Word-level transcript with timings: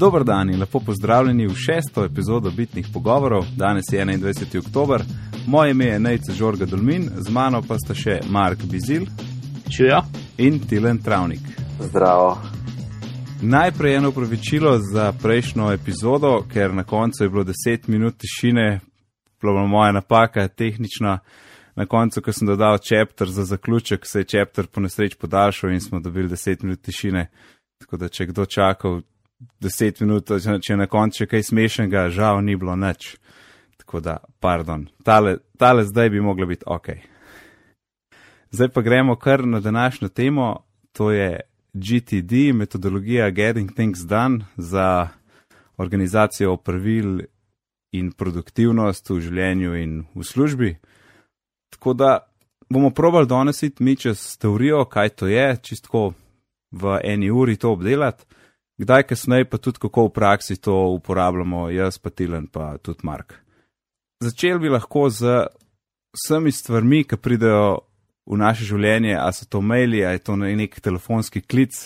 Dober 0.00 0.24
dan 0.24 0.50
in 0.50 0.60
lepo 0.60 0.80
pozdravljeni 0.80 1.46
v 1.46 1.54
šesto 1.54 2.04
epizodo 2.04 2.50
Bitnih 2.50 2.86
pogovorov. 2.92 3.44
Danes 3.56 3.84
je 3.92 4.04
21. 4.04 4.58
oktober, 4.58 5.02
moje 5.46 5.70
ime 5.70 5.84
je 5.84 5.98
Nejce 6.00 6.32
Žorga 6.32 6.66
Dolmin, 6.66 7.10
z 7.16 7.30
mano 7.30 7.60
pa 7.68 7.76
sta 7.78 7.94
še 7.94 8.20
Mark 8.30 8.64
Bizil 8.64 9.04
Čujo. 9.68 10.00
in 10.38 10.60
Tilen 10.68 10.98
Travnik. 10.98 11.40
Zdravo. 11.80 12.38
Najprej 13.42 13.96
eno 13.96 14.08
upravičilo 14.08 14.78
za 14.78 15.12
prejšnjo 15.22 15.72
epizodo, 15.72 16.46
ker 16.52 16.74
na 16.74 16.84
koncu 16.84 17.24
je 17.24 17.30
bilo 17.30 17.44
10 17.44 17.88
minut 17.88 18.16
tišine, 18.16 18.80
bila 19.42 19.66
moja 19.66 19.92
napaka, 19.92 20.48
tehnična. 20.48 21.18
Na 21.76 21.86
koncu, 21.86 22.22
ko 22.22 22.32
sem 22.32 22.48
dodal 22.48 22.78
čepter 22.78 23.28
za 23.28 23.44
zaključek, 23.44 24.06
se 24.06 24.20
je 24.20 24.24
čepter 24.24 24.66
po 24.66 24.80
nesreč 24.80 25.14
podaljšal 25.14 25.70
in 25.70 25.80
smo 25.80 26.00
dobili 26.00 26.28
10 26.28 26.64
minut 26.64 26.80
tišine. 26.80 27.28
Tako 27.78 27.96
da, 27.96 28.08
če 28.08 28.26
kdo 28.26 28.46
čakal 28.46 29.00
10 29.60 30.00
minut, 30.04 30.30
če 30.62 30.76
na 30.76 30.86
koncu 30.86 31.22
še 31.22 31.26
kaj 31.30 31.46
smešnega, 31.50 32.08
žal 32.12 32.42
ni 32.44 32.56
bilo 32.56 32.76
nič. 32.76 33.16
Tako 33.80 34.00
da, 34.04 34.18
pardon, 34.40 34.86
tale, 35.04 35.38
tale 35.58 35.84
zdaj 35.84 36.10
bi 36.10 36.20
mogla 36.20 36.46
biti 36.46 36.66
ok. 36.66 36.88
Zdaj 38.50 38.68
pa 38.74 38.82
gremo 38.82 39.16
kar 39.16 39.46
na 39.46 39.60
današnjo 39.60 40.08
temo, 40.08 40.64
to 40.92 41.10
je 41.10 41.40
GTD, 41.72 42.52
metodologija 42.54 43.30
Getting 43.30 43.72
Things 43.74 44.00
Done 44.00 44.44
za 44.56 45.08
organizacijo 45.76 46.52
opravil 46.52 47.20
in 47.92 48.12
produktivnost 48.12 49.10
v 49.10 49.20
življenju 49.20 49.74
in 49.76 49.94
v 50.14 50.24
službi. 50.24 50.74
Tako 51.70 51.94
da 51.94 52.18
bomo 52.68 52.90
probali 52.90 53.26
donesiti 53.26 53.82
mi 53.82 53.96
čez 53.96 54.36
teorijo, 54.38 54.84
kaj 54.84 55.08
to 55.08 55.26
je, 55.26 55.56
čistko 55.62 56.12
v 56.70 56.98
eni 57.04 57.30
uri 57.30 57.56
to 57.56 57.72
obdelati, 57.72 58.24
kdaj 58.80 59.04
kasneje 59.12 59.44
pa 59.44 59.58
tudi 59.58 59.78
kako 59.78 60.08
v 60.08 60.12
praksi 60.16 60.56
to 60.56 60.74
uporabljamo, 60.96 61.68
jaz 61.70 61.98
pa 61.98 62.10
Tilen 62.10 62.46
pa 62.46 62.78
tudi 62.78 63.00
Mark. 63.02 63.34
Začel 64.20 64.58
bi 64.58 64.68
lahko 64.68 65.08
z 65.10 65.46
vsemi 66.16 66.52
stvarmi, 66.52 67.04
ki 67.04 67.16
pridejo 67.16 67.80
v 68.26 68.38
naše 68.40 68.64
življenje, 68.68 69.16
a 69.16 69.28
so 69.32 69.46
to 69.48 69.60
maili, 69.60 70.04
a 70.04 70.12
je 70.12 70.24
to 70.24 70.36
nek 70.36 70.80
telefonski 70.80 71.40
klic. 71.40 71.76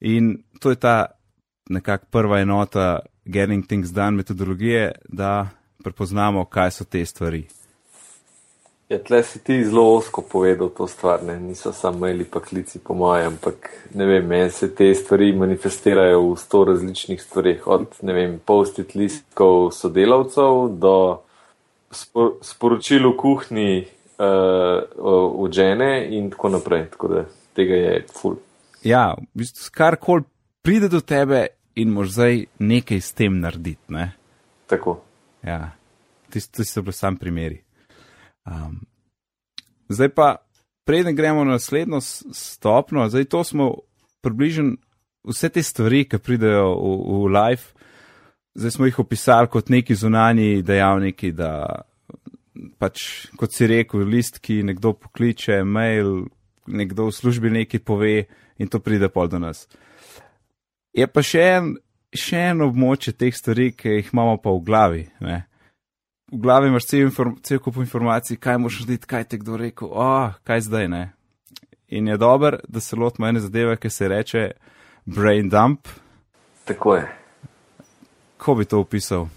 In 0.00 0.44
to 0.60 0.72
je 0.72 0.80
ta 0.80 0.96
nekakšna 1.72 2.12
prva 2.12 2.40
enota 2.44 3.00
Getting 3.24 3.66
Things 3.66 3.92
Done 3.92 4.16
metodologije, 4.16 4.92
da 5.08 5.48
prepoznamo, 5.84 6.44
kaj 6.44 6.70
so 6.70 6.84
te 6.84 7.04
stvari. 7.04 7.46
Ja, 8.88 9.00
tle 9.02 9.22
si 9.26 9.40
ti 9.42 9.64
zelo 9.64 9.82
osko 9.96 10.22
povedal 10.22 10.68
to 10.70 10.86
stvar, 10.86 11.22
ne? 11.26 11.40
niso 11.40 11.72
samo 11.72 11.98
maili 11.98 12.24
pa 12.24 12.40
klici 12.40 12.78
po 12.78 12.94
mojem, 12.94 13.32
ampak 13.32 13.70
ne 13.94 14.06
vem, 14.06 14.26
meni 14.26 14.50
se 14.50 14.68
te 14.74 14.94
stvari 14.94 15.32
manifestirajo 15.32 16.20
v 16.22 16.36
sto 16.38 16.64
različnih 16.64 17.22
stvarih, 17.22 17.66
od 17.66 17.98
ne 18.02 18.14
vem, 18.14 18.38
postit 18.38 18.94
listkov 18.94 19.72
sodelavcev 19.74 20.78
do 20.78 20.94
spor 21.90 22.38
sporočil 22.46 23.10
v 23.10 23.16
kuhni 23.18 23.68
uh, 23.82 24.86
od 25.34 25.50
žene 25.50 26.06
in 26.14 26.30
tako 26.30 26.54
naprej, 26.54 26.86
tako 26.94 27.08
da 27.08 27.26
tega 27.58 27.82
je 27.82 28.00
ful. 28.14 28.38
Ja, 28.86 29.16
v 29.18 29.42
bistvu 29.42 29.70
karkoli 29.74 30.28
pride 30.62 30.88
do 30.88 31.02
tebe 31.02 31.48
in 31.74 31.90
mož 31.90 32.14
zdaj 32.14 32.44
nekaj 32.62 33.02
s 33.02 33.12
tem 33.18 33.42
narediti, 33.42 33.82
ne? 33.90 34.12
Tako. 34.70 35.00
Ja, 35.42 35.74
tisti 36.30 36.62
so 36.62 36.86
bili 36.86 36.94
sam 36.94 37.18
primeri. 37.18 37.65
Um, 38.46 38.80
zdaj 39.88 40.08
pa, 40.14 40.36
preden 40.86 41.16
gremo 41.16 41.44
na 41.44 41.56
naslednjo 41.56 42.00
stopno, 42.00 43.08
zdaj 43.08 43.24
to 43.24 43.44
smo 43.44 43.74
približno 44.20 44.76
vse 45.26 45.48
te 45.48 45.62
stvari, 45.62 46.04
ki 46.08 46.18
pridejo 46.18 46.68
v, 46.74 46.92
v 47.26 47.32
life, 47.34 47.74
zdaj 48.54 48.70
smo 48.70 48.86
jih 48.86 48.98
opisali 48.98 49.50
kot 49.50 49.68
neki 49.68 49.94
zunani 49.94 50.62
dejavniki, 50.62 51.32
da 51.34 51.82
pač, 52.78 53.26
kot 53.36 53.52
si 53.52 53.66
rekel, 53.66 54.06
listki, 54.06 54.62
nekdo 54.62 54.94
pokliče, 54.94 55.64
mail, 55.64 56.28
nekdo 56.66 57.10
v 57.10 57.14
službi 57.14 57.50
nekaj 57.50 57.82
pove 57.84 58.14
in 58.58 58.70
to 58.70 58.80
pride 58.80 59.08
pol 59.12 59.28
do 59.28 59.42
nas. 59.42 59.66
Je 60.96 61.06
pa 61.06 61.22
še 61.22 61.42
en, 61.58 61.74
še 62.14 62.46
en 62.52 62.64
območje 62.64 63.12
teh 63.12 63.34
stvari, 63.34 63.72
ki 63.76 63.98
jih 63.98 64.14
imamo 64.14 64.38
pa 64.40 64.54
v 64.54 64.62
glavi. 64.64 65.04
Ne? 65.20 65.42
V 66.32 66.38
glavi 66.38 66.68
imaš 66.68 66.86
cel, 66.86 67.00
inform, 67.06 67.36
cel 67.42 67.58
kup 67.62 67.76
informacij, 67.76 68.36
kaj 68.36 68.58
moš 68.58 68.80
narediti, 68.80 69.06
kaj 69.06 69.24
te 69.24 69.38
kdo 69.38 69.56
rekel, 69.56 69.90
oh, 69.92 70.34
kaj 70.44 70.66
zdaj 70.66 70.88
ne. 70.88 71.04
In 71.88 72.08
je 72.08 72.16
dober, 72.16 72.58
da 72.68 72.80
se 72.80 72.96
lotimo 72.96 73.28
ene 73.28 73.40
zadeve, 73.40 73.76
ki 73.76 73.90
se 73.90 74.08
reče 74.08 74.50
brain 75.04 75.48
dump. 75.48 75.88
Tako 76.64 76.94
je. 76.96 77.06
Kako 78.36 78.54
bi 78.54 78.64
to 78.64 78.80
opisal? 78.80 79.28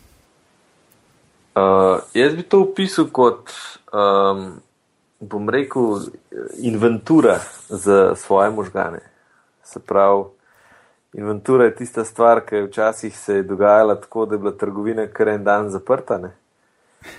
Uh, 1.55 1.99
jaz 2.13 2.35
bi 2.35 2.43
to 2.43 2.61
opisal 2.61 3.05
kot, 3.13 3.53
um, 3.93 4.59
bom 5.19 5.49
rekel, 5.49 6.09
inventura 6.57 7.37
za 7.69 8.15
svoje 8.15 8.49
možgane. 8.49 8.99
Se 9.63 9.79
pravi, 9.79 10.23
inventura 11.13 11.65
je 11.65 11.75
tista 11.75 12.05
stvar, 12.05 12.41
ki 12.45 12.55
je 12.55 12.65
včasih 12.65 13.17
se 13.17 13.35
je 13.35 13.43
dogajala 13.43 13.95
tako, 13.95 14.25
da 14.25 14.35
je 14.35 14.39
bila 14.39 14.57
trgovina 14.57 15.07
kar 15.07 15.27
en 15.27 15.43
dan 15.43 15.69
zaprta. 15.69 16.17
Ne? 16.17 16.38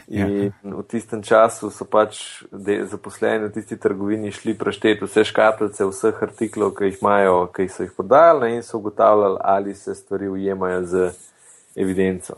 Ja. 0.09 0.27
In 0.27 0.53
v 0.63 0.83
tistem 0.85 1.23
času 1.23 1.71
so 1.73 1.87
pač 1.89 2.43
zaposleni 2.91 3.49
v 3.49 3.53
tisti 3.55 3.79
trgovini 3.81 4.33
šli 4.35 4.53
prešteti 4.59 5.07
vse 5.07 5.25
škatlice, 5.25 5.87
vseh 5.89 6.23
artiklov, 6.23 6.75
ki 6.77 6.91
jih 6.91 6.99
imajo, 7.01 7.47
ki 7.55 7.69
so 7.73 7.87
jih 7.87 7.95
prodajali 7.97 8.57
in 8.59 8.63
so 8.67 8.79
ugotavljali, 8.79 9.39
ali 9.41 9.75
se 9.75 9.95
stvari 9.95 10.29
ujemajo 10.29 10.85
z 10.85 11.11
evidenco. 11.77 12.37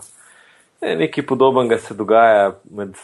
Ne, 0.83 0.95
nekaj 0.97 1.27
podobnega 1.27 1.79
se 1.79 1.95
dogaja 1.95 2.55
med 2.71 2.95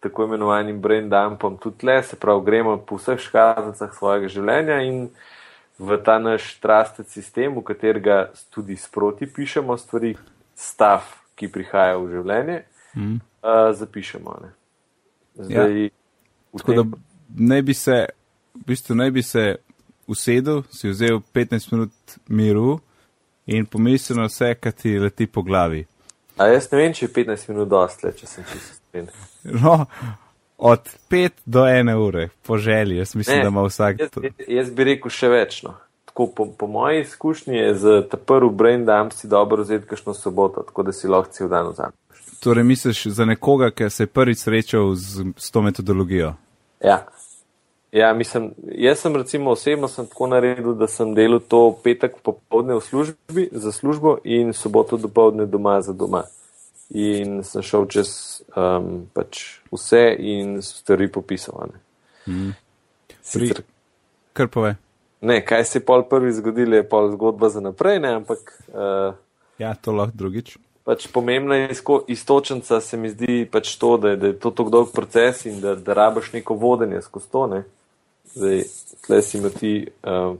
tako 0.00 0.24
imenovanim 0.24 0.80
brain 0.80 1.08
dumpom 1.10 1.56
tudi 1.58 1.86
le, 1.86 2.02
se 2.02 2.16
pravi, 2.16 2.44
gremo 2.44 2.76
po 2.78 2.96
vseh 2.96 3.20
škatlicah 3.20 3.92
svojega 3.92 4.28
življenja 4.32 4.80
in 4.86 5.08
v 5.78 5.98
ta 6.06 6.20
naš 6.22 6.54
trusted 6.62 7.10
sistem, 7.10 7.56
v 7.58 7.64
katerega 7.66 8.30
tudi 8.54 8.76
sproti 8.78 9.26
pišemo 9.26 9.76
stvari, 9.76 10.14
stav, 10.54 11.02
ki 11.34 11.50
prihaja 11.50 11.98
v 11.98 12.12
življenje. 12.14 12.62
Mm. 12.96 13.20
Uh, 13.42 13.74
zapišemo. 13.74 14.38
Ne. 14.42 14.50
Zdaj, 15.34 15.82
ja. 15.82 15.88
Tako 16.56 16.72
tem... 16.72 16.90
da 16.90 16.96
ne 17.36 17.62
bi 17.62 17.74
se, 17.74 18.06
v 18.54 18.66
bistvu 18.66 18.94
ne 18.94 19.10
bi 19.10 19.22
se 19.22 19.56
usedel, 20.06 20.62
si 20.70 20.88
vzel 20.88 21.20
15 21.34 21.72
minut 21.72 21.92
miru 22.28 22.78
in 23.46 23.66
pomislil 23.66 24.18
na 24.18 24.28
vse, 24.28 24.54
kar 24.60 24.72
ti 24.72 24.98
leti 24.98 25.26
po 25.26 25.42
glavi. 25.42 25.84
A 26.36 26.46
jaz 26.46 26.68
ne 26.72 26.78
vem, 26.78 26.92
če 26.94 27.06
je 27.06 27.12
15 27.14 27.50
minut 27.52 27.68
dostle, 27.70 28.12
če 28.16 28.26
sem 28.26 28.44
čisto 28.50 28.74
iskren. 28.74 29.08
No, 29.44 29.86
od 30.58 30.90
5 31.10 31.44
do 31.44 31.64
1 31.68 31.94
ure, 32.06 32.28
po 32.42 32.58
želji, 32.58 32.96
jaz 32.96 33.14
mislim, 33.14 33.36
Ne, 33.36 33.42
da 33.42 33.48
ima 33.48 33.62
vsak. 33.62 34.00
Jaz, 34.00 34.10
jaz 34.48 34.70
bi 34.70 34.84
rekel 34.84 35.10
še 35.10 35.28
več. 35.28 35.62
No. 35.66 35.74
Tako, 36.04 36.26
po, 36.36 36.46
po 36.58 36.66
moji 36.66 37.00
izkušnji 37.00 37.56
je 37.56 37.74
za 37.74 37.94
ta 38.08 38.16
prvi 38.16 38.50
brain 38.50 38.84
dump 38.86 39.12
si 39.12 39.28
dobro 39.28 39.62
vzeti 39.62 39.86
kakšno 39.90 40.14
soboto, 40.14 40.62
tako 40.62 40.82
da 40.82 40.92
si 40.92 41.10
lahko 41.10 41.32
cel 41.34 41.48
dan 41.48 41.72
vzameš. 41.72 42.23
Torej, 42.44 42.64
misliš 42.64 43.06
za 43.06 43.24
nekoga, 43.24 43.70
ki 43.70 43.90
se 43.90 44.02
je 44.02 44.06
prvič 44.06 44.38
srečal 44.38 44.94
z, 44.94 45.24
s 45.36 45.50
to 45.50 45.62
metodologijo? 45.62 46.34
Ja. 46.84 47.06
Ja, 47.92 48.12
mislim, 48.14 48.50
jaz 48.74 48.98
sem 48.98 49.16
recimo 49.16 49.50
osebno 49.50 49.88
sem 49.88 50.06
tako 50.06 50.26
naredil, 50.26 50.74
da 50.74 50.86
sem 50.86 51.14
delal 51.14 51.40
to 51.40 51.78
petek 51.84 52.18
popovdne 52.22 52.74
v 52.74 52.80
službi 52.80 53.48
za 53.52 53.72
službo 53.72 54.18
in 54.24 54.52
soboto 54.52 54.96
dopovdne 54.96 55.46
doma 55.46 55.80
za 55.80 55.92
doma. 55.92 56.22
In 56.90 57.40
sem 57.44 57.62
šel 57.62 57.86
čez 57.88 58.10
um, 58.56 59.06
pač 59.14 59.62
vse 59.72 60.16
in 60.18 60.58
stvari 60.62 61.08
popisovane. 61.08 61.80
Mm. 62.26 62.52
Sicer, 63.22 63.62
Kar 64.32 64.48
pove. 64.48 64.74
ne, 65.20 65.40
kaj 65.46 65.64
se 65.64 65.78
je 65.78 65.84
pol 65.84 66.04
prvi 66.10 66.32
zgodilo, 66.32 66.76
je 66.76 66.88
pol 66.88 67.08
zgodba 67.16 67.48
za 67.48 67.60
naprej, 67.60 68.00
ne, 68.04 68.12
ampak 68.20 68.58
uh, 68.68 69.16
Ja, 69.58 69.74
to 69.74 69.92
lahko 69.92 70.16
drugič. 70.16 70.58
Pač 70.84 71.06
pomembna 71.12 71.68
izko, 71.70 72.04
istočnica 72.08 72.80
se 72.80 72.96
mi 72.96 73.10
zdi 73.10 73.48
pač 73.52 73.76
to, 73.76 73.96
da 73.96 74.08
je, 74.08 74.16
da 74.16 74.26
je 74.26 74.38
to 74.38 74.50
tako 74.50 74.70
dolg 74.70 74.92
proces 74.92 75.46
in 75.46 75.60
da, 75.60 75.74
da 75.74 75.92
rabaš 75.92 76.32
neko 76.32 76.54
vodenje 76.54 77.02
skozi 77.02 77.30
to. 77.32 77.46
Ne. 77.46 77.62
Zdaj, 78.34 78.62
tle 79.06 79.22
si 79.22 79.38
ima 79.38 79.48
ti 79.48 79.86
uh, 80.02 80.36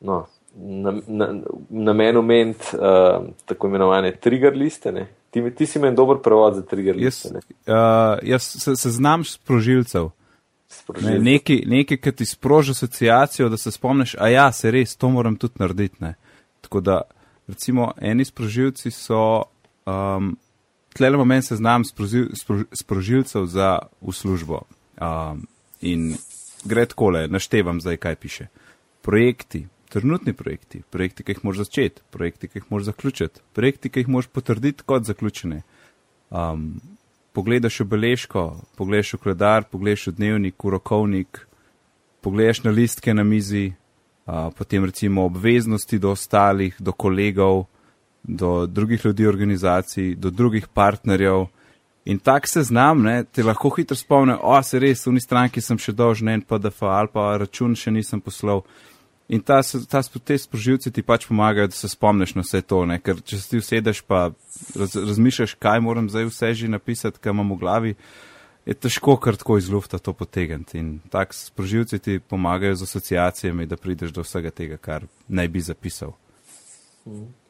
no, 0.00 0.26
na, 0.56 0.94
na, 1.06 1.28
namen 1.70 2.16
oment 2.16 2.56
uh, 2.74 3.28
tako 3.44 3.66
imenovane 3.66 4.16
trigger 4.16 4.56
liste. 4.56 4.92
Ne. 4.92 5.06
Ti, 5.30 5.50
ti 5.56 5.66
si 5.66 5.78
meni 5.78 5.96
dober 5.96 6.18
prevod 6.22 6.54
za 6.54 6.62
trigger 6.62 6.96
Jaz, 6.96 7.04
liste. 7.04 7.34
Ne. 7.34 7.40
uh, 7.66 8.18
jaz 8.22 8.42
se, 8.42 8.76
se 8.76 8.90
znam 8.90 9.24
sprožilcev. 9.24 10.04
Ne, 10.04 10.10
Sprožilce. 10.68 11.18
nekaj, 11.18 11.60
nekaj, 11.66 11.96
ki 11.96 12.12
ti 12.12 12.26
sproži 12.26 12.70
asociacijo, 12.70 13.48
da 13.48 13.56
se 13.56 13.70
spomniš, 13.70 14.16
a 14.18 14.28
ja, 14.28 14.52
se 14.52 14.70
res, 14.70 14.96
to 14.96 15.08
moram 15.08 15.36
tudi 15.36 15.54
narediti. 15.58 15.96
Ne. 16.00 16.14
Tako 16.60 16.80
da, 16.80 17.00
recimo, 17.48 17.92
eni 18.00 18.24
sprožilci 18.24 18.90
so, 18.90 19.42
um, 19.86 20.36
tle 20.96 21.08
imamo 21.08 21.24
meni 21.24 21.42
seznam 21.42 21.84
sprožil, 21.84 22.28
spro, 22.34 22.64
sprožilcev 22.72 23.46
za 23.46 23.78
v 24.00 24.12
službo. 24.12 24.62
Um, 25.00 25.46
in 25.80 26.16
gre 26.64 26.86
takole, 26.86 27.28
naštevam 27.28 27.80
zdaj, 27.80 27.96
kaj 27.96 28.16
piše. 28.16 28.46
Projekti, 29.02 29.66
trenutni 29.88 30.32
projekti, 30.32 30.82
projekti, 30.90 31.22
ki 31.22 31.32
jih 31.32 31.44
moraš 31.44 31.66
začeti, 31.66 32.02
projekti, 32.10 32.48
ki 32.48 32.58
jih 32.58 32.70
moraš 32.70 32.90
zaključiti, 32.90 33.40
projekti, 33.52 33.88
ki 33.88 34.00
jih 34.00 34.08
moraš 34.08 34.26
potrditi 34.32 34.84
kot 34.86 35.04
zaključene. 35.04 35.62
Um, 36.30 36.80
pogledaš 37.32 37.80
v 37.80 37.84
beležko, 37.92 38.42
pogledaš 38.76 39.14
v 39.14 39.22
koledar, 39.22 39.68
pogledaš 39.70 40.08
v 40.08 40.16
dnevnik, 40.16 40.56
v 40.64 40.72
rokovnik, 40.74 41.46
pogledaš 42.24 42.64
na 42.64 42.72
listke 42.72 43.14
na 43.14 43.24
mizi, 43.24 43.74
potem 44.26 44.84
recimo 44.84 45.24
obveznosti 45.24 45.98
do 45.98 46.10
ostalih, 46.10 46.74
do 46.78 46.92
kolegov, 46.92 47.66
do 48.22 48.66
drugih 48.66 49.04
ljudi, 49.04 49.26
organizacij, 49.26 50.14
do 50.14 50.30
drugih 50.30 50.68
partnerjev. 50.68 51.46
In 52.04 52.18
tak 52.18 52.48
se 52.48 52.62
znam, 52.62 53.02
ne, 53.02 53.24
te 53.24 53.42
lahko 53.42 53.70
hitro 53.76 53.96
spomne, 53.96 54.36
o, 54.42 54.62
se 54.62 54.78
res, 54.78 55.06
v 55.06 55.16
ni 55.16 55.20
stranki 55.20 55.60
sem 55.60 55.78
še 55.78 55.94
dolžen 55.94 56.28
en 56.30 56.42
PDF 56.42 56.82
ali 56.86 57.10
pa 57.12 57.32
račun 57.38 57.74
še 57.74 57.90
nisem 57.90 58.20
poslal. 58.22 58.62
In 59.28 59.42
ta, 59.42 59.58
ta, 59.90 60.02
te 60.02 60.36
sprožilci 60.38 60.92
ti 60.94 61.02
pač 61.02 61.26
pomagajo, 61.26 61.66
da 61.66 61.74
se 61.74 61.90
spomniš 61.90 62.36
na 62.36 62.44
vse 62.46 62.60
to, 62.62 62.84
ne? 62.86 63.00
ker 63.02 63.18
če 63.26 63.40
si 63.42 63.58
usedeš 63.58 64.04
pa 64.06 64.28
raz, 64.78 64.94
razmišljaš, 64.94 65.56
kaj 65.58 65.82
moram 65.82 66.06
zdaj 66.10 66.28
vse 66.30 66.52
že 66.54 66.70
napisati, 66.70 67.18
kaj 67.18 67.34
imam 67.34 67.50
v 67.56 67.58
glavi, 67.58 67.94
je 68.66 68.74
težko 68.74 69.16
kar 69.16 69.36
tako 69.36 69.58
iz 69.58 69.70
lufta 69.70 69.98
to 69.98 70.12
potegniti. 70.12 70.78
In 70.78 70.98
tak 71.10 71.34
sprožilci 71.34 71.98
ti 71.98 72.20
pomagajo 72.20 72.74
z 72.74 72.82
asociacijami, 72.82 73.66
da 73.66 73.76
prideš 73.76 74.10
do 74.10 74.26
vsega 74.26 74.50
tega, 74.50 74.76
kar 74.76 75.06
naj 75.28 75.48
bi 75.48 75.60
zapisal. 75.60 76.12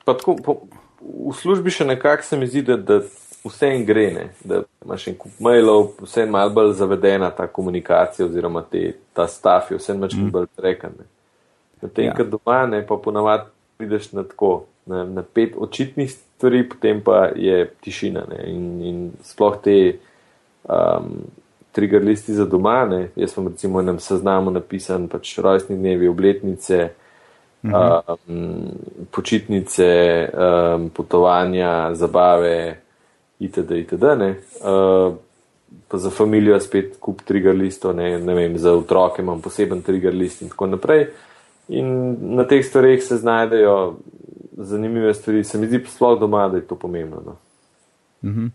Pa 0.04 0.14
tako, 0.14 0.36
po, 0.44 0.58
v 1.00 1.32
službi 1.36 1.72
še 1.72 1.88
nekako 1.88 2.22
se 2.22 2.36
mi 2.36 2.46
zdi, 2.46 2.62
da, 2.68 2.76
da 2.76 3.00
vse 3.46 3.70
en 3.72 3.84
gre, 3.88 4.06
ne? 4.12 4.26
da 4.44 4.62
imaš 4.84 5.08
en 5.08 5.16
kup 5.18 5.40
mailov, 5.40 5.94
vse 6.04 6.26
je 6.26 6.30
malo 6.30 6.52
bolj 6.52 6.74
zavedena 6.76 7.30
ta 7.30 7.46
komunikacija 7.48 8.26
oziroma 8.26 8.62
te, 8.70 8.92
ta 9.16 9.26
stav 9.30 9.70
je 9.70 9.80
vse 9.80 9.94
en 9.94 10.02
mački 10.02 10.20
mm. 10.20 10.32
bolj 10.34 10.50
trekan. 10.56 10.98
Potem, 11.80 12.10
ja. 12.10 12.14
kad 12.16 12.28
doma 12.32 12.64
ne, 12.66 12.82
pa 12.86 12.98
ponavadi 13.00 13.48
prideš 13.76 14.12
na 14.12 14.24
tako, 14.24 14.66
na, 14.86 15.04
na 15.04 15.22
pet 15.22 15.56
očitnih 15.56 16.12
stvari, 16.12 16.62
potem 16.68 17.00
pa 17.04 17.30
je 17.36 17.64
tišina 17.84 18.26
ne? 18.30 18.42
in, 18.52 18.68
in 18.84 19.00
sploh 19.24 19.56
te 19.64 19.76
um, 20.68 21.10
trigger 21.72 22.04
listi 22.04 22.34
za 22.34 22.44
doma, 22.44 22.84
ne? 22.86 23.08
jaz 23.16 23.34
sem 23.34 23.48
recimo 23.48 23.80
enem 23.80 23.98
seznamu 24.00 24.50
napisan 24.50 25.08
pač 25.08 25.38
rojstni 25.38 25.76
dnevi, 25.76 26.08
obletnice, 26.08 26.90
-hmm. 27.66 28.00
um, 28.28 28.70
počitnice, 29.10 30.28
um, 30.34 30.90
potovanja, 30.90 31.94
zabave, 31.94 32.76
itd. 33.38 33.70
itd. 33.70 34.02
Uh, 34.02 35.14
pa 35.88 35.98
za 35.98 36.10
družino 36.10 36.60
spet 36.60 36.96
kup 37.00 37.22
trigger 37.22 37.54
listov, 37.54 37.96
ne, 37.96 38.18
ne 38.18 38.34
vem, 38.34 38.58
za 38.58 38.72
otroke 38.72 39.22
imam 39.22 39.40
poseben 39.42 39.82
trigger 39.82 40.14
list 40.14 40.42
in 40.42 40.48
tako 40.48 40.66
naprej. 40.66 41.08
In 41.68 42.16
na 42.36 42.44
teh 42.46 42.64
stvareh 42.64 43.02
se 43.02 43.16
znajdejo 43.16 43.96
zanimive 44.56 45.14
stvari, 45.14 45.44
se 45.44 45.58
mi 45.58 45.66
zdi 45.66 45.82
sploh 45.86 46.20
doma, 46.20 46.48
da 46.48 46.56
je 46.56 46.66
to 46.66 46.76
pomembno. 46.78 47.22
No. 47.26 47.36
Mhm. 48.30 48.46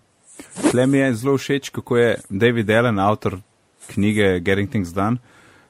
Tle 0.71 0.87
mi 0.87 0.97
je 0.97 1.13
zelo 1.13 1.37
všeč, 1.37 1.69
kako 1.69 1.97
je 1.97 2.17
David 2.29 2.69
Allen, 2.69 2.99
avtor 2.99 3.39
knjige 3.93 4.39
Getting 4.39 4.69
Things 4.69 4.93
Done, 4.93 5.17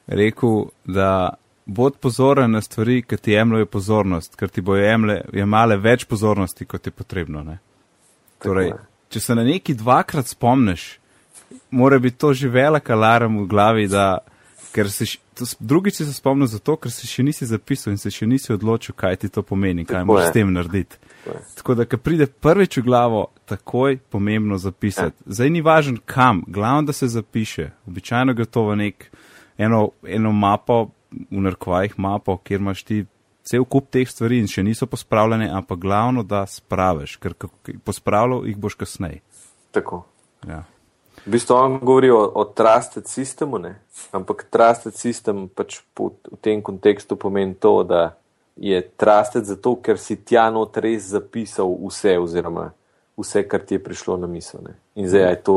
rekel, 0.07 0.65
da 0.85 1.33
bod 1.65 1.97
pozoren 1.97 2.51
na 2.51 2.61
stvari, 2.61 3.01
ki 3.01 3.17
ti 3.17 3.31
jemljajo 3.31 3.65
pozornost, 3.65 4.35
ker 4.35 4.49
ti 4.49 4.61
bojo 4.61 4.83
jemale 5.33 5.77
več 5.77 6.05
pozornosti, 6.05 6.65
kot 6.65 6.87
je 6.87 6.91
potrebno. 6.91 7.43
Torej, 8.43 8.73
če 9.09 9.19
se 9.19 9.35
na 9.35 9.43
neki 9.47 9.75
dvakrat 9.77 10.27
spomniš, 10.27 10.97
mora 11.71 11.99
biti 11.99 12.17
to 12.17 12.33
že 12.33 12.49
velik 12.49 12.89
alarm 12.89 13.41
v 13.43 13.47
glavi, 13.47 13.87
da 13.87 14.19
ker 14.71 14.91
se 14.91 15.05
drugič 15.59 15.95
se 15.95 16.13
spomnil 16.13 16.47
zato, 16.47 16.75
ker 16.77 16.91
se 16.91 17.07
še 17.07 17.23
nisi 17.23 17.45
zapisal 17.45 17.93
in 17.93 17.99
se 18.01 18.11
še 18.11 18.27
nisi 18.27 18.53
odločil, 18.53 18.95
kaj 18.97 19.21
ti 19.23 19.29
to 19.29 19.43
pomeni, 19.43 19.85
kaj 19.85 20.05
moraš 20.07 20.29
s 20.29 20.35
tem 20.35 20.53
narediti. 20.53 20.99
Tako 21.57 21.75
da, 21.77 21.85
ko 21.85 21.99
pride 22.01 22.27
prvič 22.27 22.79
v 22.79 22.85
glavo, 22.85 23.27
takoj 23.49 23.99
pomembno 24.09 24.57
zapisati. 24.61 25.17
Ja. 25.25 25.37
Zdaj 25.37 25.53
ni 25.53 25.61
važno 25.61 26.01
kam, 26.05 26.43
glavno, 26.47 26.87
da 26.89 26.93
se 26.93 27.07
zapiše. 27.11 27.71
Običajno 27.87 28.33
gre 28.37 28.45
to 28.45 28.65
v 28.69 28.77
nek, 28.85 29.09
eno, 29.57 29.91
eno 30.07 30.31
mapo, 30.31 30.83
v 31.11 31.43
narkovajih 31.45 31.97
mapo, 31.99 32.37
kjer 32.37 32.63
imaš 32.63 32.83
ti 32.87 33.03
cel 33.43 33.65
kup 33.65 33.89
teh 33.91 34.09
stvari 34.09 34.39
in 34.41 34.49
še 34.49 34.63
niso 34.63 34.87
pospravljene, 34.87 35.49
ampak 35.51 35.79
glavno, 35.81 36.23
da 36.23 36.45
spraviš, 36.47 37.17
ker 37.21 37.35
pospravljal 37.85 38.45
jih 38.47 38.59
boš 38.61 38.77
kasneje. 38.79 39.21
Tako. 39.75 40.05
Ja. 40.47 40.63
V 41.25 41.31
bistvu 41.31 41.55
on 41.55 41.79
govori 41.79 42.09
o, 42.09 42.21
o 42.35 42.45
trusted 42.45 43.07
sistemu, 43.07 43.59
ne? 43.61 43.75
ampak 44.11 44.47
trusted 44.49 44.95
sistem 44.97 45.45
pač 45.47 45.81
po, 45.93 46.15
v 46.31 46.37
tem 46.41 46.61
kontekstu 46.61 47.15
pomeni 47.15 47.53
to, 47.53 47.83
da 47.85 48.15
je 48.57 48.81
trusted 48.97 49.45
zato, 49.45 49.75
ker 49.77 50.01
si 50.01 50.17
tja 50.25 50.49
not 50.49 50.77
res 50.81 51.11
zapisal 51.13 51.69
vse, 51.85 52.17
oziroma 52.17 52.71
vse, 53.17 53.45
kar 53.47 53.61
ti 53.61 53.77
je 53.77 53.83
prišlo 53.83 54.17
na 54.17 54.27
misel. 54.27 54.65
Ne? 54.65 54.73
In 54.97 55.09
zdaj 55.09 55.29
je 55.29 55.39
to, 55.45 55.55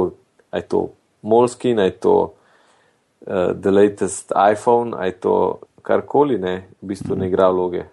je 0.53 0.63
to 0.69 0.81
Molskin, 1.25 1.81
je 1.81 1.97
to 1.97 2.15
uh, 2.25 3.57
the 3.57 3.73
latest 3.73 4.33
iPhone, 4.37 4.93
je 5.07 5.17
to 5.17 5.65
karkoli, 5.83 6.39
ne, 6.39 6.69
v 6.81 6.93
bistvu 6.93 7.17
ne 7.17 7.29
igra 7.29 7.49
vloge. 7.49 7.87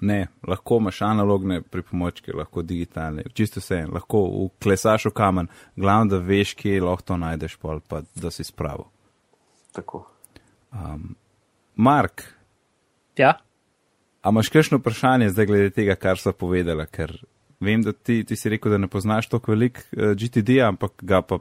Ne, 0.00 0.26
lahko 0.48 0.78
imaš 0.80 1.02
analogne 1.02 1.60
pripomočke, 1.62 2.32
lahko 2.32 2.62
digitalne, 2.62 3.22
čisto 3.34 3.60
vse, 3.60 3.82
lahko 3.92 4.22
uklesaš 4.46 5.04
v 5.10 5.12
kamen, 5.16 5.50
glavno, 5.76 6.14
da 6.14 6.20
veš, 6.24 6.54
kje 6.56 6.80
lahko 6.80 7.04
to 7.12 7.18
najdeš, 7.20 7.56
pol, 7.60 7.82
pa 7.88 8.00
da 8.16 8.30
si 8.30 8.44
spravo. 8.44 8.88
Tako. 9.76 10.06
Um, 10.72 11.14
Mark. 11.76 12.24
Ja. 13.16 13.34
A 14.22 14.28
imaš 14.28 14.48
kakšno 14.48 14.78
vprašanje 14.80 15.30
zdaj 15.30 15.46
glede 15.46 15.70
tega, 15.70 15.94
kar 16.00 16.18
so 16.18 16.32
povedala, 16.32 16.86
ker 16.86 17.12
vem, 17.60 17.82
da 17.84 17.92
ti, 17.92 18.22
ti 18.24 18.36
si 18.36 18.48
rekel, 18.48 18.72
da 18.72 18.78
ne 18.78 18.88
poznaš 18.88 19.28
toliko 19.28 19.52
velik 19.52 19.78
uh, 19.78 20.02
eh, 20.02 20.14
GTD, 20.14 20.62
ampak 20.64 20.96
ga 21.02 21.20
pa 21.22 21.38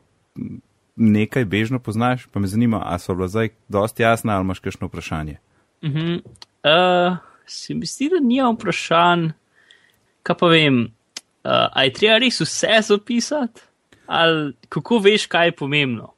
nekaj 1.00 1.45
bežno 1.45 1.79
poznaš, 1.79 2.27
pa 2.31 2.39
me 2.39 2.47
zanima, 2.47 2.83
a 2.85 3.00
so 3.00 3.15
bila 3.15 3.27
zdaj 3.27 3.50
dosti 3.67 4.03
jasna 4.03 4.35
ali 4.35 4.44
imaš 4.44 4.59
kakšno 4.59 4.88
vprašanje. 4.88 5.38
Uh 5.81 5.89
-huh. 5.89 6.21
uh, 6.63 7.17
se 7.50 7.74
mi 7.74 7.86
zdi, 7.86 8.10
da 8.13 8.19
nimam 8.22 8.56
vprašanj, 8.56 9.30
kaj 10.24 10.38
pa 10.40 10.48
vem. 10.51 10.81
Uh, 11.44 11.68
a 11.72 11.84
je 11.88 11.94
treba 11.96 12.18
res 12.19 12.42
vse 12.42 12.81
zapisati, 12.88 13.62
ali 14.06 14.54
kako 14.69 15.00
veš, 15.00 15.28
kaj 15.31 15.48
je 15.48 15.56
pomembno? 15.56 16.12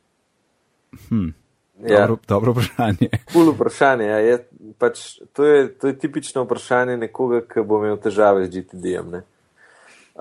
Hm. 1.10 1.30
Ja. 1.88 2.08
Dobro, 2.08 2.18
dobro 2.28 2.52
vprašanje. 2.52 3.10
Kul 3.34 3.52
vprašanje. 3.52 4.06
Ja. 4.06 4.18
Je, 4.18 4.38
pač, 4.78 5.00
to, 5.34 5.46
je, 5.46 5.68
to 5.78 5.88
je 5.88 5.98
tipično 6.00 6.44
vprašanje 6.44 6.98
nekoga, 6.98 7.42
ki 7.42 7.64
bo 7.66 7.82
imel 7.82 7.98
težave 8.02 8.46
z 8.46 8.54
GTD-jem. 8.54 9.22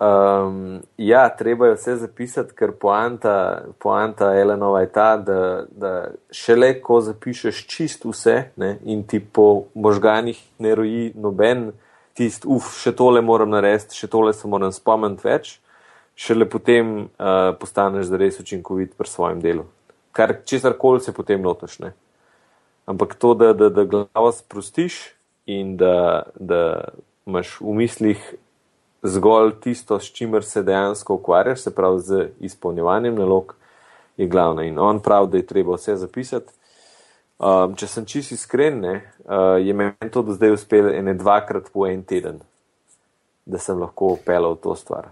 Um, 0.01 0.81
ja, 0.97 1.29
treba 1.29 1.67
je 1.67 1.75
vse 1.75 1.97
zapisati, 1.97 2.55
ker 2.57 2.71
poanta, 2.73 3.65
poanta 3.79 4.31
Elenova 4.41 4.81
je 4.81 4.89
ta, 4.93 5.17
da, 5.17 5.41
da 5.71 5.91
šele 6.33 6.79
ko 6.81 7.03
zapišeš 7.05 7.67
čist 7.69 8.07
vse 8.09 8.37
ne, 8.57 8.79
in 8.89 9.03
ti 9.05 9.21
po 9.21 9.67
možganjih 9.75 10.41
ne 10.59 10.75
roji 10.75 11.13
noben 11.21 11.69
tist, 12.17 12.49
uf, 12.49 12.73
še 12.81 12.95
tole 12.97 13.21
moram 13.21 13.53
narediti, 13.53 13.99
še 14.01 14.09
tole 14.09 14.33
se 14.33 14.49
moram 14.49 14.73
spomniti 14.73 15.29
več, 15.29 15.53
šele 16.17 16.49
potem 16.49 16.97
uh, 17.05 17.53
postaneš 17.61 18.09
zares 18.09 18.41
učinkovit 18.41 18.97
pri 18.97 19.09
svojem 19.09 19.45
delu. 19.45 19.69
Kar 20.17 20.39
česar 20.49 20.81
koli 20.81 21.05
se 21.05 21.13
potem 21.13 21.45
lotiš. 21.45 21.77
Ampak 22.89 23.19
to, 23.21 23.37
da, 23.37 23.53
da, 23.53 23.69
da 23.69 23.85
glavo 23.85 24.33
sprostiš 24.33 25.11
in 25.45 25.77
da, 25.77 26.23
da 26.41 26.89
imaš 27.29 27.59
v 27.61 27.83
mislih 27.85 28.31
zgolj 29.03 29.53
tisto, 29.61 30.01
s 30.01 30.13
čimer 30.13 30.45
se 30.45 30.63
dejansko 30.63 31.15
ukvarjaš, 31.15 31.61
se 31.61 31.75
pravi 31.75 32.01
z 32.01 32.29
izpolnjevanjem 32.41 33.15
nalog, 33.15 33.55
je 34.17 34.27
glavno. 34.27 34.63
In 34.63 34.79
on 34.79 35.01
pravi, 35.01 35.31
da 35.31 35.37
je 35.37 35.47
treba 35.47 35.75
vse 35.75 35.97
zapisati. 35.97 36.53
Um, 37.41 37.73
če 37.77 37.87
sem 37.89 38.05
čisto 38.05 38.35
iskren, 38.37 38.83
ne, 38.85 38.95
uh, 39.25 39.57
je 39.57 39.73
meni 39.73 40.11
to 40.13 40.21
do 40.23 40.35
zdaj 40.37 40.53
uspelo 40.59 40.91
ene 40.93 41.15
dvakrat 41.17 41.71
po 41.73 41.87
en 41.89 42.03
teden, 42.05 42.43
da 43.49 43.59
sem 43.59 43.79
lahko 43.81 44.19
pelal 44.27 44.59
to 44.61 44.75
stvar. 44.77 45.09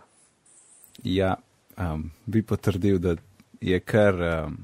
Ja, 1.02 1.38
um, 1.78 2.11
bi 2.26 2.42
potrdil, 2.45 2.99
da 3.00 3.14
je 3.64 3.80
kar 3.80 4.21
um, 4.21 4.59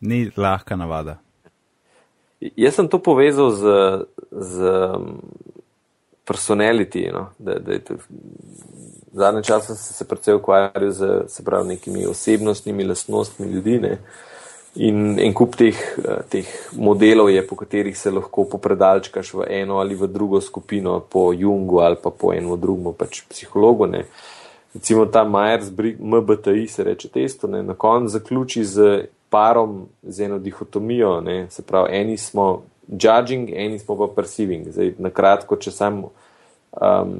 ni 0.00 0.28
lahka 0.36 0.78
navada. 0.78 1.18
Jaz 2.38 2.78
sem 2.78 2.86
to 2.86 3.02
povezal 3.02 3.50
z, 3.50 3.64
z 4.30 4.70
um, 4.94 5.18
personality. 6.28 7.08
No? 7.12 7.28
Da, 7.38 7.58
da 7.58 7.78
zadnje 9.12 9.42
čase 9.42 9.74
sem 9.74 9.94
se 9.94 10.04
predvsej 10.08 10.34
ukvarjal 10.34 10.90
z 11.26 11.44
pravi, 11.44 11.68
nekimi 11.68 12.06
osebnostnimi 12.06 12.84
lastnostmi 12.84 13.46
ljudi. 13.46 13.78
Ne? 13.78 13.98
In 14.78 15.18
en 15.18 15.32
kup 15.34 15.56
teh, 15.56 15.78
teh 16.30 16.48
modelov 16.76 17.30
je, 17.32 17.42
po 17.46 17.56
katerih 17.56 17.96
se 17.98 18.12
lahko 18.14 18.44
popredalčkaš 18.52 19.32
v 19.34 19.46
eno 19.62 19.80
ali 19.82 19.96
v 19.96 20.06
drugo 20.06 20.40
skupino, 20.40 21.00
po 21.00 21.32
Jungu 21.32 21.80
ali 21.80 21.96
pa 22.02 22.10
po 22.10 22.32
eno 22.32 22.56
drugo, 22.56 22.92
pač 22.92 23.24
psihologu. 23.28 23.86
Ne. 23.86 24.04
Recimo 24.74 25.06
ta 25.06 25.24
Myers, 25.24 25.72
MBTI 25.98 26.68
se 26.68 26.84
reče 26.84 27.08
testo, 27.08 27.48
ne. 27.48 27.62
na 27.62 27.74
koncu 27.74 28.12
zaključi 28.12 28.64
z 28.64 29.04
parom, 29.28 29.88
z 30.02 30.20
eno 30.28 30.38
dihotomijo, 30.38 31.20
ne. 31.20 31.50
se 31.50 31.62
pravi, 31.62 31.96
eni 31.96 32.16
smo 32.16 32.62
judging, 32.88 33.50
eni 33.54 33.78
smo 33.78 33.96
pa 33.96 34.08
perceiving. 34.16 34.68
Zdaj, 34.72 34.94
na 34.98 35.10
kratko, 35.10 35.56
če 35.56 35.70
sam 35.70 36.02
um, 36.04 37.14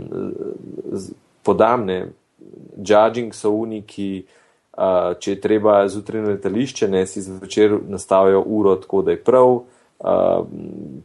podam, 1.43 1.87
ne, 1.87 2.01
judging 2.77 3.35
so 3.37 3.53
uniki, 3.53 4.25
uh, 4.79 5.15
če 5.21 5.35
je 5.37 5.41
treba 5.41 5.81
zjutraj 5.89 6.23
na 6.23 6.37
letališče, 6.37 6.89
ne 6.89 7.07
si 7.07 7.23
zvečer 7.23 7.79
nastavijo 7.89 8.43
uro 8.47 8.77
tako, 8.77 9.03
da 9.03 9.17
je 9.17 9.25
prav. 9.25 9.61
Uh, 9.99 10.45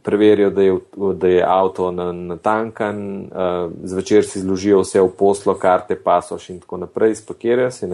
preverijo, 0.06 0.52
da 0.54 0.62
je, 0.62 0.74
da 1.18 1.28
je 1.28 1.40
avto 1.42 1.88
natankan, 1.90 2.98
na 3.26 3.46
uh, 3.64 3.72
zvečer 3.82 4.22
si 4.22 4.38
zložijo 4.40 4.84
vse 4.84 5.02
v 5.02 5.08
poslo, 5.18 5.56
karte, 5.58 5.96
pasoš 5.98 6.52
in 6.54 6.60
tako 6.62 6.78
naprej, 6.84 7.16
spakirajo 7.18 7.72
si. 7.74 7.90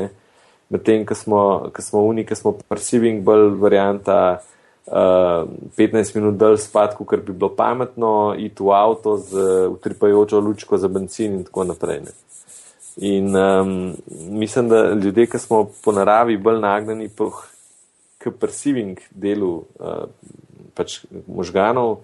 Medtem, 0.68 1.06
ko 1.08 1.16
smo, 1.16 1.40
smo 1.78 2.02
uni, 2.04 2.26
ki 2.28 2.36
smo 2.36 2.52
perceiving 2.68 3.24
bolj 3.24 3.48
varianta 3.62 4.18
uh, 4.36 4.60
15 4.90 6.16
minut 6.16 6.35
dalj 6.35 6.56
spat, 6.59 6.97
kot 6.99 7.23
bi 7.23 7.32
bilo 7.32 7.52
pametno, 7.54 8.35
iti 8.38 8.62
v 8.62 8.73
avto 8.75 9.16
z 9.16 9.44
utripajočo 9.70 10.40
lučko 10.40 10.78
za 10.78 10.88
benzin 10.88 11.38
in 11.38 11.44
tako 11.44 11.64
naprej. 11.64 12.00
Ne. 12.00 12.16
In 12.97 13.37
um, 13.37 13.94
mislim, 14.30 14.68
da 14.68 14.92
ljudje, 14.92 15.26
ki 15.26 15.38
smo 15.38 15.70
po 15.85 15.92
naravi 15.92 16.37
bolj 16.37 16.59
nagnjeni 16.61 17.09
k 18.18 18.30
perceiving 18.40 18.99
delu, 19.11 19.62
uh, 19.78 20.02
pač 20.75 21.04
možganov, 21.26 22.02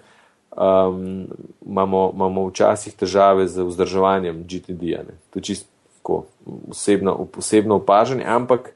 um, 0.57 1.26
imamo, 1.66 2.11
imamo 2.14 2.47
včasih 2.49 2.95
težave 2.95 3.49
z 3.49 3.66
vzdrževanjem 3.66 4.45
GTD-ja. 4.47 5.02
To 5.31 5.38
je 5.38 5.43
čisto 5.43 6.23
osebno, 6.71 7.28
osebno 7.37 7.76
opažanje, 7.76 8.25
ampak 8.25 8.75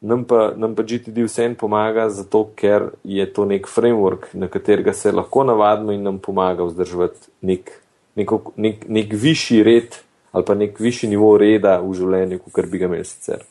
nam 0.00 0.24
pa, 0.24 0.52
nam 0.56 0.74
pa 0.74 0.82
GTD 0.82 1.24
vsem 1.26 1.54
pomaga, 1.54 2.08
zato 2.10 2.44
ker 2.56 2.90
je 3.04 3.26
to 3.32 3.44
nek 3.44 3.66
framework, 3.66 4.30
na 4.32 4.48
katerega 4.48 4.92
se 4.92 5.12
lahko 5.12 5.44
navadimo 5.44 5.92
in 5.92 6.02
nam 6.02 6.18
pomaga 6.18 6.64
vzdrževati 6.64 7.30
nek, 7.40 7.70
nek, 8.14 8.30
nek, 8.56 8.84
nek 8.88 9.12
višji 9.12 9.62
red 9.62 9.98
ali 10.32 10.44
pa 10.44 10.54
nek 10.54 10.80
višji 10.80 11.08
nivo 11.10 11.32
reda 11.38 11.78
v 11.80 11.94
življenju, 11.96 12.38
kot 12.52 12.66
bi 12.70 12.78
ga 12.78 12.86
imeli 12.86 13.04
sicer. 13.04 13.42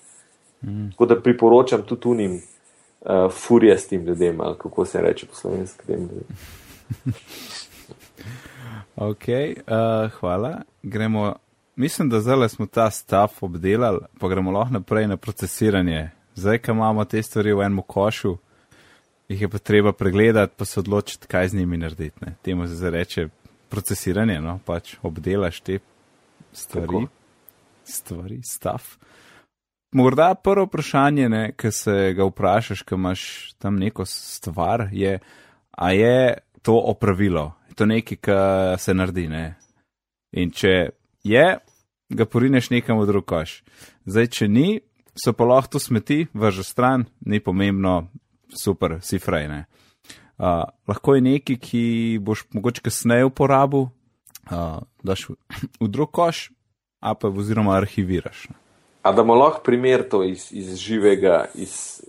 Mm. 0.61 0.91
Tako 0.93 1.05
da 1.05 1.17
priporočam 1.21 1.83
tudi 1.89 2.07
unim 2.07 2.35
uh, 2.37 3.31
furijastim 3.33 4.05
ljudem, 4.05 4.41
ali 4.41 4.55
kako 4.57 4.85
se 4.85 5.01
reče 5.01 5.25
po 5.25 5.35
slovenski. 5.35 5.81
ok, 9.09 9.25
uh, 9.27 10.11
hvala. 10.19 10.61
Gremo, 10.83 11.33
mislim, 11.75 12.09
da 12.09 12.21
zdaj 12.21 12.49
smo 12.49 12.65
ta 12.65 12.91
stav 12.91 13.33
obdelali, 13.41 14.05
pa 14.19 14.27
gremo 14.27 14.51
lahko 14.51 14.73
naprej 14.73 15.07
na 15.07 15.17
procesiranje. 15.17 16.09
Zdaj, 16.37 16.59
ko 16.61 16.71
imamo 16.71 17.05
te 17.05 17.23
stvari 17.23 17.53
v 17.53 17.63
enem 17.65 17.81
košu, 17.81 18.35
jih 19.29 19.41
je 19.41 19.49
pa 19.49 19.57
treba 19.57 19.91
pregledati, 19.93 20.53
pa 20.57 20.65
se 20.65 20.79
odločiti, 20.79 21.27
kaj 21.27 21.47
z 21.47 21.57
njimi 21.57 21.77
narediti. 21.77 22.25
Ne. 22.25 22.35
Temu 22.41 22.67
se 22.67 22.75
zdaj 22.75 22.91
reče 22.91 23.27
procesiranje, 23.69 24.39
no, 24.41 24.59
pač 24.65 24.95
obdelaš 25.01 25.59
te 25.59 25.79
stvari, 26.53 26.87
Tako. 26.87 27.07
stvari, 27.83 28.41
stav. 28.45 28.83
Morda 29.91 30.35
prvo 30.35 30.65
vprašanje, 30.65 31.53
ki 31.57 31.71
se 31.71 32.13
ga 32.13 32.27
vprašaš, 32.29 32.81
ko 32.81 32.95
imaš 32.95 33.53
tam 33.57 33.79
neko 33.81 34.05
stvar, 34.05 34.89
je, 34.91 35.19
a 35.71 35.91
je 35.91 36.37
to 36.61 36.75
opravilo, 36.77 37.53
je 37.69 37.75
to 37.75 37.85
nekaj, 37.85 38.17
kar 38.17 38.79
se 38.79 38.93
naredi. 38.93 39.27
Ne? 39.27 39.55
In 40.31 40.51
če 40.51 40.89
je, 41.23 41.47
ga 42.09 42.25
porineš 42.25 42.69
nekam 42.69 43.01
v 43.01 43.09
drug 43.09 43.25
koš. 43.25 43.63
Zdaj, 44.05 44.27
če 44.27 44.47
ni, 44.47 44.67
so 45.17 45.33
pa 45.33 45.45
lahko 45.45 45.75
to 45.75 45.79
smeti, 45.79 46.27
vrže 46.33 46.63
stran, 46.63 47.05
ni 47.25 47.39
pomembno, 47.39 48.07
super, 48.53 48.99
si 49.01 49.19
frajne. 49.19 49.65
Uh, 50.37 50.69
lahko 50.87 51.15
je 51.15 51.21
nekaj, 51.25 51.57
ki 51.57 51.83
boš 52.21 52.45
mogoče 52.53 52.83
kasneje 52.85 53.25
uporabil, 53.25 53.89
uh, 53.89 54.85
daš 55.03 55.29
v, 55.29 55.35
v 55.81 55.89
drug 55.89 56.11
koš, 56.13 56.51
a 57.01 57.15
pa 57.17 57.29
oziroma 57.29 57.73
arhiviraš. 57.77 58.47
A 59.01 59.11
da 59.11 59.23
bomo 59.23 59.35
lahko 59.39 59.61
primer 59.63 60.03
to 60.09 60.23
iz, 60.23 60.49
iz 60.51 60.75
živega, 60.75 61.45
iz, 61.55 62.01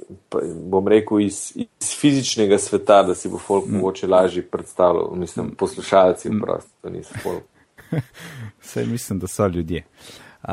bom 0.68 0.88
rekel, 0.88 1.20
iz, 1.20 1.52
iz 1.56 1.92
fizičnega 2.00 2.58
sveta, 2.58 3.02
da 3.06 3.14
si 3.14 3.30
bo 3.30 3.38
folk 3.38 3.68
mm. 3.68 3.76
mogoče 3.76 4.06
lažje 4.06 4.42
predstavljal, 4.42 5.14
mislim, 5.14 5.54
poslušalci 5.54 6.30
mm. 6.30 6.40
prosto, 6.40 6.70
da 6.82 6.90
niso 6.90 7.14
folk. 7.22 7.44
Vse 8.62 8.86
mislim, 8.86 9.18
da 9.18 9.26
so 9.26 9.46
ljudje. 9.46 9.84
Uh, 10.42 10.52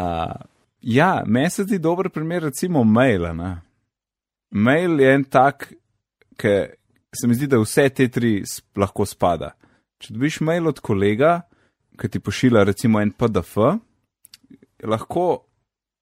ja, 0.86 1.24
meni 1.25 1.50
se 1.50 1.65
zdi 1.65 1.80
dober 1.82 2.10
primer, 2.13 2.44
recimo, 2.50 2.84
maila. 2.84 3.34
Ne? 3.34 3.51
Mail 4.51 5.00
je 5.01 5.13
en 5.15 5.25
tak, 5.25 5.68
ki 6.38 6.54
se 7.15 7.27
mi 7.27 7.36
zdi, 7.36 7.50
da 7.50 7.60
vse 7.62 7.89
te 7.89 8.08
tri 8.13 8.38
lahko 8.77 9.08
spada. 9.10 9.56
Če 10.00 10.13
dobiš 10.13 10.39
mail 10.46 10.70
od 10.70 10.80
kolega, 10.84 11.39
ki 12.00 12.12
ti 12.12 12.22
pošilja 12.22 12.65
recimo 12.68 13.01
en 13.01 13.12
PDF, 13.15 13.58
lahko 14.86 15.25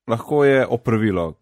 lahko 0.07 0.43
je 0.43 0.65
opravilo. 0.67 1.33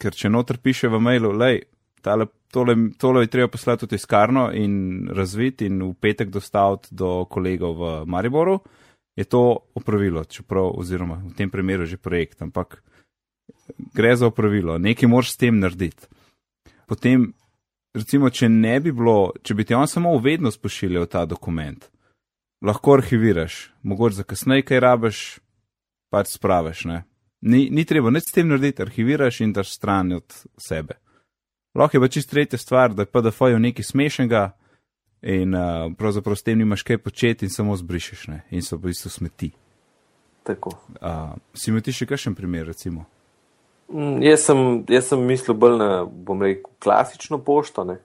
Ker 0.00 0.12
če 0.12 0.28
noter 0.28 0.58
piše 0.60 0.90
v 0.92 1.00
mailu, 1.00 1.32
lej, 1.32 1.62
tale, 2.04 2.28
tole, 2.52 2.76
tole 3.00 3.24
je 3.24 3.32
treba 3.32 3.48
poslati 3.52 3.86
v 3.86 3.94
tiskarno 3.94 4.50
in 4.52 5.08
razviti 5.16 5.70
in 5.70 5.80
v 5.82 5.94
petek 6.00 6.32
dostaviti 6.32 6.92
do 6.92 7.24
kolegov 7.30 7.78
v 7.80 7.94
Mariboru, 8.12 8.58
je 9.16 9.24
to 9.24 9.58
opravilo, 9.74 10.24
čeprav, 10.24 10.70
oziroma 10.76 11.22
v 11.24 11.34
tem 11.36 11.50
primeru 11.50 11.86
že 11.86 11.96
projekt, 11.96 12.42
ampak 12.42 12.82
gre 13.94 14.16
za 14.16 14.26
opravilo, 14.26 14.78
nekaj 14.78 15.08
moraš 15.08 15.32
s 15.32 15.40
tem 15.40 15.58
narediti. 15.58 16.06
Potem, 16.86 17.32
recimo, 17.94 18.30
če 18.30 18.48
ne 18.48 18.76
bi 18.80 18.92
bilo, 18.92 19.32
če 19.42 19.54
bi 19.54 19.64
ti 19.64 19.74
on 19.74 19.88
samo 19.88 20.12
uvedno 20.14 20.52
spošiljal 20.52 21.08
ta 21.10 21.24
dokument, 21.26 21.88
lahko 22.62 22.98
arhiviraš, 23.00 23.70
mogoče 23.82 24.20
za 24.20 24.24
kasneje 24.24 24.66
kaj 24.68 24.80
rabiš, 24.80 25.22
pač 26.12 26.36
spraveš, 26.36 26.84
ne. 26.84 27.02
Ni, 27.46 27.68
ni 27.70 27.84
treba 27.84 28.10
nič 28.10 28.30
s 28.30 28.36
tem 28.36 28.48
narediti, 28.48 28.82
arhiviraš 28.82 29.40
in 29.40 29.52
daš 29.52 29.74
stran 29.76 30.12
od 30.12 30.38
sebe. 30.60 31.00
Lahko 31.76 31.96
je 31.96 32.00
pa 32.00 32.08
čist 32.08 32.30
tretja 32.30 32.58
stvar, 32.58 32.94
da 32.94 33.04
je 33.04 33.12
PDF 33.12 33.40
je 33.40 33.58
nekaj 33.60 33.84
smešnega 33.84 34.42
in 35.22 35.54
uh, 35.54 35.92
pravzaprav 35.98 36.36
s 36.36 36.42
tem 36.42 36.58
nimaš 36.58 36.82
kaj 36.82 36.98
početi 36.98 37.46
in 37.46 37.50
samo 37.50 37.76
zbrišeš 37.76 38.26
ne? 38.28 38.42
in 38.50 38.62
so 38.62 38.76
v 38.76 38.90
bistvu 38.90 39.10
smeti. 39.10 39.50
Tako. 40.46 40.70
Uh, 41.00 41.34
si 41.54 41.70
imel 41.70 41.82
ti 41.82 41.92
še 41.92 42.06
kakšen 42.06 42.36
primer, 42.38 42.66
recimo? 42.66 43.06
Mm, 43.90 44.22
jaz, 44.22 44.44
sem, 44.46 44.60
jaz 44.90 45.08
sem 45.10 45.22
mislil 45.26 45.56
bolj 45.58 45.78
na, 45.80 45.88
bom 46.04 46.42
rekel, 46.42 46.70
klasično 46.82 47.38
pošto. 47.42 47.84
Ne? 47.86 47.98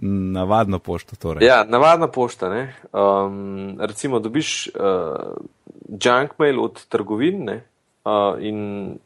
Navadno 0.00 0.78
pošto, 0.78 1.16
torej. 1.16 1.42
Ja, 1.46 1.64
navadna 1.64 2.06
pošta. 2.08 2.48
Um, 2.92 3.76
recimo, 3.80 4.20
dobiš 4.22 4.68
uh, 4.68 5.34
junk 5.88 6.38
mail 6.38 6.60
od 6.62 6.84
trgovin, 6.86 7.44
ne? 7.44 7.56
Uh, 8.06 8.38
in 8.38 8.98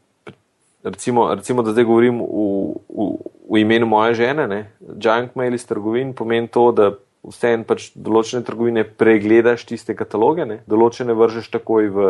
recimo, 0.83 1.33
recimo, 1.35 1.63
da 1.63 1.71
zdaj 1.71 1.87
govorim 1.89 2.19
v, 2.21 2.75
v, 2.89 3.07
v 3.49 3.63
imenu 3.63 3.89
moje 3.89 4.13
žene, 4.21 4.47
ne? 4.47 4.61
junk 4.79 5.33
mail 5.35 5.55
iz 5.57 5.65
trgovin 5.65 6.13
pomeni 6.13 6.47
to, 6.47 6.71
da 6.71 6.91
vse 7.27 7.53
en 7.55 7.65
pač 7.67 7.91
določene 7.95 8.43
trgovine 8.45 8.83
pregledaš 8.83 9.65
tiste 9.69 9.95
kataloge, 9.95 10.45
ne? 10.45 10.61
določene 10.67 11.15
vržeš 11.15 11.51
takoj 11.53 11.89
v 11.93 12.09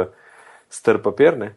str 0.73 1.01
papirne. 1.03 1.53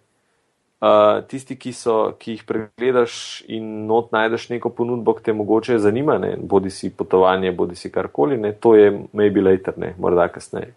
Uh, 0.76 1.22
tisti, 1.24 1.56
ki, 1.56 1.70
so, 1.72 2.12
ki 2.20 2.34
jih 2.34 2.42
pregledaš 2.44 3.42
in 3.48 3.86
not 3.88 4.10
najdeš 4.12 4.50
neko 4.50 4.68
ponudbo, 4.76 5.14
ki 5.16 5.24
te 5.24 5.32
mogoče 5.32 5.78
zanima, 5.80 6.18
ne? 6.20 6.34
bodi 6.36 6.70
si 6.70 6.92
potovanje, 6.92 7.54
bodi 7.56 7.78
si 7.80 7.88
karkoli, 7.90 8.36
ne? 8.36 8.52
to 8.52 8.74
je 8.76 8.90
maybe 9.16 9.40
later, 9.40 9.78
ne? 9.80 9.94
morda 9.96 10.28
kasneje 10.28 10.74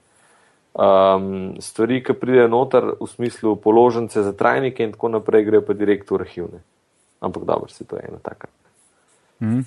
um, 0.74 1.56
stvari, 1.60 2.04
ki 2.04 2.14
pridejo 2.14 2.48
noter 2.48 2.94
v 3.00 3.08
smislu 3.08 3.56
položnice 3.56 4.24
za 4.24 4.34
trajnike 4.34 4.84
in 4.84 4.92
tako 4.92 5.10
naprej, 5.10 5.46
grejo 5.46 5.66
pa 5.66 5.74
direkt 5.74 6.12
v 6.12 6.22
arhivne. 6.22 6.60
Ampak 7.20 7.44
dobro, 7.44 7.68
se 7.68 7.84
to 7.84 7.96
je 7.96 8.06
ena 8.08 8.20
taka. 8.24 8.48
Mm. 9.42 9.64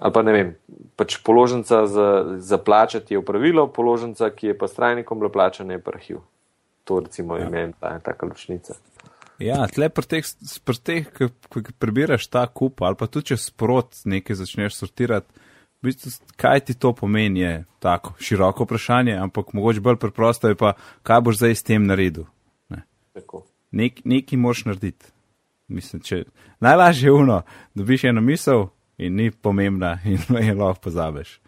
Ali 0.00 0.12
pa 0.16 0.22
ne 0.24 0.32
vem, 0.32 0.52
pač 0.96 1.18
položnica 1.20 1.84
za, 1.86 2.06
za 2.40 2.58
plačati 2.58 3.14
je 3.14 3.20
upravilo, 3.20 3.66
položnica, 3.68 4.30
ki 4.32 4.52
je 4.52 4.58
pa 4.58 4.68
s 4.68 4.78
trajnikom 4.78 5.20
bila 5.20 5.28
plačana, 5.32 5.76
je 5.76 5.82
pa 5.84 5.92
arhiv. 5.92 6.22
To 6.88 7.02
recimo 7.04 7.36
ja. 7.36 7.48
ime, 7.48 7.72
ta 7.80 7.98
je 7.98 8.00
taka 8.08 8.26
ločnica. 8.26 8.78
Ja, 9.40 9.66
tle 9.68 9.90
pri 9.92 10.08
teh, 10.08 10.30
pri 10.64 10.80
teh 10.84 11.12
ko 11.12 11.62
prebiraš 11.80 12.26
ta 12.32 12.46
kup 12.48 12.80
ali 12.84 12.96
pa 12.96 13.08
tudi 13.08 13.32
če 13.32 13.38
sprot 13.40 14.02
nekaj 14.08 14.40
začneš 14.40 14.76
sortirati, 14.76 15.28
v 15.80 15.88
bistvu, 15.88 16.12
kaj 16.36 16.64
ti 16.68 16.76
to 16.76 16.92
pomeni, 16.96 17.40
je 17.40 17.52
tako 17.80 18.16
široko 18.20 18.64
vprašanje, 18.64 19.16
ampak 19.16 19.52
mogoče 19.56 19.80
bolj 19.80 19.96
preprosto 20.00 20.48
je 20.48 20.56
pa, 20.60 20.74
kaj 21.02 21.20
boš 21.24 21.40
zdaj 21.40 21.56
s 21.56 21.64
tem 21.64 21.86
naredil. 21.88 22.28
Ne. 22.68 22.84
Nek, 23.72 24.04
nekaj 24.04 24.40
moš 24.40 24.66
narediti. 24.68 25.12
Mislim, 25.68 26.02
če, 26.04 26.24
najlažje 26.60 27.08
je 27.08 27.16
uno, 27.16 27.42
dobiš 27.74 28.04
eno 28.10 28.20
misel 28.20 28.68
in 29.00 29.16
ni 29.16 29.30
pomembna 29.30 29.96
in 30.12 30.20
jo 30.20 30.56
lahko 30.60 30.86
pozabiš. 30.88 31.38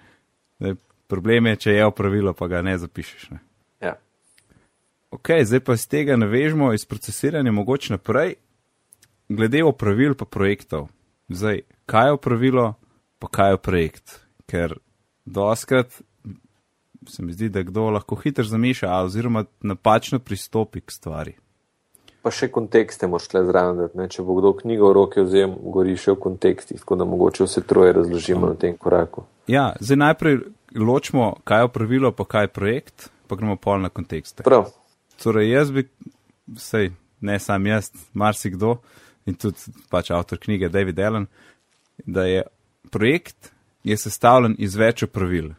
Ne, 0.65 0.75
problem 1.07 1.53
je, 1.53 1.57
če 1.67 1.77
je 1.77 1.87
opravilo, 1.87 2.33
pa 2.33 2.49
ga 2.49 2.63
ne 2.65 2.79
zapišeš. 2.79 3.29
Ne. 3.35 3.43
Ja. 3.85 3.95
Ok, 5.13 5.35
zdaj 5.45 5.61
pa 5.67 5.77
iz 5.77 5.87
tega 5.91 6.17
navežemo 6.17 6.73
iz 6.73 6.87
procesiranja 6.89 7.53
mogoče 7.53 7.93
naprej, 7.99 8.35
glede 9.29 9.65
opravil 9.65 10.17
pa 10.17 10.25
projektov. 10.25 10.89
Zdaj, 11.29 11.63
kaj 11.87 12.09
je 12.09 12.19
opravilo, 12.19 12.67
pa 13.19 13.29
kaj 13.29 13.55
je 13.55 13.63
projekt? 13.63 14.19
ker 14.53 14.77
doskrat 15.25 16.03
se 17.09 17.23
mi 17.23 17.33
zdi, 17.33 17.49
da 17.49 17.63
kdo 17.67 17.89
lahko 17.91 18.17
hitro 18.21 18.45
zameša, 18.45 18.91
oziroma 19.03 19.45
napačno 19.61 20.19
pristopi 20.19 20.81
k 20.81 20.93
stvari. 20.93 21.33
Pa 22.23 22.31
še 22.31 22.49
kontekste 22.55 23.09
moraš 23.11 23.29
tle 23.33 23.43
zraven, 23.49 23.81
da 23.95 24.07
če 24.09 24.23
bo 24.23 24.37
kdo 24.39 24.53
knjigo 24.61 24.93
v 24.93 24.95
roke 24.95 25.25
vzel, 25.27 25.57
gori 25.75 25.97
še 25.99 26.15
v 26.15 26.21
kontekstih, 26.23 26.79
tako 26.79 27.01
da 27.01 27.07
mogoče 27.09 27.49
vse 27.49 27.65
troje 27.67 27.97
razložimo 27.97 28.53
na 28.53 28.59
tem 28.59 28.77
koraku. 28.79 29.25
Ja, 29.51 29.73
zdaj 29.83 29.99
najprej 30.05 30.39
ločimo, 30.79 31.33
kaj 31.45 31.65
je 31.65 31.73
pravilo, 31.75 32.13
pa 32.15 32.25
kaj 32.25 32.47
je 32.47 32.53
projekt, 32.55 33.09
pa 33.27 33.39
gremo 33.41 33.57
pol 33.59 33.83
na 33.83 33.91
kontekste. 33.91 34.47
Prav. 34.47 34.71
Torej, 35.23 35.51
jaz 35.51 35.73
bi, 35.75 35.89
sej, 36.59 36.93
ne 37.27 37.39
sam 37.43 37.67
jaz, 37.67 37.91
marsikdo 38.15 38.77
in 39.27 39.35
tudi 39.39 39.75
pač 39.91 40.11
avtor 40.15 40.39
knjige 40.39 40.71
David 40.71 41.03
Allen, 41.03 41.27
da 42.07 42.27
je 42.27 42.47
projekt 42.91 43.53
je 43.85 43.97
sestavljen 43.99 44.55
iz 44.59 44.77
več 44.79 45.05
pravil. 45.11 45.53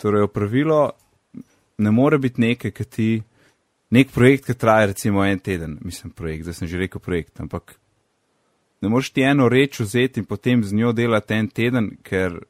Torej, 0.00 0.28
pravilo 0.32 0.90
ne 1.78 1.90
more 1.90 2.18
biti 2.18 2.40
nekaj, 2.40 2.70
ki 2.70 2.84
ti 2.84 3.08
nek 3.92 4.10
projekt, 4.14 4.48
ki 4.48 4.56
traja 4.56 4.88
recimo 4.90 5.24
en 5.24 5.38
teden, 5.38 5.76
mislim, 5.84 6.12
projekt, 6.16 6.48
zdaj 6.48 6.62
sem 6.62 6.68
že 6.70 6.80
rekel 6.80 7.00
projekt, 7.00 7.40
ampak 7.40 7.76
ne 8.82 8.88
moreš 8.88 9.12
ti 9.12 9.22
eno 9.22 9.48
reč 9.52 9.80
vzeti 9.80 10.20
in 10.20 10.26
potem 10.26 10.64
z 10.64 10.74
njo 10.74 10.92
delati 10.96 11.36
en 11.36 11.48
teden, 11.48 11.92
ker 12.02 12.40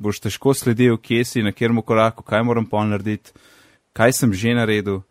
boš 0.00 0.22
težko 0.24 0.54
sledil, 0.56 0.96
kje 0.96 1.24
si, 1.24 1.44
na 1.44 1.52
kjer 1.52 1.72
mu 1.76 1.84
koraku, 1.84 2.24
kaj 2.24 2.42
moram 2.48 2.66
pa 2.66 2.82
narediti, 2.88 3.32
kaj 3.92 4.16
sem 4.16 4.32
že 4.32 4.56
naredil. 4.56 5.02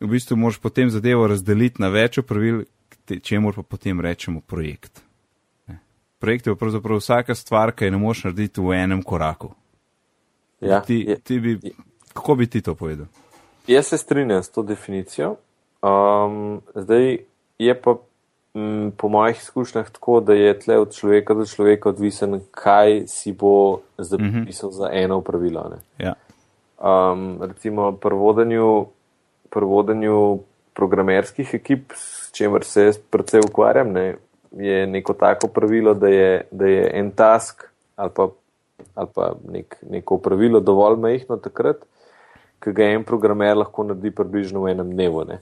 V 0.00 0.12
bistvu 0.12 0.36
moraš 0.36 0.60
potem 0.60 0.90
zadevo 0.92 1.24
razdeliti 1.26 1.80
na 1.80 1.88
več 1.88 2.20
pravil, 2.20 2.66
če 3.08 3.40
mora 3.40 3.62
pa 3.62 3.76
potem 3.76 4.00
rečemo 4.00 4.42
projekt. 4.44 5.00
Projekt 6.20 6.46
je 6.46 6.56
pravzaprav 6.56 7.00
vsaka 7.00 7.34
stvar, 7.34 7.72
ki 7.72 7.88
jo 7.88 7.94
ne 7.94 8.00
moš 8.00 8.24
narediti 8.26 8.60
v 8.60 8.76
enem 8.76 9.02
koraku. 9.02 9.54
Ja, 10.60 10.80
ti, 10.84 11.00
ti 11.24 11.40
bi, 11.40 11.56
kako 12.12 12.36
bi 12.36 12.46
ti 12.46 12.60
to 12.64 12.74
povedal? 12.74 13.08
Jaz 13.66 13.86
se 13.86 13.98
strinjam 13.98 14.42
s 14.42 14.48
to 14.48 14.62
definicijo. 14.62 15.36
Um, 15.82 16.60
zdaj 16.74 17.18
je 17.58 17.74
pa 17.80 17.96
m, 18.54 18.92
po 18.96 19.08
mojih 19.08 19.36
izkušnjah 19.36 19.90
tako, 19.90 20.20
da 20.20 20.34
je 20.34 20.58
tle 20.58 20.78
od 20.78 20.94
človeka 20.94 21.34
do 21.34 21.46
človeka 21.46 21.88
odvisen, 21.88 22.40
kaj 22.50 23.06
si 23.06 23.32
bo 23.32 23.80
zapisal 23.98 24.68
uh 24.68 24.74
-huh. 24.74 24.78
za 24.78 24.88
eno 24.92 25.20
pravilo. 25.20 25.70
Ja. 25.98 26.14
Um, 26.78 27.42
recimo 27.42 27.92
pri 27.92 28.14
vodenju, 28.14 28.86
pri 29.50 29.64
vodenju 29.64 30.38
programerskih 30.74 31.54
ekip, 31.54 31.92
s 31.94 32.32
čemer 32.32 32.64
se 32.64 32.92
predvsej 33.10 33.40
ukvarjam, 33.40 33.92
ne, 33.92 34.16
je 34.52 34.86
neko 34.86 35.12
tako 35.12 35.48
pravilo, 35.48 35.94
da 35.94 36.08
je, 36.08 36.46
da 36.50 36.66
je 36.66 36.90
en 36.94 37.10
task 37.10 37.64
ali 37.96 38.10
pa, 38.14 38.28
ali 38.94 39.08
pa 39.14 39.34
nek, 39.48 39.76
neko 39.90 40.18
pravilo 40.18 40.60
dovolj 40.60 40.96
mehko 40.96 41.36
takrat, 41.36 41.76
ki 42.60 42.72
ga 42.72 42.90
en 42.94 43.04
programer 43.04 43.56
lahko 43.56 43.84
naredi 43.84 44.10
približno 44.10 44.62
v 44.64 44.72
enem 44.74 44.92
dnevu. 44.92 45.24
Ne. 45.24 45.40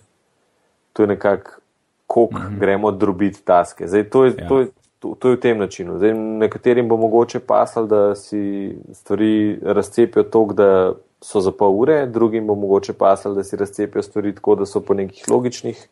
To 0.93 1.03
je 1.03 1.09
nekako, 1.09 1.61
koliko 2.07 2.39
mm 2.39 2.47
-hmm. 2.47 2.59
gremo 2.59 2.91
drobiti 2.91 3.43
taske. 3.45 3.89
Zdaj, 3.89 4.05
to, 4.11 4.25
je, 4.25 4.35
ja. 4.39 4.49
to, 4.49 4.61
je, 4.61 4.69
to, 4.99 5.15
to 5.19 5.29
je 5.29 5.37
v 5.37 5.41
tem 5.41 5.59
načinu. 5.59 5.99
Zdaj, 5.99 6.15
nekaterim 6.15 6.89
bo 6.89 6.97
mogoče 6.97 7.41
pasal, 7.41 7.87
da 7.87 8.15
si 8.15 8.77
stvari 8.93 9.59
razcepijo 9.63 10.23
tako, 10.23 10.53
da 10.53 10.93
so 11.21 11.41
za 11.41 11.53
pol 11.53 11.81
ure, 11.81 12.07
drugim 12.07 12.47
bo 12.47 12.55
mogoče 12.55 12.93
pasal, 12.93 13.35
da 13.35 13.45
si 13.45 13.57
razcepijo 13.57 14.03
stvari 14.03 14.35
tako, 14.35 14.55
da 14.55 14.67
so 14.67 14.81
po 14.81 14.95
nekih 14.95 15.25
logičnih 15.31 15.89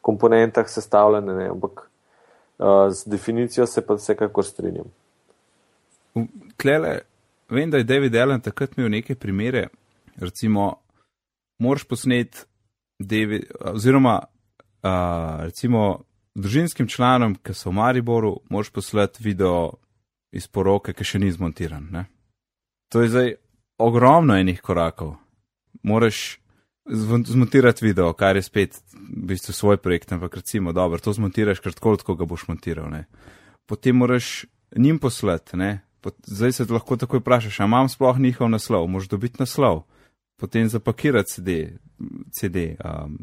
komponentah 0.00 0.68
sestavljene. 0.68 1.34
Ne. 1.34 1.48
Ampak 1.48 1.90
uh, 2.58 2.66
z 2.90 3.04
definicijo 3.06 3.66
se 3.66 3.86
pa 3.86 3.94
vsekakor 3.94 4.44
strinjam. 4.44 4.86
Klele, 6.56 6.98
vem, 7.48 7.70
da 7.70 7.76
je 7.76 7.84
David 7.84 8.16
Allen 8.16 8.40
takrat 8.40 8.78
imel 8.78 8.90
neke 8.90 9.14
primere, 9.14 9.68
recimo, 10.20 10.74
moraš 11.58 11.84
posneti, 11.84 12.38
David, 12.98 13.44
oziroma, 13.60 14.18
uh, 14.82 15.44
recimo, 15.44 16.02
družinskim 16.34 16.88
članom, 16.88 17.36
ki 17.42 17.54
so 17.54 17.70
v 17.70 17.78
Mariboru, 17.78 18.40
moraš 18.50 18.70
poslati 18.74 19.22
video 19.22 19.78
iz 20.32 20.46
poroke, 20.46 20.92
ki 20.92 21.04
še 21.04 21.22
ni 21.22 21.30
zmontiran. 21.32 21.88
Ne? 21.92 22.04
To 22.92 23.02
je 23.02 23.12
zdaj 23.12 23.32
ogromno 23.78 24.36
enih 24.38 24.60
korakov. 24.60 25.16
Moraš 25.82 26.38
zmontirati 26.88 27.84
video, 27.84 28.12
kar 28.16 28.36
je 28.36 28.42
spet 28.42 28.78
v 28.92 29.26
bistvu 29.30 29.52
svoj 29.52 29.76
projekt, 29.82 30.12
ampak 30.12 30.40
recimo, 30.40 30.72
dobro, 30.72 30.98
to 30.98 31.12
zmontiraš, 31.12 31.60
ker 31.60 31.76
tako 31.76 32.16
ga 32.16 32.26
boš 32.26 32.48
montiral. 32.48 32.88
Ne? 32.90 33.04
Potem 33.68 33.96
moraš 33.96 34.46
njim 34.76 34.98
poslati, 34.98 35.56
ne? 35.56 35.84
zdaj 36.24 36.52
se 36.52 36.64
lahko 36.70 36.96
takoj 36.96 37.20
vprašaš, 37.20 37.60
a 37.60 37.66
imam 37.68 37.88
sploh 37.90 38.18
njihov 38.18 38.48
naslov, 38.48 38.86
moš 38.88 39.08
dobiti 39.10 39.42
naslov 39.42 39.82
potem 40.38 40.68
zapakirati 40.68 41.32
CD, 41.32 41.50
CD 42.40 42.76
um, 42.84 43.18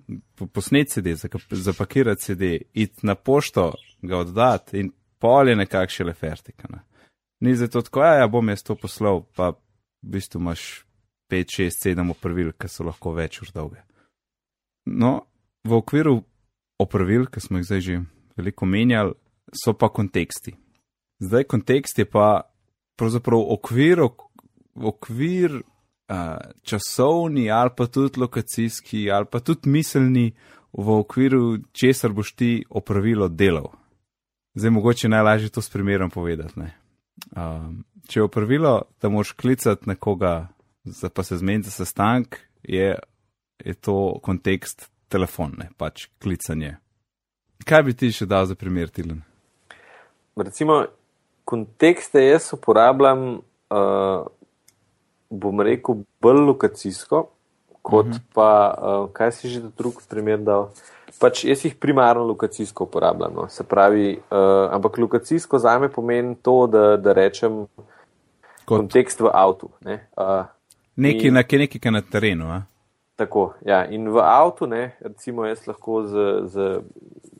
posneti 0.53 0.91
CD, 0.91 1.15
zapakirati 1.51 2.21
CD, 2.21 2.43
iti 2.73 3.05
na 3.07 3.15
pošto, 3.15 3.71
ga 4.01 4.17
oddati 4.17 4.79
in 4.79 4.91
pol 5.19 5.49
je 5.49 5.55
nekakšne 5.55 6.05
lefertika. 6.05 6.67
Ne. 6.69 6.83
Ni 7.39 7.55
zato 7.55 7.81
tako, 7.81 8.03
ja, 8.03 8.13
ja, 8.19 8.27
bom 8.27 8.49
jaz 8.49 8.63
to 8.63 8.75
poslal, 8.75 9.23
pa 9.35 9.53
v 9.55 9.57
bistvu 10.17 10.41
imaš 10.41 10.85
5, 11.31 11.55
6, 11.57 11.87
7 11.95 12.11
opravil, 12.11 12.51
ki 12.59 12.69
so 12.69 12.85
lahko 12.85 13.15
več 13.15 13.41
ur 13.41 13.51
dolge. 13.55 13.81
No, 14.85 15.25
v 15.65 15.79
okviru 15.79 16.19
opravil, 16.79 17.25
ki 17.31 17.41
smo 17.41 17.59
jih 17.59 17.69
zdaj 17.69 17.81
že 17.81 18.01
veliko 18.37 18.67
menjali, 18.69 19.15
so 19.55 19.73
pa 19.73 19.89
konteksti. 19.89 20.53
Zdaj 21.23 21.47
kontekst 21.47 21.99
je 21.99 22.05
pa 22.05 22.43
pravzaprav 22.99 23.39
okvir, 23.55 24.03
okvir 24.75 25.61
časovni, 26.63 27.51
ali 27.51 27.69
pa 27.77 27.87
tudi 27.87 28.19
lokacijski, 28.19 29.11
ali 29.11 29.25
pa 29.31 29.39
tudi 29.39 29.69
miselni, 29.69 30.33
v 30.73 30.97
okviru 30.99 31.57
česar 31.71 32.11
boš 32.11 32.33
ti 32.35 32.65
opravilo 32.69 33.27
delal. 33.27 33.71
Zdaj, 34.55 34.71
mogoče 34.71 35.09
najlažje 35.09 35.49
to 35.49 35.61
s 35.61 35.69
primerom 35.69 36.09
povedati. 36.09 36.59
Um, 36.59 37.85
če 38.07 38.19
je 38.19 38.23
opravilo, 38.23 38.81
da 39.01 39.09
moš 39.09 39.31
klicati 39.31 39.89
nekoga, 39.89 40.47
pa 41.13 41.23
se 41.23 41.37
zmeniti 41.37 41.69
za 41.69 41.71
sestank, 41.71 42.35
je, 42.63 42.95
je 43.65 43.73
to 43.73 44.19
kontekst 44.23 44.89
telefone, 45.07 45.69
pač 45.77 46.07
klicanje. 46.23 46.75
Kaj 47.65 47.83
bi 47.83 47.95
ti 47.95 48.11
še 48.11 48.27
dal 48.27 48.45
za 48.45 48.55
primer, 48.55 48.91
Tilen? 48.91 49.23
Recimo, 50.35 50.83
kontekste 51.47 52.25
jaz 52.25 52.51
uporabljam 52.53 53.27
uh, 53.37 54.27
bom 55.39 55.61
rekel, 55.61 56.03
bolj 56.21 56.41
lokacijsko, 56.47 57.27
kot 57.81 58.05
uh 58.05 58.11
mhm. 58.11 58.17
-huh. 58.17 58.33
pa, 58.33 58.75
uh, 58.81 59.09
kaj 59.13 59.31
si 59.31 59.49
že 59.49 59.61
drug 59.77 60.01
primer 60.09 60.39
dal. 60.39 60.69
Pač 61.19 61.45
jaz 61.45 61.65
jih 61.65 61.75
primarno 61.75 62.23
lokacijsko 62.23 62.83
uporabljam. 62.83 63.33
No. 63.35 63.47
Se 63.49 63.63
pravi, 63.63 64.19
uh, 64.31 64.73
ampak 64.73 64.97
lokacijsko 64.97 65.59
za 65.59 65.79
me 65.79 65.89
pomeni 65.89 66.35
to, 66.41 66.67
da, 66.67 66.97
da 66.97 67.13
rečem 67.13 67.67
kot 68.65 68.77
kontekst 68.77 69.21
v 69.21 69.29
avtu. 69.33 69.69
Ne. 69.81 70.07
Uh, 70.17 70.45
nekaj, 70.95 71.27
in, 71.27 71.33
nekaj, 71.33 71.59
nekaj 71.59 71.91
na 71.91 72.01
terenu. 72.01 72.45
A? 72.51 72.61
Tako, 73.15 73.53
ja. 73.65 73.85
In 73.85 74.09
v 74.09 74.19
avtu, 74.19 74.67
ne, 74.67 74.97
recimo, 74.99 75.45
jaz 75.45 75.67
lahko 75.67 76.03
z, 76.03 76.13
z 76.45 76.81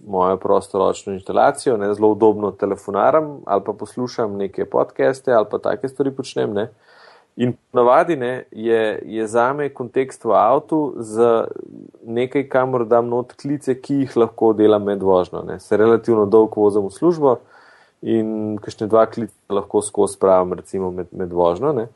mojo 0.08 0.38
prostoročno 0.38 1.14
instalacijo 1.14 1.78
ne, 1.78 1.94
zelo 1.94 2.12
udobno 2.12 2.52
telefonaram 2.52 3.42
ali 3.46 3.62
pa 3.66 3.74
poslušam 3.74 4.38
neke 4.38 4.66
podcaste 4.66 5.34
ali 5.34 5.46
pa 5.52 5.58
take 5.58 5.88
stvari 5.88 6.12
počnem. 6.12 6.54
Ne. 6.54 6.70
In 7.36 7.54
navadi 7.76 8.16
ne, 8.16 8.46
je, 8.52 9.02
je 9.06 9.28
za 9.28 9.50
me 9.54 9.68
kontekst 9.70 10.24
v 10.24 10.32
avtu 10.40 10.94
za 11.04 11.48
nekaj, 12.08 12.46
kamor 12.48 12.86
dam 12.88 13.10
not 13.12 13.34
klice, 13.36 13.76
ki 13.76 14.06
jih 14.06 14.16
lahko 14.18 14.54
delam 14.56 14.86
med 14.88 15.04
vožnjo. 15.04 15.44
Ne. 15.44 15.60
Se 15.60 15.78
relativno 15.78 16.26
dolgo 16.26 16.64
vozim 16.64 16.88
v 16.88 16.96
službo 16.96 17.36
in 18.06 18.56
kakšne 18.64 18.88
dva 18.88 19.04
klice 19.12 19.36
lahko 19.52 19.82
skozi 19.84 20.16
spravim, 20.16 20.56
recimo 20.56 20.94
med, 20.96 21.12
med 21.12 21.34
vožnjo. 21.36 21.74
Ne. 21.76 21.90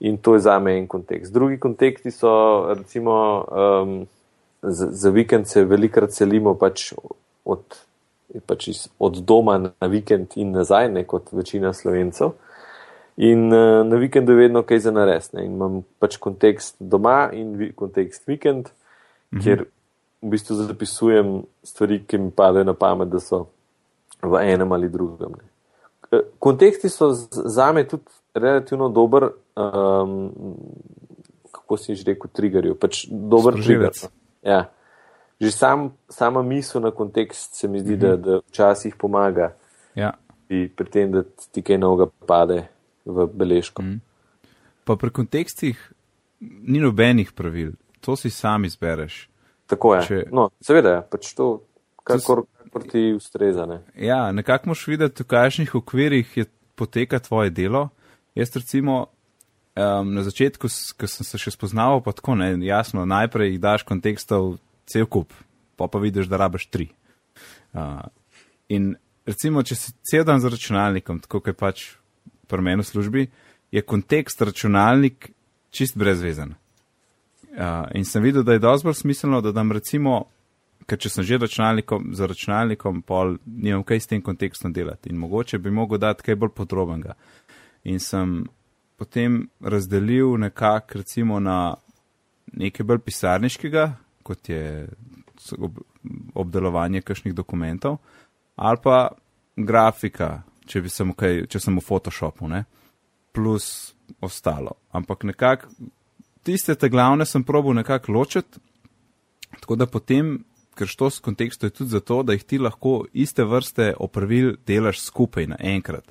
In 0.00 0.18
to 0.18 0.34
je 0.34 0.42
za 0.48 0.58
me 0.58 0.74
en 0.78 0.88
kontekst. 0.90 1.32
Drugi 1.32 1.60
konteksti 1.62 2.10
so, 2.10 2.34
recimo, 2.74 3.14
um, 3.46 3.96
za, 4.62 4.90
za 4.90 5.10
vikend 5.10 5.46
se 5.46 5.64
velikrat 5.64 6.12
selimo 6.12 6.56
pač 6.58 6.90
od, 7.44 7.78
pač 8.46 8.68
iz, 8.68 8.88
od 8.98 9.22
doma 9.22 9.58
na 9.68 9.88
vikend 9.88 10.34
in 10.34 10.50
nazaj, 10.50 10.90
ne 10.90 11.04
kot 11.06 11.30
večina 11.32 11.72
slovencev. 11.72 12.34
In 13.16 13.52
uh, 13.52 13.86
na 13.86 13.96
vikendu 13.96 14.32
je 14.32 14.38
vedno 14.38 14.62
kaj 14.62 14.78
za 14.78 14.90
nares. 14.90 15.30
In 15.32 15.52
imam 15.52 15.82
pač 15.98 16.16
kontekst 16.16 16.76
doma 16.80 17.30
in 17.32 17.54
vi, 17.56 17.72
kontekst 17.72 18.26
vikend, 18.26 18.68
-hmm. 18.68 19.42
kjer 19.42 19.64
v 20.22 20.30
bistvu 20.30 20.54
zapisujem 20.54 21.42
stvari, 21.62 22.04
ki 22.06 22.18
mi 22.18 22.30
padajo 22.30 22.64
na 22.64 22.74
pamet, 22.74 23.08
da 23.08 23.20
so 23.20 23.46
v 24.22 24.40
enem 24.42 24.72
ali 24.72 24.88
drugem. 24.88 25.30
Ne. 25.30 25.44
Eh, 26.12 26.22
konteksti 26.38 26.88
so 26.88 27.12
za 27.30 27.72
me 27.72 27.88
tudi 27.88 28.04
relativno 28.34 28.88
dober, 28.88 29.28
um, 29.56 30.32
kako 31.52 31.76
si 31.76 31.94
že 31.94 32.04
rekel, 32.04 32.30
triggerju. 32.32 32.74
Pač 32.74 33.06
dober 33.10 33.54
trigger. 33.54 33.90
No. 34.02 34.08
Ja. 34.42 34.70
Že 35.40 35.50
sam, 35.50 35.92
sama 36.08 36.42
misel 36.42 36.82
na 36.82 36.90
kontekst 36.90 37.54
se 37.54 37.68
mi 37.68 37.80
zdi, 37.80 37.96
-hmm. 37.96 38.00
da, 38.00 38.16
da 38.16 38.40
včasih 38.48 38.96
pomaga. 38.96 39.54
Ja. 39.94 40.12
Pri 40.48 40.86
tem, 40.90 41.12
da 41.12 41.22
ti 41.52 41.62
kaj 41.62 41.78
novega 41.78 42.10
pade 42.26 42.73
v 43.04 43.28
beležko. 43.32 43.82
Mm. 43.82 44.00
Pa 44.84 44.96
pri 45.00 45.10
kontekstih 45.10 45.78
ni 46.40 46.80
nobenih 46.80 47.32
pravil, 47.32 47.72
to 48.00 48.16
si 48.16 48.30
sam 48.30 48.64
izbereš. 48.64 49.28
Tako 49.66 49.94
je. 49.96 50.02
Če-. 50.08 50.24
No, 50.32 50.50
seveda 50.60 50.98
je, 50.98 51.02
pač 51.12 51.32
to, 51.36 51.48
kakor, 52.04 52.44
kakor 52.60 52.84
ti 52.90 53.12
ustreza. 53.16 53.66
Ne? 53.66 53.80
Ja, 53.96 54.28
nekako 54.32 54.72
moš 54.72 54.86
videti, 54.90 55.24
v 55.24 55.30
kakšnih 55.32 55.74
okvirih 55.80 56.36
je 56.36 56.46
poteka 56.76 57.20
tvoje 57.24 57.54
delo. 57.54 57.88
Jaz 58.34 58.52
recimo 58.56 59.06
um, 59.74 60.14
na 60.14 60.22
začetku, 60.26 60.68
ko 60.98 61.08
sem 61.08 61.26
se 61.26 61.40
še 61.40 61.54
spoznaval, 61.54 62.02
pa 62.04 62.12
tako 62.16 62.36
ne, 62.38 62.54
jasno, 62.66 63.06
najprej 63.08 63.54
jih 63.54 63.62
daš 63.62 63.86
kontekstov 63.88 64.58
cel 64.90 65.08
kup, 65.08 65.32
pa 65.78 65.88
pa 65.88 66.02
vidiš, 66.02 66.28
da 66.28 66.40
rabaš 66.40 66.68
tri. 66.68 66.90
Uh, 67.74 68.04
in 68.68 68.94
recimo, 69.26 69.64
če 69.64 69.78
si 69.78 69.94
cel 70.06 70.26
dan 70.28 70.42
za 70.42 70.52
računalnikom, 70.52 71.22
tako 71.24 71.40
kot 71.40 71.54
je 71.54 71.58
pač 71.58 71.86
pri 72.48 72.62
meni 72.62 72.82
v 72.82 72.86
službi, 72.86 73.26
je 73.70 73.82
kontekst 73.82 74.42
računalnik 74.42 75.30
čist 75.70 75.96
brezvezen. 75.98 76.54
Uh, 77.54 77.86
in 77.94 78.04
sem 78.04 78.22
videl, 78.22 78.42
da 78.42 78.52
je 78.52 78.62
dosti 78.62 78.86
bolj 78.86 78.94
smiselno, 78.94 79.40
da 79.40 79.52
dam 79.52 79.72
recimo, 79.72 80.24
ker 80.86 80.98
če 80.98 81.10
sem 81.10 81.24
že 81.24 81.38
računalnikom, 81.38 82.10
za 82.14 82.26
računalnikom, 82.26 83.02
pol 83.06 83.36
nimam 83.46 83.84
kaj 83.86 84.00
s 84.00 84.10
tem 84.10 84.22
kontekstom 84.22 84.72
delati 84.72 85.10
in 85.10 85.18
mogoče 85.18 85.58
bi 85.58 85.70
mogel 85.70 85.98
dati 86.02 86.26
kaj 86.26 86.36
bolj 86.36 86.52
podrobnega. 86.56 87.14
In 87.84 88.00
sem 88.00 88.42
potem 88.98 89.44
razdelil 89.60 90.36
nekako 90.40 90.98
recimo 91.02 91.40
na 91.40 91.76
nekaj 92.52 92.86
bolj 92.86 93.02
pisarniškega, 93.06 93.86
kot 94.22 94.48
je 94.48 94.88
ob, 95.58 95.78
obdelovanje 96.34 97.02
kakšnih 97.02 97.34
dokumentov, 97.34 97.98
ali 98.56 98.78
pa 98.82 99.08
grafika, 99.56 100.42
če, 100.66 100.80
bi 100.84 100.92
sem, 100.92 101.12
kaj, 101.12 101.44
če 101.50 101.60
sem 101.60 101.76
v 101.78 101.84
Photoshopu, 101.84 102.48
ne? 102.48 102.64
plus 103.34 103.94
ostalo. 104.22 104.76
Ampak 104.94 105.24
nekako 105.26 105.66
tiste 106.44 106.74
te 106.78 106.88
glavne 106.88 107.26
sem 107.26 107.44
probal 107.44 107.74
nekako 107.74 108.12
ločiti, 108.12 108.60
tako 109.60 109.78
da 109.80 109.88
potem, 109.90 110.36
ker 110.78 110.90
štos 110.90 111.20
kontekstu 111.24 111.66
je 111.66 111.74
tudi 111.74 111.90
zato, 111.90 112.22
da 112.22 112.36
jih 112.36 112.44
ti 112.44 112.58
lahko 112.58 113.04
iste 113.12 113.46
vrste 113.48 113.94
opravil 113.98 114.54
delaš 114.66 115.00
skupaj 115.06 115.48
naenkrat. 115.54 116.04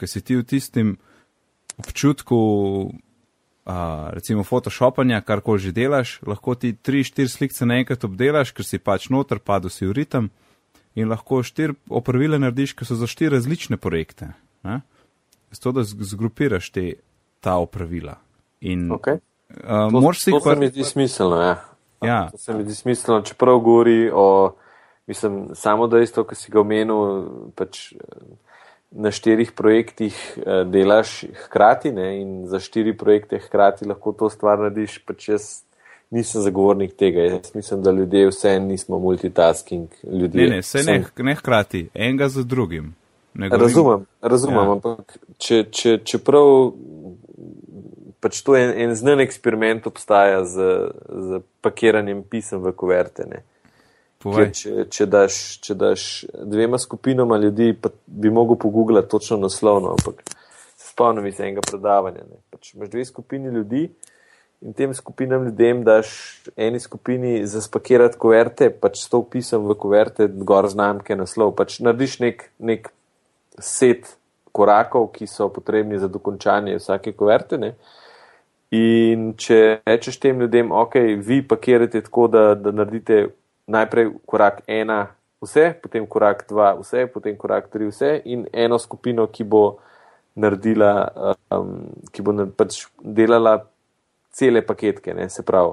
Ker 0.00 0.10
si 0.10 0.22
ti 0.24 0.38
v 0.38 0.46
tistem 0.46 0.96
občutku, 1.78 2.38
a, 3.66 4.10
recimo 4.14 4.44
Photoshopanja, 4.44 5.20
kar 5.26 5.42
koli 5.44 5.68
že 5.68 5.74
delaš, 5.74 6.18
lahko 6.26 6.54
ti 6.54 6.72
tri, 6.74 7.04
štiri 7.04 7.28
slikce 7.28 7.66
naenkrat 7.66 8.06
obdelaš, 8.06 8.54
ker 8.54 8.66
si 8.66 8.78
pač 8.78 9.10
noter, 9.10 9.38
padel 9.38 9.70
si 9.70 9.86
v 9.86 9.94
ritem 10.00 10.30
in 10.94 11.08
lahko 11.08 11.42
štiri 11.42 11.74
opravile 11.90 12.38
narediš, 12.38 12.72
ker 12.72 12.86
so 12.86 12.94
za 12.94 13.06
štiri 13.06 13.34
različne 13.34 13.76
projekte. 13.76 14.32
Ne? 14.62 14.80
Zato, 15.50 15.72
da 15.72 15.82
zgrupiraš 15.84 16.70
te, 16.70 16.92
ta 17.40 17.56
opravila. 17.56 18.16
In 18.60 18.88
Okay. 18.90 19.18
uh, 19.50 19.90
To, 19.92 20.12
si 20.14 20.30
to 20.30 20.36
jih 20.36 20.42
se 20.42 20.50
pa- 20.50 20.56
mi 20.56 20.68
zdi 20.68 20.84
smiselno. 20.84 21.36
Ja. 21.36 21.56
Ja. 22.02 22.28
To 22.30 22.38
se 22.38 22.54
mi 22.54 22.64
zdi 22.64 22.74
smiselno, 22.74 23.22
čeprav 23.22 23.58
govori 23.58 24.10
o, 24.14 24.54
mislim, 25.06 25.48
samo 25.54 25.86
dejstvo, 25.86 26.24
ki 26.24 26.34
si 26.34 26.52
ga 26.52 26.60
omenil, 26.60 27.28
pač 27.54 27.92
eh, 27.92 27.98
na 28.90 29.10
štirih 29.10 29.52
projektih 29.52 30.14
eh, 30.36 30.64
delaš 30.64 31.24
hkrati 31.44 31.92
ne, 31.92 32.20
in 32.20 32.46
za 32.46 32.60
štiri 32.60 32.96
projekte 32.96 33.38
hkrati 33.38 33.84
lahko 33.84 34.12
to 34.12 34.30
stvar 34.30 34.58
narediš, 34.58 34.98
pač 35.06 35.28
jaz 35.28 35.62
nisem 36.14 36.42
zagovornik 36.42 36.94
tega. 36.96 37.20
Jaz 37.20 37.50
mislim, 37.54 37.82
da 37.82 37.90
ljudje 37.90 38.28
vse 38.28 38.60
nismo 38.60 38.98
multitasking 38.98 39.88
ljudje. 40.04 40.48
Ne, 40.48 40.56
ne, 40.56 40.62
se 40.62 40.82
ne, 40.82 41.04
ne 41.18 41.34
hkrati, 41.34 41.88
enega 41.94 42.28
za 42.28 42.42
drugim. 42.42 42.94
Ne 43.34 43.48
govorim- 43.48 43.62
Razumem, 43.62 44.06
razumem, 44.22 44.64
Ja. 44.64 44.72
ampak 44.72 45.18
če, 45.38 45.64
če, 45.70 45.98
čeprav 46.04 46.72
pač 48.20 48.42
to 48.42 48.56
en, 48.56 48.70
en 48.80 48.94
znan 48.96 49.20
eksperiment 49.20 49.86
obstaja 49.86 50.44
z, 50.44 50.68
z 51.08 51.40
pakiranjem 51.60 52.22
pisem 52.22 52.62
v 52.62 52.72
kuverte. 52.72 53.26
Ne. 53.28 53.42
Kjer, 54.24 54.52
če, 54.56 54.86
če, 54.88 55.06
daš, 55.06 55.34
če 55.60 55.74
daš 55.76 56.02
dvema 56.48 56.78
skupinama 56.80 57.36
ljudi, 57.36 57.74
pa 57.76 57.90
bi 58.06 58.30
mogel 58.32 58.56
pogooglati 58.56 59.10
točno 59.12 59.36
naslovno, 59.36 59.90
ampak 59.98 60.22
se 60.78 60.88
spomnim 60.94 61.26
iz 61.28 61.40
enega 61.40 61.60
predavanja. 61.60 62.22
Ne. 62.24 62.38
Pač 62.50 62.72
imaš 62.74 62.88
dve 62.94 63.04
skupini 63.04 63.52
ljudi 63.52 63.82
in 64.64 64.72
tem 64.72 64.94
skupinam 64.94 65.44
ljudem 65.44 65.84
daš 65.84 66.08
eni 66.56 66.80
skupini 66.80 67.46
za 67.46 67.60
spakirati 67.60 68.18
kuverte, 68.18 68.70
pač 68.70 69.04
to 69.12 69.20
pisem 69.22 69.66
v 69.68 69.76
kuverte, 69.76 70.28
gor 70.28 70.68
znamke, 70.72 71.16
naslov. 71.16 71.52
Pač 71.58 71.78
narediš 71.84 72.18
nek, 72.24 72.46
nek 72.58 72.88
set 73.60 74.16
korakov, 74.56 75.10
ki 75.12 75.28
so 75.28 75.50
potrebni 75.52 75.98
za 76.00 76.08
dokončanje 76.08 76.78
vsake 76.78 77.12
kuverte. 77.12 77.58
Ne. 77.60 77.74
In 78.74 79.34
če 79.36 79.84
rečeš 79.84 80.16
tem 80.22 80.40
ljudem, 80.40 80.72
ok, 80.72 80.96
vi 81.20 81.42
pakirate 81.46 82.00
tako, 82.06 82.26
da, 82.32 82.46
da 82.54 82.72
naredite 82.72 83.26
najprej 83.70 84.14
korak 84.26 84.62
ena, 84.66 85.04
vse, 85.44 85.74
potem 85.82 86.08
korak 86.08 86.46
dva, 86.48 86.72
vse, 86.80 87.04
potem 87.12 87.36
korak 87.36 87.68
tri, 87.72 87.90
vse, 87.92 88.16
in 88.24 88.48
eno 88.52 88.80
skupino, 88.80 89.28
ki 89.28 89.44
bo 89.44 89.76
naredila, 90.40 90.94
um, 91.52 91.76
ki 92.10 92.24
bo 92.24 92.34
pač 92.56 92.86
delala 92.98 93.58
cele 94.34 94.62
paketke, 94.66 95.14
ne, 95.14 95.28
se 95.30 95.42
pravi, 95.46 95.72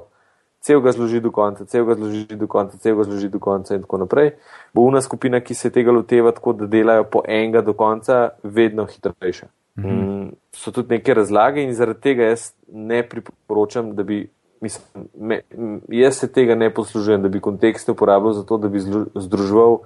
cel 0.62 0.80
ga 0.80 0.92
zloži 0.92 1.20
do 1.20 1.30
konca, 1.34 1.64
cel 1.66 1.84
ga 1.84 1.96
zloži 1.98 2.36
do 2.38 2.46
konca, 2.46 2.78
cel 2.78 2.96
ga 2.96 3.04
zloži 3.08 3.28
do 3.28 3.40
konca 3.42 3.74
in 3.74 3.82
tako 3.82 3.98
naprej, 4.04 4.30
bo 4.74 4.86
una 4.86 5.02
skupina, 5.02 5.40
ki 5.42 5.54
se 5.58 5.70
tega 5.74 5.92
loteva 5.92 6.32
tako, 6.32 6.54
da 6.60 6.68
delajo 6.70 7.08
po 7.10 7.24
enega 7.26 7.64
do 7.66 7.74
konca, 7.74 8.28
vedno 8.42 8.86
hitrejša. 8.86 9.50
Mm, 9.82 10.34
so 10.52 10.70
tudi 10.70 10.98
neke 10.98 11.14
razlage 11.14 11.64
in 11.64 11.74
zaradi 11.74 12.00
tega 12.00 12.30
jaz 12.30 12.52
ne 12.68 13.02
priporočam, 13.08 13.94
da 13.96 14.06
bi, 14.06 14.26
mislim, 14.60 15.08
me, 15.18 15.40
jaz 15.88 16.20
se 16.22 16.30
tega 16.32 16.54
ne 16.54 16.70
poslužujem, 16.74 17.22
da 17.22 17.28
bi 17.28 17.40
kontekste 17.40 17.92
uporabljal 17.92 18.36
za 18.38 18.46
to, 18.46 18.58
da 18.58 18.68
bi 18.68 18.80
združeval 19.14 19.80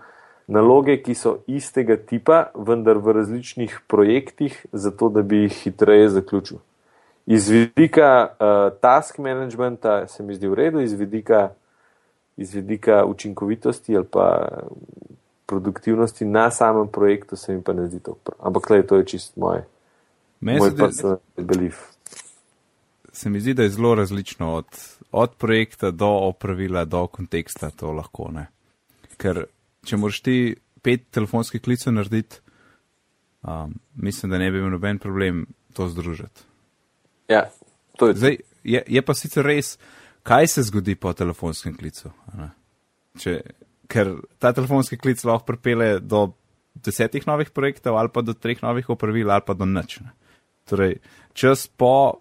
naloge, 0.47 0.99
ki 1.03 1.15
so 1.15 1.39
istega 1.47 1.97
tipa, 1.97 2.51
vendar 2.55 2.99
v 3.03 3.17
različnih 3.17 3.81
projektih, 3.89 4.67
zato 4.73 5.09
da 5.09 5.23
bi 5.23 5.47
jih 5.47 5.63
hitreje 5.65 6.09
zaključil. 6.21 6.59
Iz 7.27 7.49
vidika 7.49 8.29
uh, 8.31 8.79
task 8.81 9.19
managementa 9.19 10.07
se 10.07 10.23
mi 10.23 10.35
zdi 10.35 10.49
v 10.49 10.55
redu, 10.55 10.81
iz 10.81 10.93
vidika, 10.93 11.51
iz 12.37 12.55
vidika 12.55 13.05
učinkovitosti 13.05 13.97
ali 13.97 14.07
pa 14.11 14.49
produktivnosti 15.47 16.25
na 16.25 16.51
samem 16.51 16.89
projektu 16.89 17.37
se 17.37 17.55
mi 17.55 17.63
pa 17.63 17.73
ne 17.73 17.87
zdi 17.87 18.01
to 18.01 18.15
prav. 18.15 18.47
Ampak 18.47 18.71
le 18.71 18.87
to 18.87 18.97
je 18.97 19.07
čist 19.07 19.37
moj, 19.37 19.63
Meni 20.41 20.59
moj 20.59 20.77
personal 20.77 21.19
belief. 21.37 21.77
se 23.13 23.31
mi 23.31 23.41
zdi, 23.41 23.55
da 23.55 23.63
je 23.63 23.71
zelo 23.71 23.95
različno 23.95 24.55
od, 24.55 24.67
od 25.13 25.35
projekta 25.35 25.91
do 25.91 26.07
opravila, 26.07 26.85
do 26.85 27.07
konteksta 27.07 27.71
to 27.71 27.93
lahko. 27.93 28.31
Ne? 28.33 28.47
Ker 29.17 29.47
če 29.85 29.97
moraš 29.97 30.21
ti 30.21 30.57
pet 30.83 31.09
telefonskih 31.11 31.63
klicev 31.63 31.93
narediti, 31.93 32.37
um, 33.43 33.75
mislim, 33.95 34.31
da 34.31 34.39
ne 34.39 34.51
bi 34.51 34.59
imel 34.59 34.71
noben 34.71 34.99
problem 34.99 35.47
to 35.73 35.89
združiti. 35.89 36.56
Ja, 37.29 37.47
to 37.99 38.09
je 38.09 38.15
Zdaj, 38.15 38.37
je, 38.65 38.83
je 38.87 39.03
pa 39.03 39.15
sicer 39.15 39.47
res, 39.47 39.77
kaj 40.27 40.49
se 40.51 40.67
zgodi 40.67 40.95
po 40.99 41.13
telefonskem 41.13 41.77
klicu. 41.77 42.11
Če, 43.21 43.39
ker 43.91 44.13
ta 44.43 44.53
telefonski 44.53 44.99
klic 44.99 45.23
lahko 45.25 45.47
pripelje 45.53 46.01
do 46.01 46.29
desetih 46.85 47.27
novih 47.27 47.51
projektov, 47.51 47.97
ali 47.97 48.13
pa 48.13 48.23
do 48.23 48.35
treh 48.35 48.61
novih 48.63 48.91
opravil, 48.93 49.31
ali 49.31 49.45
pa 49.47 49.55
do 49.55 49.67
nič. 49.67 50.01
ne. 50.01 50.13
Torej, 50.67 50.99
čas 51.33 51.67
po, 51.67 52.21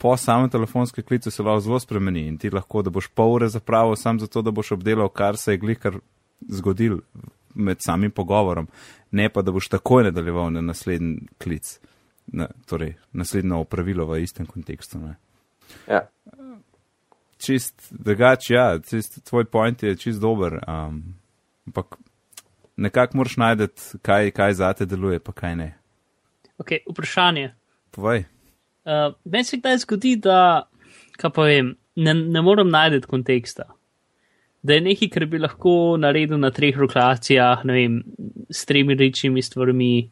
po 0.00 0.16
samem 0.16 0.50
telefonskem 0.50 1.04
klicu 1.04 1.30
se 1.30 1.42
lahko 1.42 1.60
zelo 1.60 1.80
spremeni 1.80 2.26
in 2.26 2.38
ti 2.38 2.50
lahko, 2.50 2.82
da 2.82 2.90
boš 2.90 3.10
pol 3.14 3.36
ure 3.36 3.48
zapravil 3.48 3.96
sam 3.96 4.20
zato, 4.20 4.42
da 4.42 4.50
boš 4.50 4.72
obdelal, 4.72 5.08
kar 5.08 5.36
se 5.36 5.52
je 5.52 5.62
glikar 5.62 6.00
zgodil 6.48 7.00
med 7.54 7.82
samim 7.84 8.10
pogovorom, 8.10 8.68
ne 9.10 9.28
pa 9.28 9.42
da 9.42 9.52
boš 9.52 9.68
takoj 9.68 10.08
nadaljeval 10.08 10.50
na 10.52 10.60
naslednji 10.60 11.28
klic, 11.38 11.78
na, 12.32 12.48
torej 12.66 12.94
naslednjo 13.12 13.60
opravilo 13.64 14.06
v 14.06 14.22
istem 14.22 14.46
kontekstu. 14.46 14.98
Ne. 14.98 15.16
ja. 15.88 16.06
Čist 17.38 17.88
drugače, 17.90 18.54
ja, 18.54 18.78
čist, 18.82 19.20
tvoj 19.24 19.44
point 19.44 19.82
je 19.82 19.96
čist 19.96 20.20
dober, 20.20 20.58
um, 20.66 21.02
ampak 21.66 21.98
nekako 22.76 23.16
moraš 23.16 23.36
najti, 23.36 23.98
kaj, 24.02 24.30
kaj 24.30 24.52
za 24.58 24.72
te 24.72 24.86
deluje, 24.86 25.20
pa 25.20 25.32
kaj 25.32 25.56
ne. 25.56 25.68
Okay, 26.58 26.82
vprašanje. 26.90 27.52
Povej. 27.94 28.24
Uh, 28.84 29.14
meni 29.24 29.44
se 29.44 29.56
kdaj 29.60 29.78
zgodi, 29.84 30.16
da, 30.16 30.68
kaj 31.18 31.30
pa 31.34 31.46
vem, 31.46 31.76
ne, 31.96 32.14
ne 32.14 32.42
morem 32.42 32.70
najti 32.70 33.06
konteksta. 33.06 33.68
Da 34.62 34.74
je 34.74 34.82
nekaj, 34.82 35.10
kar 35.14 35.26
bi 35.30 35.38
lahko 35.38 35.96
naredil 36.00 36.40
na 36.42 36.50
treh 36.50 36.76
lokacijah, 36.76 37.62
ne 37.64 37.76
vem, 37.76 38.00
s 38.50 38.66
tremi 38.66 38.98
rečimi 38.98 39.42
stvarmi, 39.42 40.10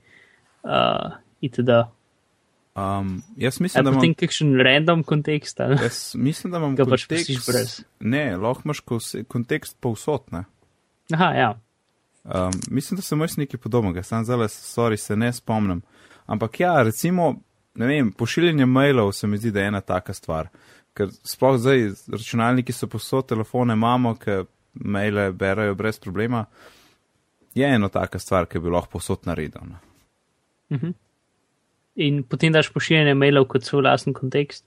uh, 0.63 1.19
itd. 1.43 1.83
Um, 2.77 3.23
jaz 3.37 3.61
mislim, 3.61 3.85
da 3.85 3.91
imam, 3.91 4.01
tem 4.03 4.15
kakšen 4.15 4.57
random 4.61 5.03
kontekst. 5.03 5.61
ali? 5.61 5.79
jaz 5.83 6.13
mislim, 6.15 6.51
da 6.53 6.59
imam 6.59 6.77
Ga 6.77 6.85
pač 6.85 7.07
pustiš 7.09 7.37
brez. 7.47 7.47
kontekst. 7.47 7.85
Ne, 8.01 8.37
lahko 8.37 8.63
imaš 8.65 8.81
kontekst 9.29 9.77
povsod. 9.81 10.23
Ne? 10.33 10.45
Aha, 11.13 11.31
ja. 11.33 11.61
Um, 12.25 12.51
mislim, 12.71 12.97
da 12.97 13.03
sem 13.03 13.21
jaz 13.21 13.37
nekaj 13.37 13.61
podobnega, 13.61 14.03
sam 14.03 14.25
zdaj, 14.25 14.49
sorry, 14.49 14.97
se 14.97 15.17
ne 15.17 15.33
spomnim. 15.33 15.83
Ampak 16.27 16.61
ja, 16.61 16.83
recimo, 16.83 17.37
ne 17.75 17.87
vem, 17.87 18.13
pošiljanje 18.13 18.67
mailov 18.67 19.13
se 19.13 19.27
mi 19.27 19.39
zdi, 19.39 19.51
da 19.51 19.61
je 19.61 19.67
ena 19.69 19.81
taka 19.81 20.13
stvar. 20.15 20.49
ker 20.97 21.09
sploh 21.25 21.59
zdaj 21.61 21.91
računalniki 22.09 22.73
so 22.73 22.87
posod, 22.89 23.27
telefone 23.29 23.73
imamo, 23.77 24.15
ki 24.17 24.31
maile 24.75 25.33
berajo 25.33 25.75
brez 25.75 25.99
problema. 26.01 26.45
Je 27.55 27.69
eno 27.75 27.89
taka 27.89 28.19
stvar, 28.19 28.47
ki 28.47 28.59
bi 28.59 28.69
lahko 28.73 28.91
posod 28.99 29.19
naredil. 29.25 29.61
Mhm. 30.73 30.91
In 31.97 32.23
potem 32.23 32.53
daš 32.53 32.69
pošiljanje 32.73 33.15
mailov 33.15 33.47
kot 33.49 33.65
svoj 33.65 33.83
lasten 33.83 34.13
kontekst. 34.15 34.65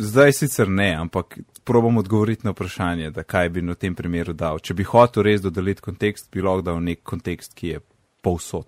Zdaj 0.00 0.32
sicer 0.32 0.68
ne, 0.68 0.94
ampak 0.96 1.38
probam 1.64 1.98
odgovoriti 2.00 2.46
na 2.46 2.50
vprašanje, 2.50 3.10
da 3.10 3.22
kaj 3.22 3.48
bi 3.48 3.60
v 3.60 3.74
tem 3.76 3.94
primeru 3.94 4.32
dal. 4.32 4.58
Če 4.58 4.74
bi 4.74 4.84
hotel 4.84 5.22
res 5.22 5.42
dodeliti 5.44 5.84
kontekst, 5.84 6.30
bi 6.32 6.40
lahko 6.40 6.62
dal 6.62 6.80
nek 6.80 7.02
kontekst, 7.04 7.52
ki 7.54 7.74
je 7.74 7.80
povsod. 8.22 8.66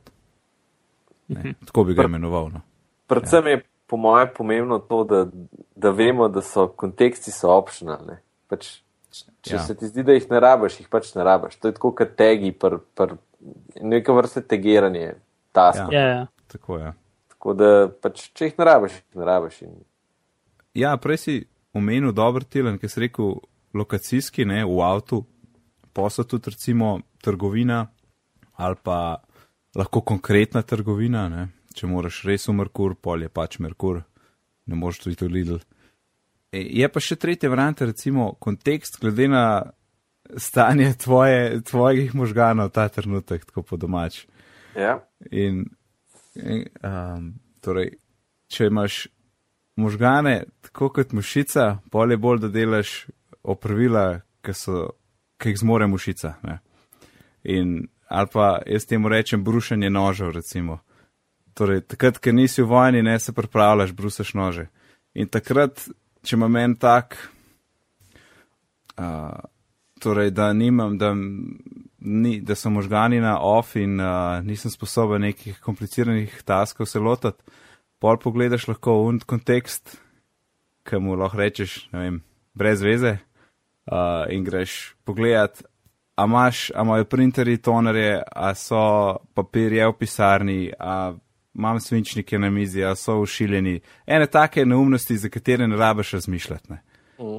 Ne, 1.29 1.41
Mhm. 1.41 1.53
tako 1.67 1.85
bi 1.85 1.95
ga 1.95 2.05
imenoval. 2.05 2.51
No. 2.53 2.61
Predvsem 3.07 3.47
je 3.47 3.63
po 3.87 3.97
mojem 3.97 4.29
pomembno 4.37 4.79
to, 4.79 5.05
da, 5.05 5.27
da 5.77 5.91
vemo, 5.91 6.29
da 6.29 6.43
so 6.43 6.69
konteksti 6.69 7.31
so 7.31 7.49
opcionalni. 7.51 8.17
Pač, 8.49 8.81
če 9.43 9.55
Ja. 9.55 9.57
ja. 9.57 9.65
se 9.65 9.75
ti 9.75 9.87
zdi, 9.87 10.03
da 10.03 10.13
jih 10.13 10.31
ne 10.31 10.41
rabiš, 10.41 10.81
jih 10.81 10.89
pač 10.89 11.15
ne 11.15 11.25
rabiš. 11.25 11.57
To 11.57 11.69
je 11.69 11.75
tako 11.75 11.93
kot 11.93 12.13
tegi, 12.17 12.53
pr, 12.53 12.77
pr, 12.95 13.17
neka 13.81 14.13
vrsta 14.13 14.41
tegiranje, 14.43 15.15
task. 15.53 15.81
Ja. 15.81 15.89
Ja. 15.93 16.01
Ja, 16.01 16.15
ja. 16.15 16.27
Tako 16.49 16.77
je. 16.79 16.93
Tako 17.43 17.57
da, 17.59 17.71
pač, 17.91 18.29
če 18.39 18.53
jih 18.53 18.61
ne 18.61 18.67
rabiš, 18.69 19.01
jih 19.01 19.19
ne 19.19 19.27
rabiš. 19.27 19.57
In, 19.67 19.81
Ja, 20.79 20.95
prej 20.97 21.19
si 21.19 21.33
omenil 21.75 22.15
dober 22.15 22.47
telen, 22.47 22.79
ki 22.79 22.89
si 22.89 23.03
rekel 23.03 23.35
lokacijski, 23.75 24.47
ne, 24.47 24.63
v 24.65 24.79
avtu, 24.87 25.19
posod 25.93 26.31
tudi 26.31 26.53
recimo 26.55 27.01
trgovina 27.21 27.87
ali 28.63 28.77
pa 28.85 29.19
lahko 29.75 30.05
konkretna 30.07 30.63
trgovina, 30.63 31.27
ne, 31.29 31.49
če 31.75 31.91
moraš 31.91 32.23
res 32.29 32.47
v 32.47 32.55
Merkur, 32.61 32.95
pol 32.95 33.25
je 33.27 33.29
pač 33.33 33.59
Merkur, 33.59 34.05
ne 34.71 34.79
moreš 34.79 35.03
tudi 35.03 35.19
to 35.19 35.27
Lidl. 35.27 35.59
E, 36.53 36.63
Je 36.63 36.89
pa 36.89 37.03
še 37.03 37.19
tretja 37.19 37.51
varianta, 37.51 37.89
recimo 37.91 38.37
kontekst 38.39 39.01
glede 39.03 39.27
na 39.33 39.45
stanje 40.39 40.93
tvoje, 40.95 41.61
tvojih 41.67 42.15
možganov 42.15 42.71
ta 42.71 42.87
trenutek, 42.89 43.45
tako 43.51 43.67
po 43.67 43.77
domač. 43.77 44.23
ja. 44.77 45.01
In 45.31 45.67
um, 46.37 47.33
torej, 47.61 47.95
če 48.49 48.67
imaš 48.67 49.07
možgane 49.77 50.45
tako 50.61 50.89
kot 50.93 51.13
mušica, 51.13 51.79
pol 51.91 52.11
je 52.11 52.17
bolj, 52.17 52.43
da 52.45 52.49
delaš 52.49 53.07
opravila, 53.43 54.21
ki, 54.43 54.55
so, 54.55 54.91
ki 55.41 55.53
jih 55.53 55.61
zmore 55.63 55.87
mušica. 55.87 56.35
Ne? 56.43 56.59
In, 57.45 57.89
ali 58.09 58.29
pa 58.33 58.59
jaz 58.67 58.87
temu 58.87 59.09
rečem 59.09 59.45
brušanje 59.45 59.91
nožev, 59.91 60.31
recimo. 60.31 60.79
Torej, 61.55 61.83
takrat, 61.89 62.19
ko 62.19 62.33
nisi 62.33 62.63
v 62.63 62.69
vojni, 62.69 63.03
ne 63.03 63.19
se 63.21 63.33
pripravljaš, 63.33 63.93
brusaš 63.93 64.35
nože. 64.35 64.69
In 65.15 65.29
takrat, 65.29 65.85
če 66.25 66.37
ima 66.37 66.49
meni 66.49 66.79
tak, 66.81 67.19
uh, 68.97 69.41
torej, 70.01 70.31
da 70.31 70.53
nimam, 70.53 70.97
da, 70.99 71.13
ni, 72.05 72.41
da 72.41 72.55
so 72.55 72.71
možgani 72.71 73.21
na 73.21 73.39
off 73.41 73.77
in 73.77 74.01
uh, 74.01 74.41
nisem 74.45 74.71
sposoben 74.71 75.23
nekih 75.23 75.61
kompliciranih 75.61 76.43
taskov 76.45 76.87
se 76.87 77.01
lotiti, 77.01 77.43
pol 77.99 78.19
pogledaš 78.19 78.69
lahko 78.69 78.97
v 79.07 79.19
kontekst, 79.27 79.97
ki 80.89 80.99
mu 80.99 81.15
lahko 81.17 81.39
rečeš, 81.39 81.89
ne 81.93 81.99
vem, 81.99 82.23
brez 82.55 82.83
veze 82.83 83.17
uh, 83.19 84.27
in 84.31 84.45
greš 84.45 84.95
pogledat, 85.05 85.63
a 86.17 86.25
imaš, 86.25 86.71
a 86.75 86.83
imajo 86.83 87.05
printerji, 87.05 87.63
tonerje, 87.63 88.23
a 88.27 88.55
so 88.55 89.17
papirje 89.35 89.87
v 89.89 89.99
pisarni, 89.99 90.73
a 90.79 91.15
imam 91.55 91.81
svinčnike 91.81 92.39
na 92.39 92.51
mizi, 92.51 92.85
a 92.85 92.95
so 92.95 93.21
ušiljeni. 93.21 93.81
Ene 94.07 94.27
take 94.27 94.67
neumnosti, 94.67 95.17
za 95.17 95.29
katere 95.29 95.69
ne 95.69 95.77
rabiš 95.77 96.13
razmišljati. 96.13 96.73
Ne? 96.73 96.83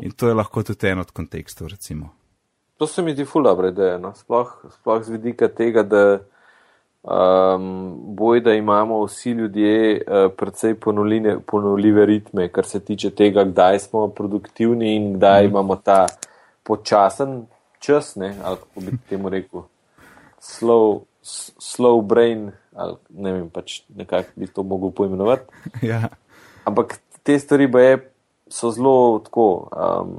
In 0.01 0.11
to 0.11 0.27
je 0.27 0.33
lahko 0.33 0.63
tudi 0.63 0.87
en 0.87 0.99
od 0.99 1.11
kontekstov, 1.11 1.67
recimo. 1.67 2.22
To 2.77 2.87
se 2.87 3.01
mi 3.01 3.13
zdi 3.13 3.25
ful 3.25 3.43
dobro 3.43 3.67
ideja, 3.67 3.97
no? 3.97 4.13
sploh, 4.15 4.49
sploh 4.79 5.03
z 5.03 5.13
vidika 5.13 5.47
tega, 5.47 5.83
da 5.83 6.19
um, 7.03 7.93
boj, 8.17 8.41
da 8.41 8.53
imamo 8.53 9.03
vsi 9.05 9.31
ljudje 9.31 10.01
uh, 10.01 10.31
predvsej 10.37 10.75
ponovline, 10.75 11.37
ponovljive 11.47 12.05
ritme, 12.05 12.47
kar 12.49 12.65
se 12.65 12.79
tiče 12.79 13.09
tega, 13.09 13.43
kdaj 13.43 13.79
smo 13.79 14.07
produktivni 14.07 14.95
in 14.95 15.13
kdaj 15.13 15.43
mm. 15.43 15.49
imamo 15.49 15.75
ta 15.75 16.07
počasen 16.63 17.45
čas, 17.79 18.15
ne? 18.15 18.35
ali 18.43 18.57
kako 18.57 18.79
bi 18.79 18.97
temu 19.09 19.29
rekel, 19.29 19.61
slow, 20.41 21.01
slow 21.59 22.01
brain, 22.01 22.51
ali 22.75 22.95
ne 23.09 23.33
vem, 23.33 23.49
pač 23.49 23.81
nekako 23.95 24.29
bi 24.35 24.47
to 24.47 24.63
mogel 24.63 24.91
poimenovati. 24.91 25.43
ja. 25.91 26.07
Ampak 26.65 26.97
te 27.23 27.39
stvari 27.39 27.69
je, 27.73 28.09
so 28.47 28.71
zelo 28.71 29.19
tako, 29.23 29.69
um, 29.71 30.17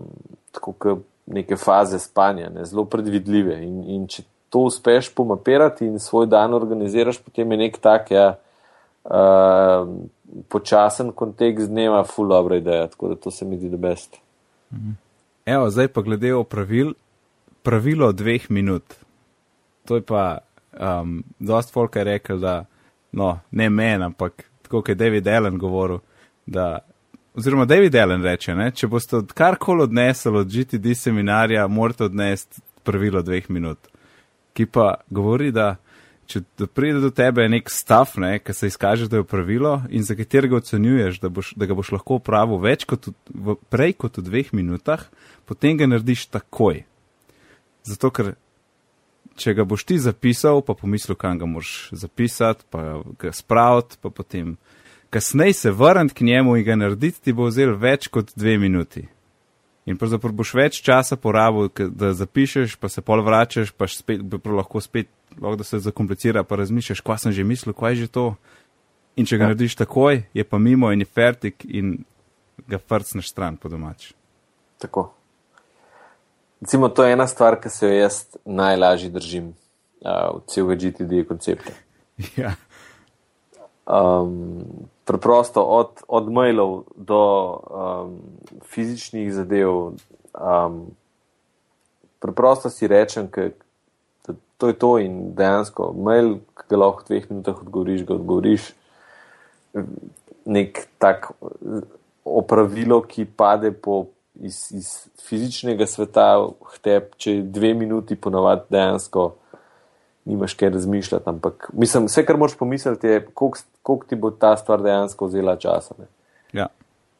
tako 0.52 0.72
kot 0.72 1.04
neke 1.26 1.56
faze 1.56 1.98
spanja, 1.98 2.50
ne, 2.50 2.64
zelo 2.64 2.84
predvidljive. 2.84 3.58
In, 3.64 3.82
in 3.90 4.06
če 4.08 4.24
to 4.52 4.66
uspeš 4.68 5.10
pomapirati 5.14 5.86
in 5.86 5.98
svoj 5.98 6.26
dan 6.30 6.54
organiziraš, 6.54 7.18
potem 7.24 7.52
je 7.52 7.58
nek 7.58 7.78
tak, 7.82 8.10
ja, 8.14 8.34
uh, 9.04 9.88
počasen 10.48 11.12
kontekst 11.12 11.70
dneva, 11.70 12.04
full 12.04 12.30
dobra 12.30 12.60
ideja. 12.60 12.86
Tako 12.92 13.08
da 13.08 13.16
to 13.16 13.30
se 13.30 13.44
mi 13.44 13.58
zdi, 13.58 13.76
best. 13.76 14.16
Evo, 15.46 15.70
zdaj 15.70 15.88
pa 15.88 16.02
glede 16.02 16.32
pravil, 16.50 16.94
pravilo 17.62 18.12
dveh 18.12 18.50
minut. 18.50 18.94
To 19.84 19.96
je 19.96 20.02
pa, 20.02 20.38
um, 20.72 21.22
dost 21.38 21.72
folk 21.72 21.96
je 21.96 22.04
rekel, 22.04 22.38
da, 22.38 22.64
no, 23.12 23.38
ne 23.50 23.70
men, 23.70 24.02
ampak 24.02 24.46
tako 24.62 24.80
kot 24.80 24.88
je 24.88 24.94
David 24.94 25.28
Allen 25.28 25.58
govoril, 25.58 25.98
da, 26.46 26.78
oziroma 27.34 27.64
David 27.64 27.94
Allen 27.94 28.22
reče, 28.22 28.54
ne, 28.54 28.70
če 28.70 28.88
boste 28.90 29.22
karkoli 29.34 29.88
odnesli 29.88 30.36
od 30.38 30.50
GTD 30.50 30.94
seminarja, 30.98 31.66
morate 31.68 32.08
odnesti 32.08 32.62
pravilo 32.84 33.22
dveh 33.22 33.50
minut. 33.50 33.90
Ki 34.54 34.66
pa 34.70 34.94
govori, 35.10 35.50
da 35.52 35.74
če 36.30 36.40
pride 36.72 37.02
do 37.02 37.10
tebe 37.12 37.44
nek 37.50 37.68
stav, 37.72 38.14
ne, 38.22 38.38
ki 38.40 38.54
se 38.56 38.70
izkaže, 38.70 39.08
da 39.12 39.20
je 39.20 39.28
pravilo 39.28 39.76
in 39.90 40.06
za 40.06 40.16
katerega 40.16 40.56
ocenjuješ, 40.62 41.20
da, 41.20 41.28
boš, 41.28 41.52
da 41.58 41.68
ga 41.68 41.76
boš 41.76 41.92
lahko 41.96 42.20
upravil 42.20 42.62
več 42.62 42.86
kot 42.88 43.10
v, 43.10 43.14
v, 43.28 43.56
prej 43.72 43.96
kot 44.04 44.20
v 44.20 44.24
dveh 44.28 44.54
minutah, 44.56 45.04
potem 45.48 45.76
ga 45.80 45.90
narediš 45.90 46.28
takoj. 46.32 46.84
Zato, 47.84 48.10
ker 48.14 48.32
če 49.40 49.56
ga 49.58 49.66
boš 49.68 49.84
ti 49.88 49.98
zapisal, 50.00 50.62
pa 50.64 50.76
pomislil, 50.78 51.18
kam 51.18 51.40
ga 51.40 51.48
moraš 51.50 51.90
zapisati, 51.92 52.64
pa 52.70 53.02
ga 53.20 53.34
spraviti, 53.34 53.98
pa 54.00 54.12
potem 54.14 54.54
kasneje 55.14 55.52
se 55.52 55.70
vrniti 55.70 56.14
k 56.14 56.26
njemu 56.26 56.56
in 56.58 56.64
ga 56.66 56.76
narediti, 56.76 57.20
ti 57.22 57.32
bo 57.32 57.46
vzel 57.46 57.76
več 57.78 58.08
kot 58.10 58.32
dve 58.34 58.56
minuti. 58.58 59.04
In 59.86 59.98
pravzaprav 60.00 60.32
boš 60.34 60.54
več 60.56 60.80
časa 60.82 61.14
porabil, 61.20 61.68
da 61.92 62.10
zapišeš, 62.16 62.74
pa 62.80 62.88
se 62.90 63.02
pol 63.04 63.22
vračaš, 63.22 63.70
pa 63.76 63.86
spet, 63.86 64.22
lahko 64.48 64.80
spet, 64.80 65.10
lahko 65.36 65.58
da 65.60 65.66
se 65.68 65.78
zakomplicira, 65.84 66.42
pa 66.42 66.56
razmišljaš, 66.58 67.02
kva 67.04 67.18
sem 67.20 67.32
že 67.36 67.44
mislil, 67.44 67.76
kaj 67.76 67.92
je 67.94 68.00
že 68.02 68.08
to. 68.16 68.26
In 69.14 69.28
če 69.28 69.36
ga 69.38 69.44
Ja. 69.44 69.48
narediš 69.52 69.76
takoj, 69.78 70.24
je 70.34 70.44
pa 70.44 70.58
mimo 70.58 70.90
in 70.90 71.04
je 71.04 71.06
fertik 71.06 71.62
in 71.68 72.00
ga 72.66 72.80
frcneš 72.82 73.28
stran 73.30 73.56
po 73.56 73.68
domač. 73.70 74.10
Tako. 74.82 75.12
Recimo, 76.60 76.88
to 76.88 77.04
je 77.04 77.12
ena 77.12 77.26
stvar, 77.30 77.60
ki 77.60 77.70
se 77.70 77.86
jo 77.86 77.92
jaz 77.94 78.24
najlažje 78.44 79.10
držim 79.14 79.52
uh, 80.02 80.40
v 80.40 80.42
celega 80.50 80.80
GTD 80.80 81.22
koncepta. 81.28 81.70
Ja, 82.36 82.56
Um, 83.86 84.88
preprosto 85.04 85.62
od, 85.62 86.02
od 86.08 86.32
mailov 86.32 86.84
do 86.96 87.20
um, 87.20 88.18
fizičnih 88.64 89.32
zadev. 89.34 89.92
Um, 90.34 90.96
preprosto 92.18 92.70
si 92.70 92.88
rečem, 92.88 93.28
ke, 93.28 93.52
da 94.26 94.34
to 94.56 94.72
je 94.72 94.78
to 94.80 94.98
in 94.98 95.34
dejansko 95.36 95.92
mail, 95.92 96.40
ki 96.56 96.72
ga 96.72 96.80
lahko 96.80 97.04
v 97.04 97.08
dveh 97.12 97.30
minutah 97.30 97.60
odgovoriš, 97.60 98.06
ga 98.08 98.16
odgovoriš. 98.16 98.72
Nek 100.44 100.86
tak 100.98 101.30
opravilo, 102.24 103.02
ki 103.04 103.28
pade 103.28 103.72
po, 103.72 104.06
iz, 104.40 104.72
iz 104.72 104.88
fizičnega 105.28 105.86
sveta 105.86 106.48
v 106.48 106.80
teb, 106.80 107.12
če 107.20 107.42
dve 107.44 107.74
minuti 107.76 108.16
ponavadi 108.16 108.72
dejansko 108.72 109.34
nimaš 110.24 110.54
kaj 110.54 110.70
razmišljati. 110.70 111.28
Ampak 111.28 111.70
mislim, 111.72 112.06
vse, 112.06 112.24
kar 112.24 112.36
moraš 112.36 112.56
pomisliti, 112.56 113.06
je, 113.06 113.26
koliko, 113.34 113.58
koliko 113.82 114.06
ti 114.06 114.16
bo 114.16 114.30
ta 114.30 114.56
stvar 114.56 114.82
dejansko 114.82 115.26
vzela 115.26 115.56
časa. 115.56 115.94
Ne. 115.98 116.06
ja, 116.52 116.66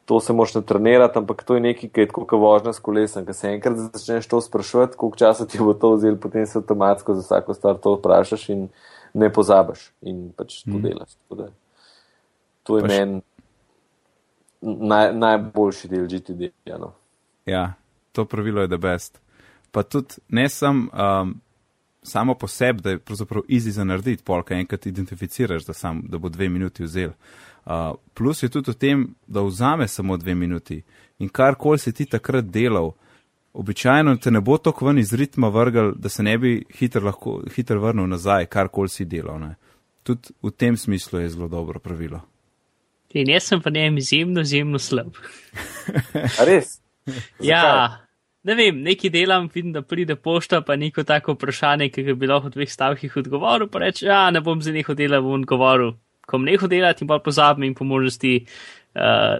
To 0.04 0.20
se 0.20 0.32
moraš 0.32 0.54
natrenirati, 0.54 1.18
ampak 1.18 1.42
to 1.42 1.54
je 1.54 1.60
nekaj, 1.60 1.88
kar 1.88 2.02
je 2.02 2.08
tako 2.08 2.26
kot 2.26 2.40
vožnja 2.40 2.72
s 2.72 2.78
kolesom. 2.78 3.24
Ker 3.24 3.34
se 3.34 3.48
enkrat 3.48 3.76
začneš 3.76 4.26
to 4.28 4.40
sprašovati, 4.40 4.96
koliko 4.96 5.16
časa 5.16 5.46
ti 5.46 5.58
bo 5.58 5.74
to 5.74 5.94
vzelo, 5.94 6.16
potem 6.16 6.46
se 6.46 6.58
avtomatsko 6.58 7.14
za 7.14 7.20
vsako 7.20 7.54
stvar 7.54 7.78
to 7.78 7.94
vprašaš 7.96 8.48
in 8.48 8.68
ne 9.14 9.32
pozabiš 9.32 9.92
in 10.02 10.32
pač 10.36 10.62
to 10.64 10.76
mm. 10.76 10.82
delaš. 10.82 11.16
Da 11.30 11.48
To 12.62 12.76
je 12.76 12.82
Pa 12.82 12.88
še- 12.88 13.06
meni 13.06 13.22
naj, 14.60 15.12
najboljši 15.14 15.88
del 15.88 16.06
GTD. 16.06 16.52
Ja, 16.64 16.78
no. 16.78 16.92
ja, 17.46 17.74
to 18.12 18.24
pravilo 18.24 18.60
je 18.60 18.68
the 18.68 18.78
best. 18.78 19.20
Pa 19.72 19.82
tudi 19.82 20.20
ne 20.28 20.48
sem, 20.48 20.88
um, 20.92 21.34
samo 22.04 22.34
po 22.34 22.48
sebi, 22.48 22.82
da 22.82 22.90
je 22.90 22.98
pravzaprav 22.98 23.42
easy 23.48 23.70
za 23.70 23.84
narediti, 23.84 24.22
polka 24.24 24.54
enkrat 24.54 24.86
identificiraš, 24.86 25.64
da, 25.64 25.72
sam, 25.72 26.02
da 26.08 26.18
bo 26.18 26.28
dve 26.28 26.48
minuti 26.48 26.84
vzel. 26.84 27.10
Uh, 27.64 27.72
plus 28.14 28.42
je 28.42 28.48
tudi 28.48 28.70
v 28.70 28.74
tem, 28.74 29.06
da 29.26 29.42
vzame 29.42 29.88
samo 29.88 30.16
dve 30.16 30.34
minuti 30.34 30.82
in 31.18 31.28
karkoli 31.28 31.78
si 31.78 31.92
ti 31.92 32.06
takrat 32.06 32.44
delal, 32.44 32.92
običajno 33.52 34.16
te 34.16 34.30
ne 34.30 34.40
bo 34.40 34.58
tako 34.58 34.86
ven 34.86 34.98
iz 34.98 35.12
ritma 35.12 35.48
vrgel, 35.48 35.92
da 35.96 36.08
se 36.08 36.22
ne 36.22 36.38
bi 36.38 36.64
hitro, 36.78 37.04
lahko, 37.04 37.40
hitro 37.54 37.80
vrnil 37.80 38.06
nazaj, 38.06 38.46
karkoli 38.46 38.88
si 38.88 39.04
delal. 39.04 39.40
Ne. 39.40 39.54
Tudi 40.02 40.34
v 40.42 40.50
tem 40.50 40.76
smislu 40.76 41.20
je 41.20 41.28
zelo 41.28 41.48
dobro 41.48 41.80
pravilo. 41.80 42.20
In 43.14 43.30
jaz 43.30 43.46
sem 43.48 43.62
pa 43.62 43.70
njem 43.70 43.96
izjemno, 43.98 44.40
izjemno 44.40 44.78
slab. 44.78 45.14
Res? 46.48 46.80
ja, 47.40 48.03
ne 48.44 48.54
vem, 48.58 48.80
nekaj 48.84 49.10
delam, 49.10 49.48
vidim, 49.54 49.72
da 49.72 49.82
pride 49.82 50.16
pošta, 50.16 50.60
pa 50.60 50.76
neko 50.76 51.04
tako 51.08 51.34
vprašanje, 51.34 51.88
ki 51.92 52.06
bi 52.12 52.28
lahko 52.30 52.50
v 52.50 52.58
dveh 52.58 52.70
stavkih 52.70 53.16
odgovoril, 53.24 53.68
pa 53.72 53.84
reče, 53.86 54.06
ja, 54.06 54.24
ne 54.30 54.42
bom 54.44 54.62
za 54.62 54.72
neho 54.72 54.96
delal, 54.96 55.24
bom 55.24 55.40
odgovoril. 55.40 55.94
Ko 56.24 56.38
bom 56.38 56.46
neho 56.48 56.68
delati 56.68 57.04
in 57.04 57.08
pa 57.08 57.18
pozabim 57.20 57.68
in 57.68 57.74
po 57.76 57.84
možnosti 57.84 58.34
uh, 58.44 59.36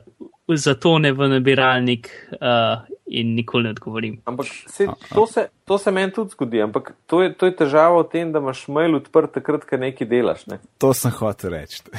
zatone 0.57 1.13
v 1.13 1.29
nabiralnik 1.33 2.11
uh, 2.41 2.85
in 3.07 3.35
nikoli 3.35 3.69
ne 3.69 3.75
odgovorim. 3.77 4.19
Ampak 4.25 4.47
se, 4.67 4.87
to, 5.15 5.27
se, 5.27 5.49
to 5.65 5.79
se 5.79 5.91
meni 5.91 6.13
tudi 6.13 6.37
zgodi, 6.37 6.63
ampak 6.63 6.93
to 7.07 7.23
je, 7.23 7.33
to 7.33 7.49
je 7.49 7.57
težava 7.57 8.03
v 8.03 8.09
tem, 8.13 8.33
da 8.33 8.41
imaš 8.45 8.67
mail 8.69 8.97
odprt 9.01 9.37
takrat, 9.39 9.65
ko 9.69 9.81
nekaj 9.81 10.09
delaš. 10.09 10.47
Ne? 10.53 10.61
To 10.79 10.93
sem 10.97 11.13
hotel 11.21 11.59
reči. 11.59 11.85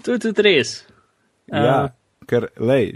To 0.00 0.14
je 0.14 0.20
tudi 0.22 0.40
res. 0.40 0.70
Ja, 1.52 1.90
ker, 2.24 2.46
lej, 2.56 2.94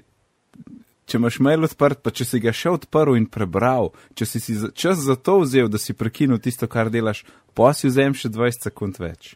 če 1.08 1.18
imaš 1.20 1.38
mail 1.44 1.66
odprt, 1.66 2.02
pa 2.04 2.12
če 2.14 2.26
si 2.28 2.40
ga 2.42 2.52
še 2.54 2.72
odprl 2.74 3.16
in 3.18 3.28
prebral, 3.30 3.92
če 4.18 4.28
si, 4.28 4.42
si 4.42 4.56
čas 4.78 5.02
za 5.04 5.16
to 5.16 5.38
vzel, 5.42 5.70
da 5.72 5.80
si 5.80 5.96
prekinil 5.96 6.40
tisto, 6.42 6.68
kar 6.70 6.90
delaš, 6.92 7.24
pa 7.56 7.72
si 7.76 7.90
vzem 7.90 8.16
še 8.16 8.32
20 8.34 8.68
sekund 8.70 9.00
več. 9.02 9.34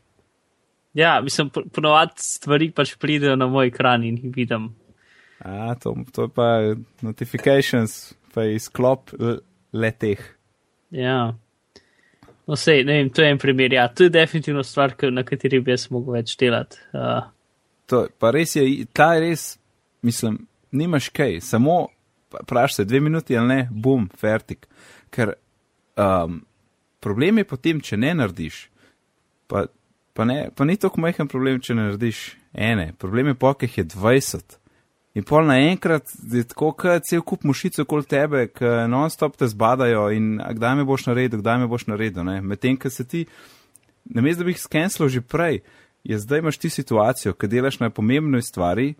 Ja, 0.97 1.19
mislim, 1.23 1.51
ponovadi 1.53 2.25
stvari 2.25 2.71
pač 2.75 2.97
pridejo 2.99 3.37
na 3.39 3.47
moj 3.51 3.71
ekran 3.71 4.07
in 4.09 4.17
jih 4.19 4.33
vidim. 4.35 4.71
A, 5.45 5.77
to, 5.79 5.95
to 6.15 6.27
je 6.27 6.33
pa 6.35 6.49
notifications, 7.05 8.17
pa 8.35 8.49
je 8.49 8.57
izklop 8.59 9.13
le 9.73 9.93
teh. 9.95 10.25
Ja. 10.91 11.37
No, 12.49 12.57
sej, 12.57 12.83
ne 12.89 12.97
vem, 12.97 13.11
to 13.15 13.23
je 13.23 13.31
en 13.31 13.39
primer. 13.39 13.77
Ja, 13.77 13.87
to 13.93 14.09
je 14.09 14.15
definitivno 14.17 14.65
stvar, 14.65 14.97
na 15.13 15.23
kateri 15.23 15.61
bi 15.61 15.77
jaz 15.77 15.91
mogel 15.93 16.17
več 16.17 16.33
delati. 16.41 16.81
Uh, 16.97 17.29
To, 17.89 18.05
pa 18.21 18.31
res 18.37 18.53
je, 18.57 18.65
ta 18.93 19.15
je 19.17 19.23
res, 19.25 19.43
mislim, 20.05 20.43
nimaš 20.71 21.09
kaj, 21.09 21.41
samo 21.41 21.87
praš 22.47 22.77
se 22.77 22.85
dve 22.85 23.01
minuti 23.01 23.37
ali 23.37 23.49
ne, 23.49 23.69
bum, 23.71 24.09
fertik. 24.17 24.67
Ker 25.11 25.33
um, 25.97 26.43
problem 27.01 27.39
je 27.39 27.45
potem, 27.45 27.81
če 27.81 27.97
ne 27.97 28.15
narediš, 28.15 28.69
pa, 29.47 29.67
pa, 30.13 30.25
ne, 30.29 30.49
pa 30.55 30.65
ni 30.65 30.77
tako 30.77 31.01
majhen 31.01 31.29
problem, 31.29 31.61
če 31.61 31.75
ne 31.75 31.89
narediš 31.89 32.23
ene, 32.53 32.93
problem 32.99 33.33
je 33.33 33.39
pa, 33.39 33.55
ker 33.55 33.69
jih 33.69 33.83
je 33.83 33.87
20. 33.97 34.59
In 35.19 35.25
pol 35.27 35.49
naenkrat 35.49 36.13
je 36.31 36.45
tako, 36.47 36.71
kot 36.79 37.07
cel 37.09 37.25
kup 37.27 37.43
mušic 37.49 37.81
okoli 37.83 38.07
tebe, 38.07 38.45
ki 38.55 38.69
non-stop 38.93 39.39
te 39.41 39.49
zbadajo 39.51 40.09
in 40.15 40.37
kdaj 40.39 40.77
me 40.79 40.87
boš 40.87 41.09
naredil, 41.09 41.41
kdaj 41.41 41.63
me 41.65 41.71
boš 41.71 41.89
naredil. 41.91 42.29
Medtem, 42.45 42.77
ker 42.79 42.93
se 42.93 43.07
ti, 43.09 43.25
namesto 44.05 44.45
da 44.45 44.47
bi 44.47 44.55
jih 44.55 44.63
skenslo 44.63 45.09
že 45.09 45.25
prej, 45.25 45.63
je 46.05 46.19
zdaj 46.19 46.45
imaš 46.45 46.61
ti 46.63 46.71
situacijo, 46.71 47.33
ki 47.35 47.51
delaš 47.51 47.81
na 47.81 47.91
pomembne 47.91 48.43
stvari, 48.43 48.93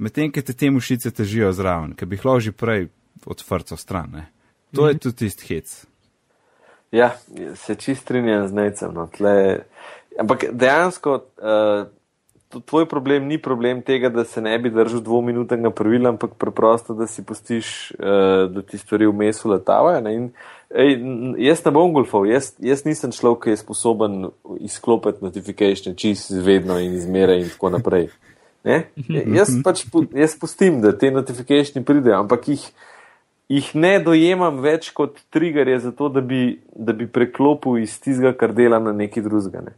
medtem, 0.00 0.32
ker 0.32 0.44
te 0.46 0.56
te 0.56 0.70
mušice 0.72 1.12
težijo 1.14 1.52
zraven, 1.52 1.94
ker 1.94 2.08
bi 2.08 2.18
jih 2.18 2.26
lahko 2.26 2.46
že 2.48 2.56
prej 2.56 2.88
odvrco 3.28 3.76
stran. 3.76 4.10
Ne? 4.16 4.26
To 4.74 4.88
je 4.88 4.98
tudi 4.98 5.26
tisti 5.26 5.54
hec. 5.54 5.72
Ja, 6.90 7.12
se 7.54 7.74
čist 7.78 8.02
strinjam 8.02 8.48
z 8.48 8.56
necem. 8.56 8.94
No, 8.94 9.06
tle... 9.06 9.64
Ampak 10.18 10.48
dejansko 10.52 11.12
uh, 11.38 11.86
tvoj 12.66 12.88
problem 12.90 13.28
ni 13.30 13.38
problem 13.38 13.82
tega, 13.86 14.10
da 14.10 14.24
se 14.24 14.42
ne 14.42 14.56
bi 14.58 14.72
držal 14.74 15.00
dvominutnega 15.06 15.70
pravila, 15.70 16.10
ampak 16.10 16.34
preprosto, 16.38 16.94
da 16.98 17.06
si 17.06 17.22
pustiš, 17.24 17.92
uh, 17.98 18.50
da 18.50 18.62
ti 18.62 18.78
stvari 18.78 19.06
vmes 19.06 19.44
uletavajo. 19.44 20.02
Ej, 20.70 20.96
jaz 21.38 21.62
ne 21.64 21.72
bom 21.74 21.94
golfov, 21.94 22.26
jaz, 22.30 22.52
jaz 22.58 22.84
nisem 22.86 23.14
človek, 23.14 23.46
ki 23.46 23.54
je 23.54 23.62
sposoben 23.62 24.26
izklopiti 24.60 25.24
notifikacije 25.24 25.94
čist 25.94 26.34
vedno 26.46 26.78
in 26.78 26.94
izmeraj 26.98 27.44
in 27.44 27.54
tako 27.54 27.70
naprej. 27.78 28.10
Ne? 28.64 28.84
Jaz 29.36 29.54
pač 29.64 29.84
jaz 30.16 30.36
pustim, 30.38 30.80
da 30.84 30.92
te 30.96 31.10
notifikacije 31.10 31.84
pridejo, 31.84 32.18
ampak 32.20 32.48
jih, 32.52 32.64
jih 33.48 33.70
ne 33.74 33.94
dojemam 34.04 34.60
več 34.60 34.90
kot 34.96 35.16
triggerje 35.32 35.78
za 35.86 35.92
to, 35.96 36.10
da 36.12 36.20
bi, 36.20 36.58
da 36.76 36.92
bi 36.96 37.08
preklopil 37.08 37.80
iz 37.80 37.96
tistega, 38.02 38.34
kar 38.36 38.52
delam 38.56 38.90
na 38.90 38.92
neki 38.96 39.24
drugega. 39.24 39.64
Ne? 39.70 39.76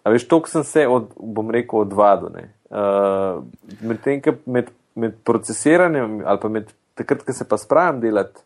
A 0.00 0.12
veš, 0.14 0.24
to 0.30 0.40
sem 0.48 0.64
se, 0.64 0.86
od, 0.88 1.10
bom 1.16 1.52
rekel, 1.52 1.84
odvadil. 1.84 2.48
Uh, 2.70 3.42
med, 3.82 4.00
tem, 4.04 4.22
med, 4.46 4.70
med 4.94 5.18
procesiranjem 5.26 6.20
ali 6.22 6.40
pa 6.40 6.48
med 6.48 6.70
takrat, 6.96 7.24
ko 7.26 7.34
se 7.34 7.44
pa 7.48 7.58
spravim 7.60 8.00
delati, 8.00 8.40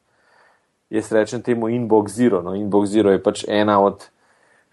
jaz 0.95 1.13
rečem 1.15 1.43
temu 1.45 1.69
inbox 1.71 2.17
zero. 2.17 2.43
No, 2.43 2.57
inbox 2.59 2.91
zero 2.91 3.13
je 3.15 3.23
pač 3.23 3.45
ena 3.47 3.79
od, 3.85 4.09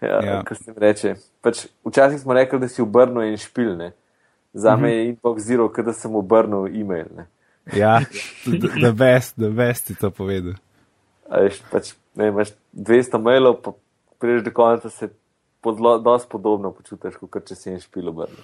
uh, 0.02 0.08
ja. 0.08 0.40
kar 0.48 0.58
se 0.58 0.74
mi 0.74 0.82
reče. 0.82 1.14
Pač, 1.44 1.66
včasih 1.86 2.18
smo 2.24 2.34
rekli, 2.34 2.64
da 2.64 2.70
si 2.70 2.82
obrnil 2.82 3.28
en 3.28 3.38
špil. 3.38 3.76
Ne? 3.78 3.92
Za 4.52 4.76
me 4.76 4.90
je 4.92 5.08
inbox 5.08 5.42
zero, 5.42 5.68
kot 5.72 5.84
da 5.84 5.92
sem 5.96 6.14
obrnil 6.16 6.66
e-mail. 6.68 7.08
Ne? 7.16 7.26
Ja, 7.76 8.00
the 8.44 8.92
best, 8.92 9.36
the 9.36 9.48
best 9.48 9.86
ti 9.86 9.94
to 9.94 10.10
povedal. 10.10 10.58
Veš, 11.30 11.62
pač, 11.70 11.92
ne, 12.18 12.28
imaš 12.28 12.52
200 12.72 13.20
mailov, 13.22 13.60
pa 13.64 13.72
prideš 14.20 14.44
do 14.44 14.52
konca 14.54 14.90
se 14.90 15.08
podlo, 15.62 15.96
dosti 15.98 16.28
podobno 16.30 16.72
počutiš, 16.74 17.16
kot 17.22 17.46
če 17.48 17.56
si 17.56 17.70
en 17.72 17.80
špil 17.80 18.10
obrnil. 18.12 18.42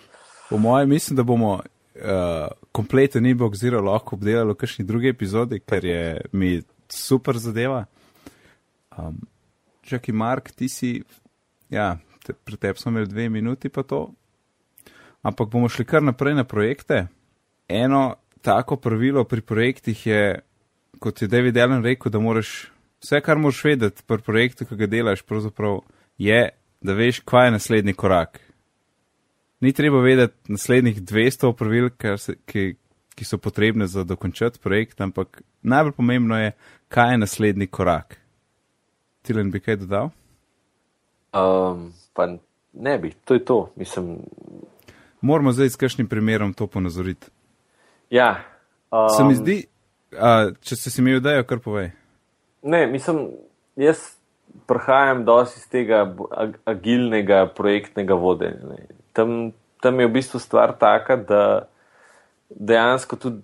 Po 0.48 0.58
mojem, 0.58 0.88
mislim, 0.94 1.18
da 1.18 1.26
bomo 1.26 1.58
uh, 1.58 2.48
kompleten 2.72 3.26
e-book 3.26 3.56
zero 3.58 3.82
lahko 3.84 4.16
obdelali 4.16 4.54
v 4.54 4.60
kakšni 4.62 4.86
drugi 4.88 5.10
epizodi, 5.12 5.60
ker 5.60 5.84
je 5.84 6.02
mi 6.32 6.54
super 6.88 7.36
zadeva. 7.42 7.84
Um, 8.96 9.20
Čakaj, 9.88 10.14
Mark, 10.14 10.52
ti 10.56 10.68
si, 10.68 10.94
ja, 11.72 11.96
te, 12.24 12.32
pri 12.32 12.56
tebi 12.56 12.80
smo 12.80 12.94
imeli 12.94 13.10
dve 13.10 13.28
minuti 13.28 13.68
pa 13.68 13.82
to, 13.82 14.06
ampak 15.22 15.48
bomo 15.48 15.68
šli 15.68 15.84
kar 15.84 16.02
naprej 16.02 16.34
na 16.34 16.44
projekte. 16.44 17.06
Eno 17.68 18.14
tako 18.42 18.76
pravilo 18.76 19.24
pri 19.24 19.40
projektih 19.40 20.06
je, 20.06 20.40
kot 20.98 21.22
je 21.22 21.28
David 21.28 21.56
Allen 21.58 21.84
rekel, 21.84 22.12
da 22.12 22.18
moraš 22.18 22.70
vse, 23.02 23.20
kar 23.20 23.38
moraš 23.38 23.64
vedeti 23.64 24.02
pri 24.06 24.22
projektu, 24.22 24.66
ki 24.66 24.76
ga 24.76 24.86
delaš, 24.86 25.22
pravzaprav 25.22 25.80
je 26.18 26.48
da 26.80 26.92
veš, 26.92 27.20
kaj 27.20 27.46
je 27.46 27.50
naslednji 27.50 27.92
korak. 27.94 28.40
Ni 29.60 29.72
treba 29.72 30.00
vedeti 30.00 30.52
naslednjih 30.52 31.02
200 31.02 31.52
pravil, 31.56 31.90
se, 32.16 32.36
ki, 32.46 32.76
ki 33.14 33.24
so 33.24 33.38
potrebne 33.38 33.86
za 33.86 34.04
dokončati 34.04 34.58
projekt, 34.62 35.00
ampak 35.00 35.42
najbolj 35.62 35.92
pomembno 35.92 36.38
je, 36.38 36.52
kaj 36.88 37.12
je 37.12 37.18
naslednji 37.18 37.66
korak. 37.66 38.20
Tilen 39.22 39.50
bi 39.50 39.60
kaj 39.60 39.76
dodal? 39.76 40.10
Um, 41.34 41.92
pa 42.14 42.28
ne 42.72 42.98
bi, 42.98 43.12
to 43.24 43.34
je 43.34 43.44
to. 43.44 43.72
Mislim... 43.76 44.16
Moramo 45.20 45.52
zdaj 45.52 45.74
s 45.74 45.80
kakšnim 45.80 46.08
primerom 46.08 46.54
to 46.54 46.66
ponazoriti. 46.66 47.26
Ja. 48.10 48.44
Um... 48.90 49.08
Se 49.16 49.24
mi 49.24 49.34
zdi, 49.34 49.56
a, 50.14 50.50
če 50.60 50.76
se 50.76 50.90
si 50.90 51.02
imel 51.02 51.18
idejo, 51.18 51.44
kar 51.48 51.62
povej. 51.64 51.90
Ne, 52.62 52.86
mislim, 52.86 53.28
jaz 53.76 54.18
prihajam 54.68 55.24
dosti 55.24 55.60
iz 55.60 55.66
tega 55.70 56.04
agilnega 56.68 57.46
projektnega 57.56 58.14
vodenja. 58.14 58.78
Tam, 59.12 59.52
tam 59.82 60.00
je 60.00 60.08
v 60.08 60.14
bistvu 60.14 60.40
stvar 60.42 60.74
taka, 60.78 61.16
da 61.16 61.42
dejansko 62.48 63.18
tudi 63.20 63.42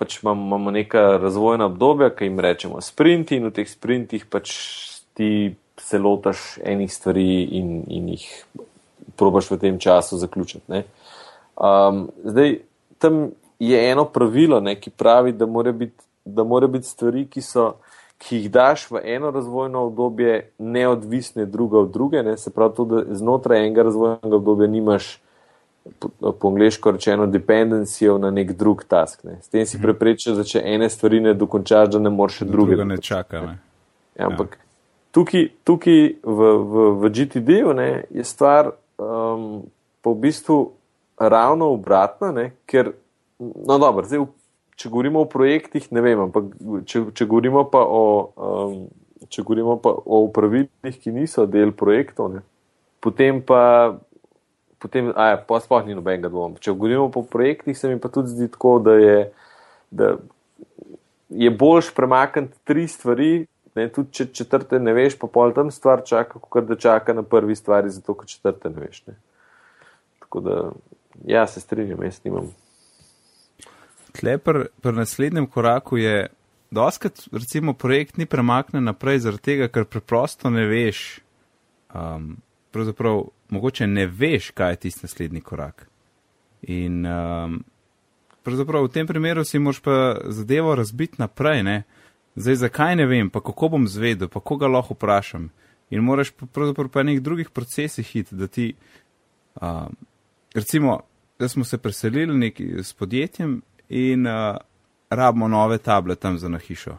pač 0.00 0.22
imamo 0.22 0.72
neka 0.72 1.18
razvojna 1.20 1.68
obdobja, 1.68 2.10
ki 2.16 2.30
jim 2.30 2.40
rečemo 2.40 2.80
sprinti 2.80 3.36
in 3.36 3.50
v 3.50 3.54
teh 3.60 3.68
sprintih 3.68 4.24
pač 4.32 4.54
ti 5.12 5.52
se 5.80 5.98
lotaš 5.98 6.56
enih 6.64 6.92
stvari 6.92 7.42
in, 7.58 7.82
in 7.88 8.08
jih 8.14 8.26
probaš 9.20 9.50
v 9.52 9.60
tem 9.60 9.78
času 9.78 10.16
zaključiti. 10.18 10.82
Um, 11.60 12.08
zdaj, 12.24 12.58
tam 12.98 13.30
je 13.60 13.84
eno 13.90 14.06
pravilo, 14.08 14.60
ne, 14.64 14.74
ki 14.80 14.90
pravi, 14.90 15.36
da 15.36 15.46
mora 15.46 15.72
biti, 15.72 16.00
da 16.24 16.44
mora 16.44 16.66
biti 16.66 16.88
stvari, 16.88 17.26
ki 17.28 17.44
so 17.44 17.74
ki 18.20 18.36
jih 18.36 18.50
daš 18.52 18.90
v 18.90 19.00
eno 19.04 19.30
razvojno 19.30 19.86
obdobje, 19.86 20.50
neodvisne 20.58 21.46
druga 21.46 21.78
od 21.78 21.90
druge, 21.90 22.22
ne? 22.22 22.36
se 22.36 22.50
pravi, 22.50 22.74
to, 22.76 22.84
da 22.84 23.02
znotraj 23.14 23.58
enega 23.58 23.82
razvojnega 23.82 24.36
obdobja 24.36 24.66
nimaš, 24.68 25.20
po, 25.98 26.32
po 26.32 26.48
angliško 26.48 26.90
rečeno, 26.90 27.26
dependencijo 27.26 28.18
na 28.18 28.30
nek 28.30 28.52
drug 28.52 28.84
task. 28.84 29.24
Ne? 29.24 29.38
S 29.42 29.48
tem 29.48 29.66
si 29.66 29.76
mhm. 29.76 29.82
preprečil, 29.82 30.36
da 30.36 30.44
če 30.44 30.60
ene 30.64 30.90
stvari 30.90 31.20
ne 31.20 31.34
dokončaš, 31.34 31.88
da 31.96 31.98
ne 31.98 32.12
moreš 32.12 32.42
še 32.42 32.50
druge. 32.50 32.76
Druga 32.76 32.88
ne 32.92 32.98
čaka. 32.98 33.40
Ne? 33.46 33.56
Ja, 34.18 34.28
ampak 34.28 34.58
ja. 34.60 34.68
tukaj, 35.16 35.48
tukaj 35.64 36.02
v, 36.22 36.52
v, 36.60 36.86
v 37.00 37.12
GTD-ju 37.16 37.72
je 38.10 38.24
stvar 38.24 38.74
um, 39.00 39.64
pa 40.04 40.12
v 40.12 40.20
bistvu 40.28 40.58
ravno 41.16 41.72
obratna, 41.72 42.30
ne? 42.36 42.50
ker, 42.68 42.92
no 43.40 43.80
dobro, 43.80 44.04
zdaj 44.04 44.28
če 44.80 44.88
govorimo 44.88 45.24
o 45.24 45.28
projektih, 45.28 45.88
ne 45.92 46.04
vem, 46.04 46.20
ampak 46.28 46.52
če, 46.88 47.10
če 47.16 47.26
govorimo 47.28 47.66
pa 47.72 47.82
o 47.84 48.04
um, 48.36 48.76
če 49.28 49.42
govorimo 49.44 49.76
pa 49.82 49.92
o 49.92 50.22
upravilih, 50.26 50.96
ki 51.02 51.12
niso 51.12 51.44
del 51.50 51.74
projektov, 51.76 52.30
ne. 52.32 52.42
potem 53.00 53.40
pa, 53.44 53.98
potem, 54.80 55.10
a 55.16 55.32
ja, 55.32 55.40
pa 55.44 55.60
sploh 55.60 55.84
ni 55.84 55.96
nobenega 55.96 56.30
dvoma. 56.32 56.60
Če 56.60 56.72
govorimo 56.72 57.10
po 57.12 57.24
projektih, 57.28 57.76
se 57.76 57.90
mi 57.90 58.00
pa 58.00 58.08
tudi 58.12 58.32
zdi 58.32 58.48
tako, 58.52 58.78
da 58.84 58.96
je, 58.96 59.18
da 59.90 60.14
je 61.28 61.50
boljš 61.50 61.92
premakniti 61.96 62.56
tri 62.64 62.86
stvari, 62.88 63.32
ne, 63.80 63.88
tudi 63.92 64.12
če 64.20 64.28
četrte 64.36 64.78
ne 64.80 64.92
veš, 64.96 65.16
pa 65.20 65.28
pol 65.32 65.54
tam 65.56 65.72
stvar 65.74 66.04
čaka, 66.06 66.40
kot 66.40 66.68
da 66.68 66.76
čaka 66.76 67.16
na 67.16 67.24
prvi 67.26 67.56
stvari, 67.56 67.90
zato 67.90 68.14
ker 68.18 68.28
četrte 68.28 68.70
ne 68.70 68.84
veš. 68.84 69.02
Ne. 69.08 69.16
Tako 70.24 70.42
da, 70.44 70.58
ja, 71.26 71.46
se 71.48 71.60
strinjam, 71.60 72.04
jaz 72.04 72.20
nimam. 72.24 72.52
Tle 74.12 74.36
pri 74.38 74.92
naslednjem 74.92 75.46
koraku 75.46 75.96
je, 75.96 76.28
doskrat 76.70 77.24
recimo 77.32 77.74
projekt 77.74 78.16
ni 78.16 78.26
premaknen 78.26 78.84
naprej 78.84 79.24
zaradi 79.26 79.42
tega, 79.52 79.68
ker 79.72 79.88
preprosto 79.90 80.50
ne 80.50 80.66
veš, 80.70 81.20
um, 81.94 82.36
pravzaprav 82.70 83.24
mogoče 83.50 83.86
ne 83.86 84.06
veš, 84.06 84.50
kaj 84.54 84.72
je 84.72 84.82
tisti 84.86 85.06
naslednji 85.06 85.40
korak. 85.40 85.86
In 86.62 87.06
um, 87.06 87.62
pravzaprav 88.42 88.86
v 88.86 88.92
tem 88.94 89.06
primeru 89.06 89.44
si 89.44 89.58
moraš 89.58 89.80
pa 89.82 89.96
zadevo 90.28 90.74
razbiti 90.74 91.22
naprej, 91.22 91.62
ne? 91.62 91.82
Zdaj, 92.36 92.54
zakaj 92.54 92.96
ne 92.96 93.06
vem, 93.06 93.30
pa 93.30 93.40
kako 93.40 93.68
bom 93.68 93.88
zvedel, 93.88 94.28
pa 94.28 94.40
koga 94.40 94.68
lahko 94.68 94.94
vprašam. 94.94 95.50
In 95.90 96.04
moraš 96.06 96.30
pravzaprav 96.30 96.88
pa 96.88 97.02
nekih 97.02 97.22
drugih 97.22 97.50
procesih 97.50 98.06
hiti, 98.06 98.34
da 98.34 98.46
ti, 98.46 98.74
um, 99.60 99.96
recimo, 100.54 101.00
da 101.38 101.48
smo 101.48 101.64
se 101.64 101.78
preselili 101.78 102.38
neki 102.38 102.68
s 102.82 102.92
podjetjem 102.92 103.62
in 103.88 104.26
uh, 104.26 104.56
rabimo 105.10 105.48
nove 105.48 105.78
table 105.78 106.14
tam 106.14 106.38
za 106.38 106.48
na 106.48 106.58
hišo. 106.58 106.98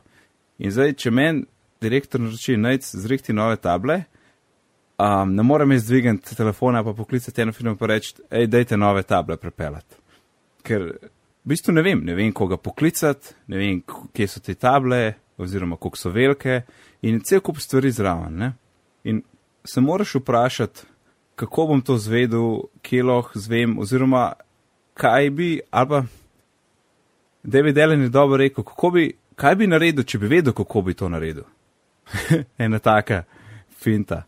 In 0.57 0.71
zdaj, 0.71 0.93
če 0.93 1.11
meni 1.11 1.45
direktor 1.81 2.21
naroči 2.21 2.57
najc 2.57 2.85
zrihti 2.95 3.33
nove 3.33 3.55
table, 3.55 4.03
um, 4.97 5.35
ne 5.35 5.43
morem 5.43 5.71
jaz 5.71 5.87
dvigati 5.87 6.35
telefona 6.35 6.83
pa 6.83 6.93
poklicati 6.93 7.41
eno 7.41 7.51
firmo 7.51 7.75
pa 7.75 7.87
reči, 7.87 8.13
hej, 8.31 8.47
dajte 8.47 8.77
nove 8.77 9.03
table 9.03 9.37
prepeljati. 9.37 9.95
Ker 10.67 10.89
v 10.91 11.49
bistvu 11.49 11.73
ne 11.73 11.81
vem, 11.81 12.03
ne 12.05 12.15
vem, 12.15 12.33
koga 12.33 12.57
poklicati, 12.57 13.33
ne 13.47 13.57
vem, 13.57 13.81
kje 14.13 14.27
so 14.27 14.43
te 14.43 14.53
table, 14.53 15.13
oziroma 15.37 15.75
koliko 15.75 15.97
so 15.97 16.09
velike 16.09 16.61
in 17.01 17.19
cel 17.19 17.39
kup 17.39 17.57
stvari 17.57 17.91
zraven. 17.91 18.35
Ne? 18.37 18.53
In 19.03 19.21
se 19.65 19.81
moraš 19.81 20.15
vprašati, 20.15 20.81
kako 21.35 21.65
bom 21.67 21.81
to 21.81 21.97
zvedel, 21.97 22.59
kje 22.81 23.03
lahko 23.03 23.39
zvem, 23.39 23.79
oziroma 23.79 24.33
kaj 24.93 25.29
bi, 25.29 25.59
ali 25.71 25.89
pa 25.89 26.03
David 27.43 27.77
Allen 27.77 28.01
je 28.01 28.09
dobro 28.09 28.37
rekel, 28.37 28.63
bi, 28.93 29.11
kaj 29.35 29.55
bi 29.55 29.67
naredil, 29.67 30.03
če 30.03 30.19
bi 30.19 30.27
vedel, 30.27 30.53
kako 30.53 30.81
bi 30.81 30.93
to 30.93 31.09
naredil. 31.09 31.43
Ena 32.57 32.79
taka 32.79 33.23
finta. 33.79 34.23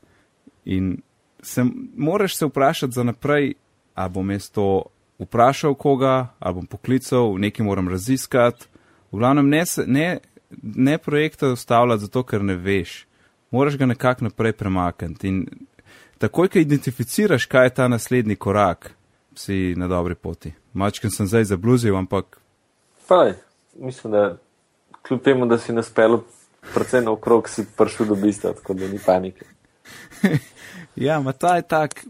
In 0.66 0.97
se, 1.41 1.66
moraš 1.97 2.38
se 2.38 2.45
vprašati 2.45 2.93
za 2.93 3.04
naprej, 3.04 3.54
ali 3.93 4.14
bom 4.14 4.32
jaz 4.32 4.49
to 4.49 4.86
vprašal 5.20 5.76
koga, 5.76 6.28
ali 6.39 6.56
bom 6.56 6.66
poklical, 6.66 7.38
nekaj 7.38 7.66
moram 7.66 7.89
raziskati. 7.89 8.66
V 9.12 9.18
glavnem 9.18 9.49
ne, 9.49 9.64
ne, 9.86 10.18
ne 10.62 10.97
projekta 10.97 11.49
ustavljati 11.54 12.01
zato, 12.01 12.24
ker 12.24 12.43
ne 12.43 12.56
veš. 12.56 13.06
Moraš 13.51 13.78
ga 13.78 13.86
nekako 13.86 14.24
naprej 14.30 14.54
premakniti. 14.54 15.28
In 15.28 15.45
takoj, 16.18 16.49
ko 16.49 16.60
identificiraš, 16.60 17.45
kaj 17.45 17.66
je 17.66 17.74
ta 17.74 17.88
naslednji 17.88 18.36
korak, 18.36 18.93
si 19.36 19.76
na 19.78 19.88
dobri 19.88 20.16
poti. 20.16 20.54
Mačken 20.74 21.12
sem 21.12 21.28
zdaj 21.28 21.43
zabluzil, 21.43 21.95
ampak 21.97 22.43
Pa, 23.08 23.32
mislim, 23.80 24.12
da 24.14 24.38
kljub 25.01 25.22
temu, 25.22 25.45
da 25.45 25.58
si 25.58 25.74
naspel 25.74 26.20
predvsem 26.74 27.08
okrog, 27.08 27.49
si 27.49 27.66
prišel 27.78 28.06
do 28.06 28.16
bistva, 28.16 28.54
tako 28.54 28.74
da 28.74 28.88
ni 28.88 28.99
panike. 29.06 29.45
ja, 30.95 31.20
ma 31.22 31.32
ta 31.32 31.56
je 31.56 31.62
tak. 31.62 32.06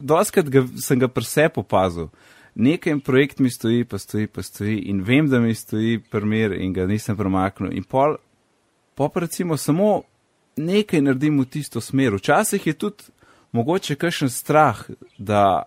Doskrat 0.00 0.48
ga, 0.48 0.64
sem 0.82 0.98
ga 0.98 1.08
presep 1.08 1.58
opazil. 1.58 2.08
Nekaj 2.60 2.98
projekt 3.04 3.38
mi 3.40 3.50
stoji, 3.50 3.84
pa 3.84 3.98
stoji, 3.98 4.26
pa 4.26 4.42
stoji 4.42 4.76
in 4.92 5.02
vem, 5.02 5.28
da 5.30 5.40
mi 5.40 5.54
stoji 5.54 5.98
primer 6.10 6.52
in 6.52 6.74
ga 6.76 6.86
nisem 6.86 7.16
premaknil. 7.16 7.72
In 7.72 7.84
pol, 7.88 8.16
pa 8.94 9.08
recimo 9.14 9.56
samo 9.56 10.02
nekaj 10.56 11.00
naredim 11.00 11.40
v 11.40 11.46
tisto 11.48 11.80
smer. 11.80 12.18
Včasih 12.20 12.66
je 12.66 12.72
tudi 12.72 13.08
mogoče 13.52 13.96
kakšen 13.96 14.28
strah, 14.30 14.82
da 15.18 15.62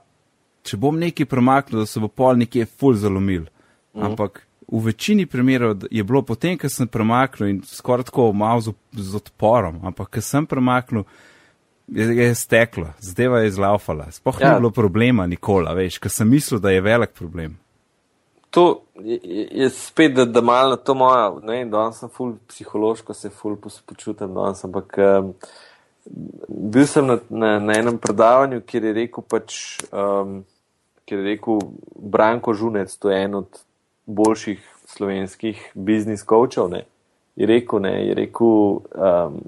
če 0.64 0.78
bom 0.78 1.00
nekaj 1.00 1.26
premaknil, 1.26 1.82
da 1.82 1.90
se 1.90 2.00
bo 2.00 2.08
pol 2.08 2.38
nekje 2.38 2.66
ful 2.66 2.94
zalomil. 2.94 3.50
-hmm. 3.94 4.06
Ampak 4.06 4.48
v 4.68 4.86
večini 4.86 5.26
primerov 5.26 5.84
je 5.92 6.04
bilo 6.04 6.22
potem, 6.22 6.58
ko 6.58 6.70
sem 6.70 6.88
premaknil 6.88 7.50
in 7.50 7.62
skoraj 7.66 8.10
tako 8.10 8.32
malo 8.34 8.62
z, 8.62 8.74
z 8.92 9.16
odporom, 9.16 9.82
ampak 9.86 10.10
ko 10.10 10.22
sem 10.22 10.46
premaknil, 10.46 11.04
je, 11.88 12.06
je 12.18 12.36
steklo, 12.36 12.88
zdaj 13.00 13.42
je 13.42 13.48
izlaufala. 13.48 14.12
Sploh 14.12 14.42
ja. 14.42 14.50
ni 14.54 14.60
bilo 14.60 14.72
problema 14.72 15.28
nikoli, 15.28 15.76
veš, 15.76 16.00
ker 16.00 16.12
sem 16.12 16.30
mislil, 16.30 16.60
da 16.60 16.72
je 16.72 16.82
velik 16.82 17.14
problem. 17.14 17.58
To 18.54 18.82
je, 19.02 19.20
je 19.52 19.70
spet, 19.70 20.14
da, 20.14 20.26
da 20.26 20.42
malo 20.42 20.76
to 20.76 20.94
moja, 20.94 21.34
ne 21.42 21.58
vem, 21.58 21.70
danes 21.70 21.98
sem 22.00 22.10
ful 22.10 22.36
psihološko, 22.48 23.14
se 23.14 23.30
ful 23.30 23.56
počutim 23.86 24.34
danes, 24.34 24.62
ampak 24.64 24.98
um, 25.02 25.32
bil 26.48 26.86
sem 26.88 27.08
na, 27.08 27.18
na, 27.30 27.56
na 27.60 27.78
enem 27.80 27.98
predavanju, 27.98 28.62
kjer 28.70 28.86
je 28.92 28.94
rekel 29.00 29.26
pač, 29.26 29.58
um, 29.90 30.44
kjer 31.10 31.24
je 31.24 31.32
rekel 31.32 31.66
Branko 31.98 32.54
Žunec, 32.54 32.94
to 33.02 33.10
je 33.10 33.24
en 33.24 33.42
od 33.42 33.64
boljših 34.06 34.62
slovenskih 34.94 35.72
biznis 35.74 36.22
coachov, 36.30 36.70
ne, 36.76 36.84
je 37.36 37.50
rekel, 37.50 37.82
ne, 37.82 37.96
je 38.06 38.16
rekel, 38.22 38.54
um, 38.94 39.42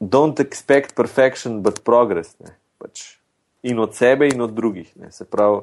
don't 0.00 0.40
expect 0.40 0.94
perfection, 0.96 1.60
but 1.62 1.84
progress, 1.84 2.34
ne, 2.40 2.56
pač 2.80 3.20
in 3.62 3.78
od 3.78 3.94
sebe 3.94 4.28
in 4.28 4.40
od 4.40 4.54
drugih, 4.56 4.88
ne, 4.96 5.12
se 5.12 5.26
pravi, 5.28 5.60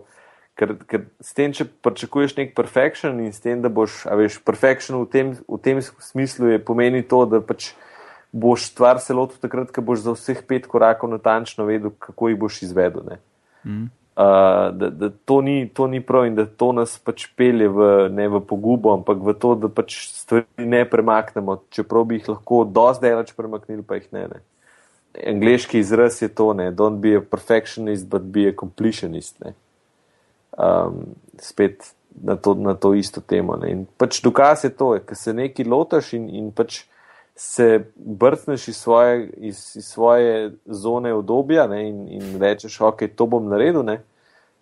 ker, 0.57 0.75
ker 0.85 1.05
s 1.21 1.33
tem, 1.33 1.53
če 1.53 1.65
pričakuješ 1.65 2.37
nek 2.37 2.53
perfection 2.57 3.17
in 3.23 3.33
s 3.33 3.41
tem, 3.41 3.61
da 3.61 3.71
boš, 3.73 4.05
a 4.05 4.15
veš, 4.19 4.39
perfection 4.45 5.01
v 5.01 5.09
tem, 5.09 5.33
v 5.41 5.59
tem 5.61 5.81
smislu 5.81 6.53
je 6.53 6.61
pomeni 6.63 7.01
to, 7.01 7.25
da 7.25 7.41
pač 7.41 7.71
boš 8.31 8.69
stvar 8.69 9.01
se 9.01 9.15
lotil 9.17 9.41
takrat, 9.41 9.73
ko 9.73 9.81
boš 9.81 10.05
za 10.05 10.13
vseh 10.13 10.43
pet 10.45 10.69
korakov 10.69 11.09
natančno 11.09 11.65
vedel, 11.65 11.95
kako 11.97 12.29
jih 12.29 12.37
boš 12.37 12.61
izvedel, 12.69 13.05
ne. 13.07 13.21
Mm 13.65 13.96
da, 14.17 14.89
da 14.89 15.09
to, 15.25 15.41
ni, 15.41 15.69
to 15.69 15.87
ni 15.87 16.01
prav 16.01 16.25
in 16.25 16.35
da 16.35 16.45
to 16.45 16.71
nas 16.73 16.97
pač 16.97 17.27
pelje 17.37 17.67
v, 17.69 17.89
ne 18.09 18.25
v 18.27 18.39
pogubo, 18.41 18.95
ampak 18.97 19.21
v 19.21 19.35
to, 19.37 19.53
da 19.55 19.69
pač 19.69 19.99
stvari 20.09 20.65
ne 20.65 20.81
premaknemo, 20.89 21.59
čeprav 21.69 22.07
bi 22.09 22.17
jih 22.17 22.31
lahko 22.33 22.63
dosti 22.65 23.05
delač 23.05 23.35
premaknili, 23.37 23.85
pa 23.85 23.99
jih 23.99 24.07
ne. 24.17 24.23
ne. 24.33 24.41
Angliški 25.21 25.77
izraz 25.77 26.17
je 26.21 26.31
to, 26.33 26.49
ne, 26.57 26.71
don't 26.73 26.97
be 27.01 27.13
a 27.17 27.21
perfectionist, 27.21 28.09
but 28.09 28.25
be 28.25 28.47
a 28.49 28.55
completionist. 28.57 29.37
Um, 30.57 31.13
spet 31.37 31.93
na 32.17 32.35
to, 32.41 32.55
na 32.57 32.73
to 32.73 32.95
isto 32.97 33.21
temo. 33.21 33.53
Ne. 33.61 33.69
In 33.69 33.85
pač 34.01 34.17
dokaz 34.25 34.65
je 34.65 34.73
to, 34.73 34.95
ker 35.05 35.17
se 35.17 35.33
nekaj 35.33 35.69
lotaš 35.69 36.15
in, 36.17 36.25
in 36.33 36.49
pač 36.49 36.87
se 37.39 37.91
brcneš 37.95 38.67
iz 38.67 38.77
svoje, 38.77 39.29
iz, 39.37 39.75
iz 39.75 39.85
svoje 39.85 40.51
zone 40.65 41.13
obdobja 41.13 41.67
ne, 41.67 41.89
in, 41.89 42.07
in 42.07 42.39
rečeš, 42.41 42.81
ok, 42.81 43.03
to 43.15 43.25
bom 43.25 43.45
naredil, 43.49 43.83
ne, 43.85 44.01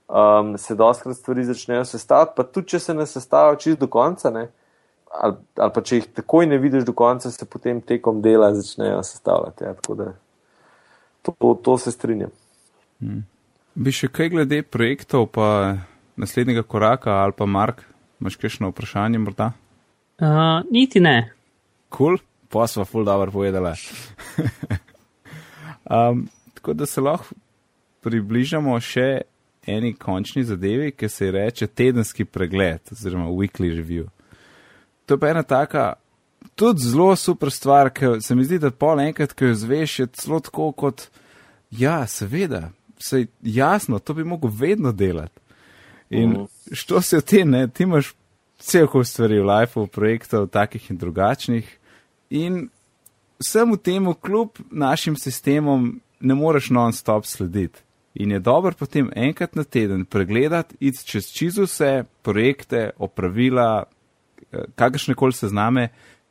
um, 0.08 0.58
se 0.58 0.76
doskrat 0.76 1.16
stvari 1.16 1.46
začnejo 1.46 1.86
sestavljati, 1.86 2.34
pa 2.36 2.44
tudi 2.44 2.68
če 2.68 2.80
se 2.80 2.94
ne 2.94 3.06
sestavljajo 3.06 3.62
čist 3.64 3.80
do 3.80 3.88
konca, 3.88 4.30
ne, 4.30 4.50
ali, 5.22 5.40
ali 5.56 5.74
pa 5.76 5.86
če 5.88 6.02
jih 6.02 6.10
takoj 6.20 6.50
ne 6.52 6.60
vidiš 6.60 6.84
do 6.84 6.94
konca, 6.94 7.32
se 7.32 7.48
potem 7.48 7.80
tekom 7.82 8.20
dela 8.22 8.52
začnejo 8.54 9.00
sestavljati. 9.04 9.64
Ja, 9.64 9.74
tako 9.80 9.96
da 9.96 10.12
to, 11.22 11.56
to 11.64 11.78
se 11.78 11.96
strinjam. 11.96 12.36
Hmm. 13.00 13.24
Bi 13.76 13.96
še 13.96 14.12
kaj 14.12 14.34
glede 14.36 14.64
projektov, 14.68 15.30
pa 15.32 15.78
naslednjega 16.20 16.68
koraka, 16.68 17.22
ali 17.24 17.32
pa 17.38 17.48
Mark, 17.48 17.88
imaš 18.20 18.36
kakšno 18.36 18.76
vprašanje 18.76 19.20
morda? 19.24 19.54
Uh, 20.20 20.60
niti 20.72 21.00
ne. 21.00 21.20
Kul. 21.90 22.18
Cool 22.20 22.24
pa 22.56 22.68
smo 22.68 22.86
ful 22.86 23.04
dobro 23.04 23.32
povedali. 23.32 23.72
um, 25.90 26.30
tako 26.56 26.74
da 26.74 26.86
se 26.86 27.02
lahko 27.02 27.36
približamo 28.02 28.80
še 28.80 29.22
eni 29.68 29.92
končni 29.94 30.44
zadevi, 30.44 30.94
ki 30.96 31.10
se 31.10 31.32
reče 31.32 31.68
tedenski 31.68 32.26
pregled 32.26 32.80
oziroma 32.92 33.28
weekly 33.28 33.74
review. 33.76 34.08
To 35.06 35.18
je 35.18 35.20
pa 35.20 35.34
ena 35.34 35.44
taka, 35.44 35.94
tudi 36.56 36.86
zelo 36.86 37.16
super 37.16 37.52
stvar, 37.52 37.90
ker 37.92 38.22
se 38.24 38.36
mi 38.36 38.46
zdi, 38.48 38.62
da 38.62 38.72
pol 38.72 39.04
enkrat, 39.04 39.36
ko 39.36 39.52
jo 39.52 39.60
zveš, 39.66 40.00
je 40.00 40.08
celo 40.22 40.40
tako 40.40 40.72
kot, 40.72 41.10
ja, 41.72 42.06
seveda, 42.08 42.70
se 43.04 43.26
jasno, 43.42 44.00
to 44.00 44.14
bi 44.14 44.24
mogel 44.24 44.54
vedno 44.54 44.96
delati. 44.96 45.42
In 46.10 46.30
uh 46.30 46.38
mhm. 46.38 46.42
-huh. 46.42 46.76
što 46.76 47.02
se 47.02 47.18
o 47.18 47.22
tem, 47.22 47.50
ne, 47.50 47.68
ti 47.68 47.84
imaš 47.84 48.14
cel 48.58 48.88
kup 48.88 49.06
stvari 49.06 49.40
v 49.40 49.46
lifeu, 49.46 49.88
projektov, 49.88 50.48
takih 50.48 50.92
in 50.92 50.98
drugačnih. 50.98 51.80
In 52.30 52.70
vsemu 53.40 53.78
temu, 53.78 54.14
kljub 54.14 54.50
našim 54.72 55.16
sistemom, 55.16 56.02
ne 56.20 56.36
moreš 56.36 56.70
non-stop 56.70 57.26
slediti. 57.26 57.80
In 58.16 58.32
je 58.32 58.40
dobro 58.40 58.74
potem 58.80 59.10
enkrat 59.16 59.56
na 59.56 59.64
teden 59.64 60.06
pregledati, 60.06 60.76
iti 60.80 61.06
čez 61.06 61.28
čisto 61.32 61.64
vse 61.64 62.04
projekte, 62.22 62.90
opravila, 62.98 63.84
eh, 64.52 64.64
kakršne 64.76 65.16
koli 65.16 65.34
sezname 65.34 65.90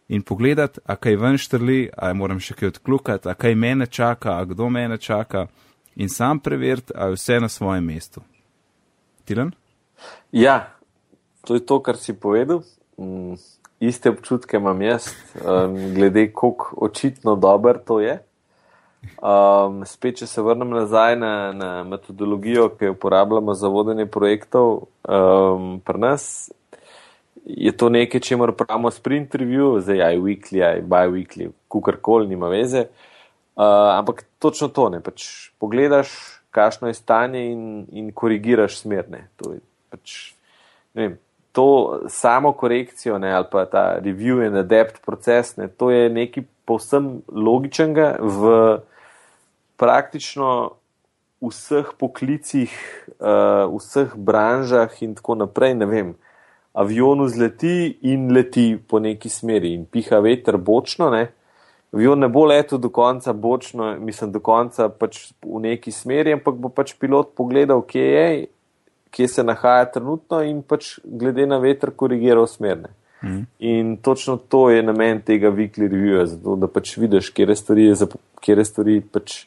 in 0.08 0.22
pogledati, 0.22 0.80
a 0.84 0.96
kaj 0.96 1.16
ven 1.16 1.38
štrli, 1.38 1.90
a 1.96 2.12
moram 2.12 2.40
še 2.40 2.54
kaj 2.54 2.68
odklukati, 2.68 3.28
a 3.28 3.34
kaj 3.34 3.54
mene 3.54 3.86
čaka, 3.86 4.38
a 4.38 4.44
kdo 4.44 4.68
mene 4.68 4.98
čaka 4.98 5.46
in 5.96 6.08
sam 6.08 6.40
preveriti, 6.40 6.92
a 6.94 7.06
je 7.06 7.18
vse 7.18 7.40
na 7.40 7.48
svojem 7.48 7.84
mestu. 7.84 8.20
Tilen? 9.24 9.52
Ja, 10.32 10.74
to 11.44 11.54
je 11.54 11.66
to, 11.66 11.80
kar 11.82 11.96
si 11.96 12.12
povedal. 12.12 12.62
Mm, 12.98 13.36
iste 13.88 14.10
občutke 14.10 14.56
imam 14.56 14.82
jaz, 14.82 15.10
um, 15.40 15.76
glede 15.94 16.26
kako 16.32 16.74
očitno 16.88 17.36
dober 17.36 17.78
to 17.78 18.00
je. 18.00 18.18
Um, 19.20 19.82
spet, 19.84 20.18
če 20.22 20.26
se 20.26 20.42
vrnem 20.42 20.70
nazaj 20.72 21.16
na, 21.20 21.32
na 21.52 21.70
metodologijo, 21.84 22.70
ki 22.72 22.88
jo 22.88 22.94
uporabljamo 22.96 23.54
za 23.54 23.68
vodenje 23.68 24.06
projektov 24.06 24.86
um, 25.04 25.80
pri 25.84 26.00
nas, 26.00 26.24
je 27.44 27.72
to 27.76 27.90
nekaj, 27.92 28.22
če 28.24 28.38
moramo 28.40 28.56
pravimo 28.56 28.90
sprint 28.92 29.34
review, 29.36 29.76
zdaj 29.84 30.00
aj 30.06 30.20
weekly, 30.24 30.62
aj 30.64 30.80
bi-weekly, 30.88 31.50
kukorkoli, 31.68 32.28
nima 32.30 32.48
veze. 32.48 32.86
Uh, 33.54 33.98
ampak 33.98 34.24
točno 34.42 34.70
to 34.72 34.88
ne. 34.90 35.02
Pač 35.04 35.50
pogledaš, 35.60 36.10
kakšno 36.54 36.88
je 36.88 36.96
stanje 36.96 37.44
in, 37.52 37.84
in 37.92 38.08
korigiraš 38.16 38.80
smerne. 38.80 39.28
To 39.42 39.52
je 39.54 39.60
pač, 39.92 40.16
ne 40.96 41.02
vem, 41.02 41.18
to 41.54 42.00
samo 42.08 42.52
korekcijo 42.52 43.18
ne, 43.18 43.30
ali 43.32 43.46
pa 43.50 43.64
ta 43.70 43.84
review 44.02 44.42
and 44.46 44.56
adapt 44.58 45.04
proces, 45.06 45.56
ne, 45.56 45.68
to 45.68 45.90
je 45.90 46.08
nekaj 46.10 46.42
povsem 46.66 47.20
logičnega 47.30 48.16
v 48.18 48.50
praktično 49.78 50.48
vseh 51.44 51.92
poklicih, 51.98 52.74
uh, 53.20 53.70
vseh 53.70 54.16
branžah 54.16 54.90
in 55.06 55.14
tako 55.14 55.36
naprej. 55.44 55.76
Ne 55.78 55.86
vem, 55.86 56.14
avion 56.74 57.22
vzleti 57.22 57.98
in 58.02 58.32
leti 58.34 58.74
po 58.88 58.98
neki 58.98 59.30
smeri 59.30 59.74
in 59.76 59.84
piha 59.86 60.18
veter 60.24 60.58
bočno. 60.58 61.10
Ne. 61.14 61.28
Avion 61.94 62.18
ne 62.18 62.28
bo 62.28 62.48
letel 62.50 62.82
do 62.82 62.90
konca 62.90 63.32
bočno, 63.32 63.92
mislim, 64.02 64.32
do 64.34 64.42
konca 64.42 64.88
pač 64.88 65.28
v 65.44 65.62
neki 65.68 65.94
smeri, 65.94 66.34
ampak 66.34 66.58
bo 66.58 66.72
pač 66.72 66.96
pilot 66.98 67.36
pogledal, 67.38 67.84
kje 67.86 68.08
je 68.10 68.26
kje 69.14 69.28
se 69.28 69.44
nahaja 69.46 69.84
trenutno 69.94 70.42
in 70.42 70.62
pač 70.62 70.98
glede 71.04 71.46
na 71.46 71.60
veter 71.62 71.92
korigiral 71.94 72.46
smerne. 72.50 72.90
Mm. 73.22 73.42
In 73.58 73.96
točno 73.96 74.36
to 74.36 74.70
je 74.70 74.82
namen 74.82 75.20
tega 75.22 75.52
weekly 75.54 75.88
reviewa, 75.88 76.26
zato 76.26 76.56
da 76.56 76.66
pač 76.68 76.96
vidiš, 76.98 77.30
kje 77.30 77.56
stvari, 77.56 77.84
je, 77.86 78.08
kje 78.42 78.64
stvari 78.64 78.98
pač 79.00 79.44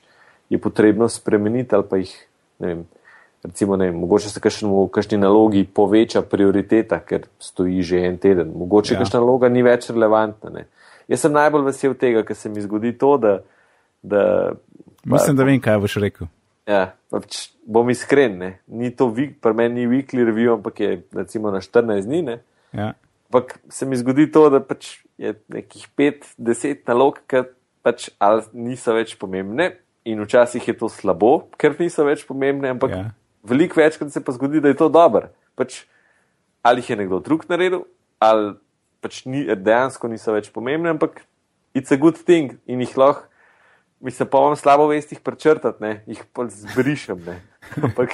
je 0.50 0.58
potrebno 0.58 1.10
spremeniti 1.10 1.76
ali 1.76 1.86
pa 1.90 2.00
jih, 2.00 2.14
ne 2.60 2.68
vem, 2.68 2.86
recimo, 3.44 3.76
ne 3.78 3.92
vem, 3.92 4.00
mogoče 4.00 4.30
se 4.30 4.40
v 4.40 4.88
kakšni 4.92 5.18
nalogi 5.18 5.66
poveča 5.66 6.22
prioriteta, 6.22 7.00
ker 7.00 7.28
stoji 7.40 7.84
že 7.84 8.06
en 8.08 8.18
teden, 8.18 8.56
mogoče 8.56 8.96
ja. 8.96 9.04
kakšna 9.04 9.20
naloga 9.20 9.50
ni 9.50 9.64
več 9.64 9.90
relevantna. 9.90 10.50
Ne. 10.50 10.66
Jaz 11.08 11.28
sem 11.28 11.36
najbolj 11.36 11.68
vesel 11.68 11.94
tega, 12.00 12.24
ker 12.24 12.36
se 12.36 12.50
mi 12.50 12.64
zgodi 12.64 12.96
to, 12.98 13.18
da. 13.18 13.38
da 14.02 14.24
Mislim, 15.04 15.36
pa, 15.36 15.44
da 15.44 15.44
vem, 15.44 15.62
kaj 15.62 15.80
boš 15.84 16.00
rekel. 16.04 16.32
Ja, 16.68 16.98
pač 17.08 17.48
bom 17.64 17.88
iskren, 17.88 18.36
ne. 18.42 18.50
ni 18.68 18.92
to 18.92 19.08
pri 19.16 19.54
meni 19.56 19.86
ni 19.86 19.88
weekly 19.88 20.26
review, 20.28 20.58
ampak 20.60 20.80
je 20.84 20.90
recimo 21.16 21.52
na 21.52 21.64
14 21.64 22.04
dni. 22.04 22.40
Ja. 22.76 22.92
Ampak 23.32 23.60
se 23.72 23.88
mi 23.88 23.96
zgodi 23.96 24.28
to, 24.32 24.50
da 24.52 24.60
pač 24.60 25.00
je 25.16 25.32
nekih 25.48 25.88
5-10 25.96 26.84
nalog, 26.92 27.22
ki 27.24 27.46
pač 27.88 28.10
niso 28.52 28.92
več 28.96 29.16
pomembne 29.16 29.78
in 30.08 30.20
včasih 30.24 30.64
je 30.64 30.76
to 30.76 30.92
slabo, 30.92 31.48
ker 31.56 31.76
niso 31.80 32.04
več 32.08 32.28
pomembne, 32.28 32.76
ampak 32.76 32.92
ja. 32.92 33.04
veliko 33.48 33.80
večkrat 33.80 34.12
se 34.12 34.24
pa 34.24 34.36
zgodi, 34.36 34.60
da 34.64 34.72
je 34.72 34.80
to 34.80 34.92
dobro. 34.92 35.32
Pač, 35.56 35.86
ali 36.68 36.84
jih 36.84 36.92
je 36.92 37.00
nekdo 37.04 37.24
drug 37.24 37.48
naredil, 37.48 37.88
ali 38.20 38.56
pač 39.04 39.24
ni, 39.24 39.48
dejansko 39.48 40.12
niso 40.12 40.36
več 40.36 40.52
pomembne, 40.52 40.92
ampak 40.96 41.24
it's 41.72 41.96
a 41.96 42.00
good 42.00 42.20
thing 42.28 42.60
in 42.68 42.84
jih 42.84 42.96
lahko 43.00 43.28
mi 44.00 44.12
se 44.12 44.26
pa 44.30 44.40
vam 44.40 44.56
slabo 44.56 44.88
vesti 44.88 45.16
jih 45.16 45.22
prečrtati, 45.22 45.84
ne? 45.84 46.04
jih 46.08 46.24
pa 46.34 46.48
zbrišem. 46.50 47.24
Ampak, 47.84 48.10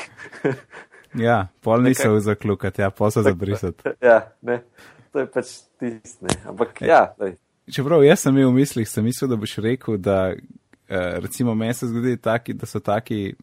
ja, 1.27 1.47
pol 1.61 1.83
niso 1.83 2.19
zaklukati, 2.19 2.81
ja, 2.81 2.89
pa 2.89 3.11
so 3.11 3.21
zabrisati. 3.21 3.95
Ja, 4.01 4.21
ne, 4.41 4.61
to 5.11 5.23
je 5.23 5.29
pač 5.31 5.55
tisto. 5.79 6.27
Ampak 6.49 6.81
e, 6.81 6.87
ja. 6.87 7.05
Daj. 7.19 7.35
Čeprav 7.71 8.03
jaz 8.03 8.25
sem 8.25 8.35
imel 8.37 8.51
v 8.51 8.59
mislih, 8.61 8.89
sem 8.89 9.05
mislil, 9.05 9.31
da 9.31 9.39
boš 9.39 9.57
rekel, 9.63 9.97
da 9.97 10.17
eh, 10.33 11.19
recimo 11.23 11.55
meni 11.55 11.73
se 11.73 11.87
zgodi, 11.87 12.17
taki, 12.19 12.55
da 12.59 12.67
so 12.67 12.81
taki 12.83 13.35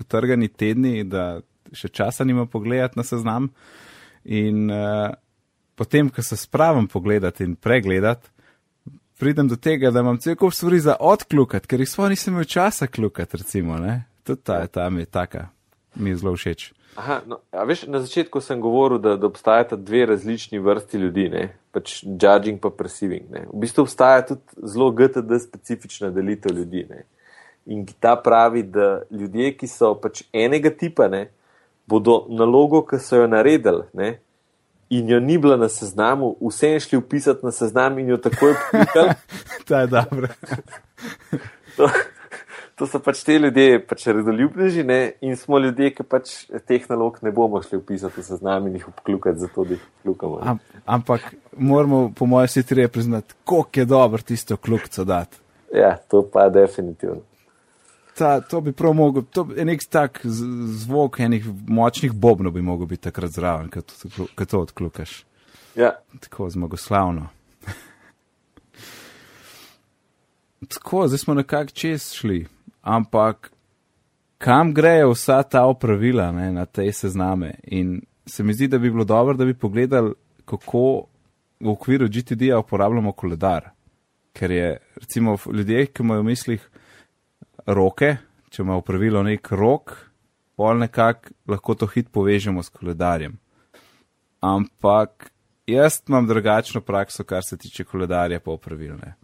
utrgani 0.00 0.48
tedni, 0.48 1.04
da 1.04 1.40
še 1.76 1.90
časa 1.92 2.24
nima 2.24 2.46
pogledati 2.46 2.98
na 2.98 3.04
seznam. 3.04 3.50
In 4.24 4.70
uh, 4.72 5.12
potem, 5.78 6.08
ko 6.10 6.22
se 6.22 6.36
spravim 6.38 6.88
pogledati 6.90 7.44
in 7.44 7.54
pregledati, 7.54 8.30
pridem 9.18 9.48
do 9.48 9.56
tega, 9.56 9.90
da 9.90 10.00
imam 10.00 10.18
cel 10.18 10.36
kup 10.36 10.54
stvari 10.54 10.80
za 10.80 10.96
odklukati, 11.00 11.68
ker 11.68 11.80
jih 11.80 11.90
svoj 11.90 12.12
nisem 12.12 12.34
imel 12.34 12.44
časa 12.44 12.86
klukati, 12.86 13.36
recimo, 13.36 13.78
ne. 13.78 14.04
Tudi 14.24 14.42
ta, 14.42 14.66
ta 14.66 14.90
mi 14.90 15.00
je 15.04 15.06
taka, 15.06 15.48
mi 15.94 16.10
je 16.10 16.16
zelo 16.16 16.34
všeč. 16.36 16.72
Aha, 16.96 17.20
no, 17.28 17.38
veš, 17.68 17.84
na 17.92 18.00
začetku 18.00 18.40
sem 18.40 18.60
govoril, 18.60 18.98
da, 18.98 19.16
da 19.20 19.28
obstajata 19.28 19.76
dve 19.76 20.06
različni 20.06 20.58
vrsti 20.58 20.98
ljudi, 20.98 21.28
ne, 21.28 21.42
pač 21.72 21.98
judging 22.04 22.60
pa 22.60 22.70
perceiving, 22.72 23.28
ne. 23.30 23.44
V 23.52 23.60
bistvu 23.66 23.84
obstaja 23.84 24.24
tudi 24.26 24.68
zelo 24.72 24.90
GTD 24.96 25.40
specifična 25.42 26.10
delitev 26.10 26.56
ljudi, 26.56 26.86
ne. 26.90 27.04
In 27.66 27.84
ta 28.00 28.14
pravi, 28.16 28.62
da 28.62 29.02
ljudje, 29.10 29.52
ki 29.58 29.68
so 29.68 29.92
pač 30.00 30.22
enega 30.32 30.72
tipa, 30.72 31.10
ne, 31.12 31.26
bodo 31.86 32.24
nalogo, 32.32 32.80
ki 32.86 32.98
so 33.02 33.20
jo 33.20 33.28
naredili, 33.28 33.84
in 34.90 35.08
jo 35.08 35.20
ni 35.20 35.38
bila 35.38 35.56
na 35.56 35.68
seznamu, 35.68 36.36
vse 36.40 36.68
je 36.68 36.80
šli 36.80 36.98
upisati 36.98 37.46
na 37.46 37.52
seznam 37.52 37.98
in 37.98 38.08
jo 38.08 38.16
takoj 38.16 38.54
poklikali. 38.54 39.14
to 39.68 39.78
je 39.78 39.86
dobro. 39.86 40.28
to, 41.76 41.88
to 42.74 42.86
so 42.86 42.98
pač 42.98 43.22
te 43.24 43.38
ljudje, 43.38 43.86
pač 43.86 44.06
redoljubneži 44.06 44.84
ne? 44.84 45.12
in 45.20 45.36
smo 45.36 45.58
ljudje, 45.58 45.90
ki 45.94 46.02
pač 46.02 46.34
teh 46.66 46.90
nalog 46.90 47.18
ne 47.22 47.32
bomo 47.32 47.62
šli 47.62 47.78
upisati 47.78 48.20
v 48.20 48.24
seznam 48.24 48.66
in 48.66 48.80
jih 48.80 48.86
poklikati, 48.96 49.38
zato 49.38 49.64
da 49.64 49.74
jih 49.74 49.86
poklikamo. 50.02 50.40
Am, 50.42 50.58
ampak 50.84 51.34
moramo, 51.56 52.12
po 52.16 52.26
mojem, 52.26 52.48
si 52.48 52.66
treba 52.66 52.88
priznati, 52.88 53.34
koliko 53.44 53.80
je 53.80 53.84
dobro 53.84 54.22
tisto 54.22 54.56
kljukco 54.56 55.04
dati. 55.04 55.38
Ja, 55.74 55.96
to 55.96 56.22
pa 56.32 56.48
definitivno 56.48 57.22
ta, 58.18 58.40
to 58.40 58.60
bi 58.60 58.72
prav 58.72 58.92
mogel, 58.92 59.22
to 59.22 59.48
je 59.56 59.64
nek 59.64 59.80
tak 59.90 60.20
zvok 60.24 61.20
enih 61.20 61.46
močnih 61.68 62.12
bobnov 62.12 62.52
bi 62.52 62.62
mogel 62.62 62.86
biti 62.86 63.02
takrat 63.02 63.30
zraven, 63.30 63.70
kad 64.34 64.48
to 64.48 64.60
odklukaš. 64.60 65.24
Ja. 65.76 65.90
Tako 66.20 66.50
zmagoslavno. 66.50 67.28
Tako, 70.68 71.08
zdaj 71.08 71.18
smo 71.18 71.34
nekako 71.34 71.70
čez 71.70 72.12
šli, 72.12 72.46
ampak 72.82 73.50
kam 74.38 74.74
grejo 74.74 75.10
vsa 75.10 75.42
ta 75.42 75.66
opravila 75.66 76.32
ne, 76.32 76.52
na 76.52 76.66
te 76.66 76.92
sezname? 76.92 77.54
In 77.62 78.00
se 78.26 78.42
mi 78.42 78.54
zdi, 78.54 78.68
da 78.68 78.78
bi 78.78 78.90
bilo 78.90 79.04
dobro, 79.04 79.34
da 79.34 79.44
bi 79.44 79.54
pogledali, 79.54 80.12
kako 80.44 81.04
v 81.60 81.70
okviru 81.70 82.08
GTD-ja 82.08 82.58
uporabljamo 82.58 83.12
koledar. 83.12 83.70
Ker 84.32 84.50
je, 84.50 84.78
recimo, 84.94 85.36
ljudje, 85.52 85.86
ki 85.86 86.02
imajo 86.02 86.20
v 86.20 86.24
mislih, 86.24 86.70
roke, 87.66 88.16
če 88.50 88.62
ima 88.62 88.76
upravilo 88.76 89.22
nek 89.22 89.50
rok, 89.50 89.96
pol 90.56 90.78
nekako 90.78 91.34
lahko 91.48 91.74
to 91.74 91.86
hit 91.86 92.08
povežemo 92.12 92.62
s 92.62 92.72
koledarjem. 92.72 93.36
Ampak 94.40 95.30
jaz 95.66 96.00
imam 96.08 96.26
drugačno 96.26 96.80
prakso, 96.80 97.24
kar 97.24 97.44
se 97.44 97.56
tiče 97.58 97.84
koledarja 97.84 98.40
po 98.40 98.54
upravilne. 98.54 99.14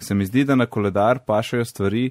Se 0.00 0.14
mi 0.14 0.26
zdi, 0.26 0.44
da 0.44 0.54
na 0.54 0.66
koledar 0.66 1.18
pašajo 1.26 1.64
stvari, 1.64 2.10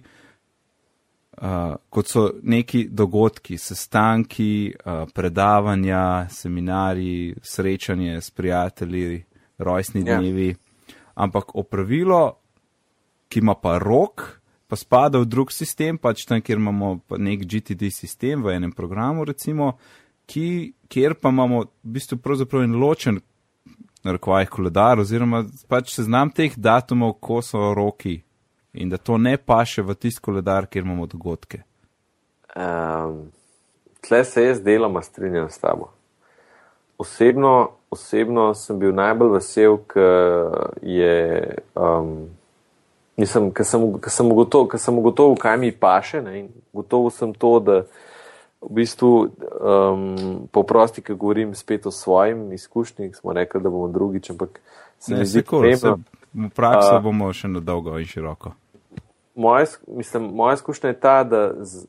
uh, 1.41 1.75
kot 1.89 2.07
so 2.07 2.29
neki 2.43 2.87
dogodki, 2.91 3.57
sestanki, 3.57 4.75
uh, 4.85 5.07
predavanja, 5.15 6.27
seminarji, 6.29 7.35
srečanje 7.41 8.21
s 8.21 8.31
prijatelji, 8.31 9.23
rojstni 9.57 10.03
ja. 10.05 10.19
dnevi. 10.19 10.55
Ampak 11.15 11.55
opravilo, 11.55 12.37
ki 13.29 13.39
ima 13.39 13.55
pa 13.55 13.77
rok, 13.77 14.38
pa 14.69 14.77
spada 14.77 15.19
v 15.19 15.25
drug 15.25 15.51
sistem, 15.51 15.97
pač 15.97 16.27
tam, 16.29 16.41
kjer 16.45 16.59
imamo 16.61 16.99
nek 17.17 17.41
GTD 17.49 17.89
sistem 17.89 18.45
v 18.45 18.53
enem 18.53 18.71
programu, 18.71 19.25
recimo, 19.25 19.73
ki, 20.29 20.75
kjer 20.93 21.17
pa 21.17 21.33
imamo 21.33 21.65
v 21.65 21.93
bistvu 21.97 22.19
pravzaprav 22.21 22.67
en 22.67 22.77
ločen 22.77 23.19
narekovaj 24.05 24.45
koledar, 24.53 25.01
oziroma 25.01 25.43
pač 25.67 25.95
seznam 25.95 26.29
teh 26.29 26.53
datumov, 26.53 27.17
ko 27.19 27.41
so 27.41 27.73
roki 27.73 28.19
in 28.77 28.93
da 28.93 29.01
to 29.01 29.17
ne 29.17 29.33
paše 29.41 29.81
v 29.81 29.97
tisti 29.97 30.21
koledar, 30.21 30.69
kjer 30.69 30.85
imamo 30.85 31.09
dogodke. 31.09 31.63
Um, 32.53 33.31
tle 34.05 34.23
se 34.25 34.45
jaz 34.45 34.61
deloma 34.61 35.01
strinjam 35.01 35.49
s 35.49 35.57
tabo. 35.57 35.89
Osebno, 37.01 37.71
osebno 37.89 38.51
sem 38.53 38.77
bil 38.79 38.93
najbolj 38.93 39.33
vesel, 39.39 39.79
ker 39.89 40.77
je. 40.85 41.57
Um, 41.73 42.29
Mislim, 43.19 43.49
ker 43.51 43.65
sem, 43.67 43.81
sem, 44.07 44.29
sem 44.79 44.97
ugotovil, 44.97 45.35
kaj 45.39 45.57
mi 45.59 45.71
paše. 45.75 46.21
Ne, 46.23 46.47
gotovo 46.73 47.09
sem 47.11 47.33
to, 47.35 47.57
da 47.59 47.81
v 48.61 48.73
bistvu 48.81 49.11
um, 49.27 50.47
po 50.51 50.63
prosti, 50.63 51.01
ki 51.01 51.13
govorim 51.13 51.55
spet 51.55 51.85
o 51.85 51.91
svojim 51.91 52.51
izkušnjih, 52.53 53.15
smo 53.15 53.33
rekli, 53.33 53.61
da 53.61 53.69
bomo 53.69 53.87
drugič, 53.87 54.29
ampak 54.29 54.59
se 54.99 55.15
mi 55.15 55.25
zdi 55.25 55.43
pomembno. 55.43 55.99
v 56.33 56.49
prakso 56.55 56.95
uh, 56.95 57.03
bomo 57.03 57.31
še 57.33 57.47
na 57.47 57.59
dolgo 57.59 57.97
in 57.99 58.05
široko. 58.07 58.51
Moja, 59.35 59.65
mislim, 59.87 60.31
moja 60.35 60.59
izkušnja 60.59 60.89
je 60.89 60.99
ta, 60.99 61.23
da 61.23 61.41
z, 61.63 61.87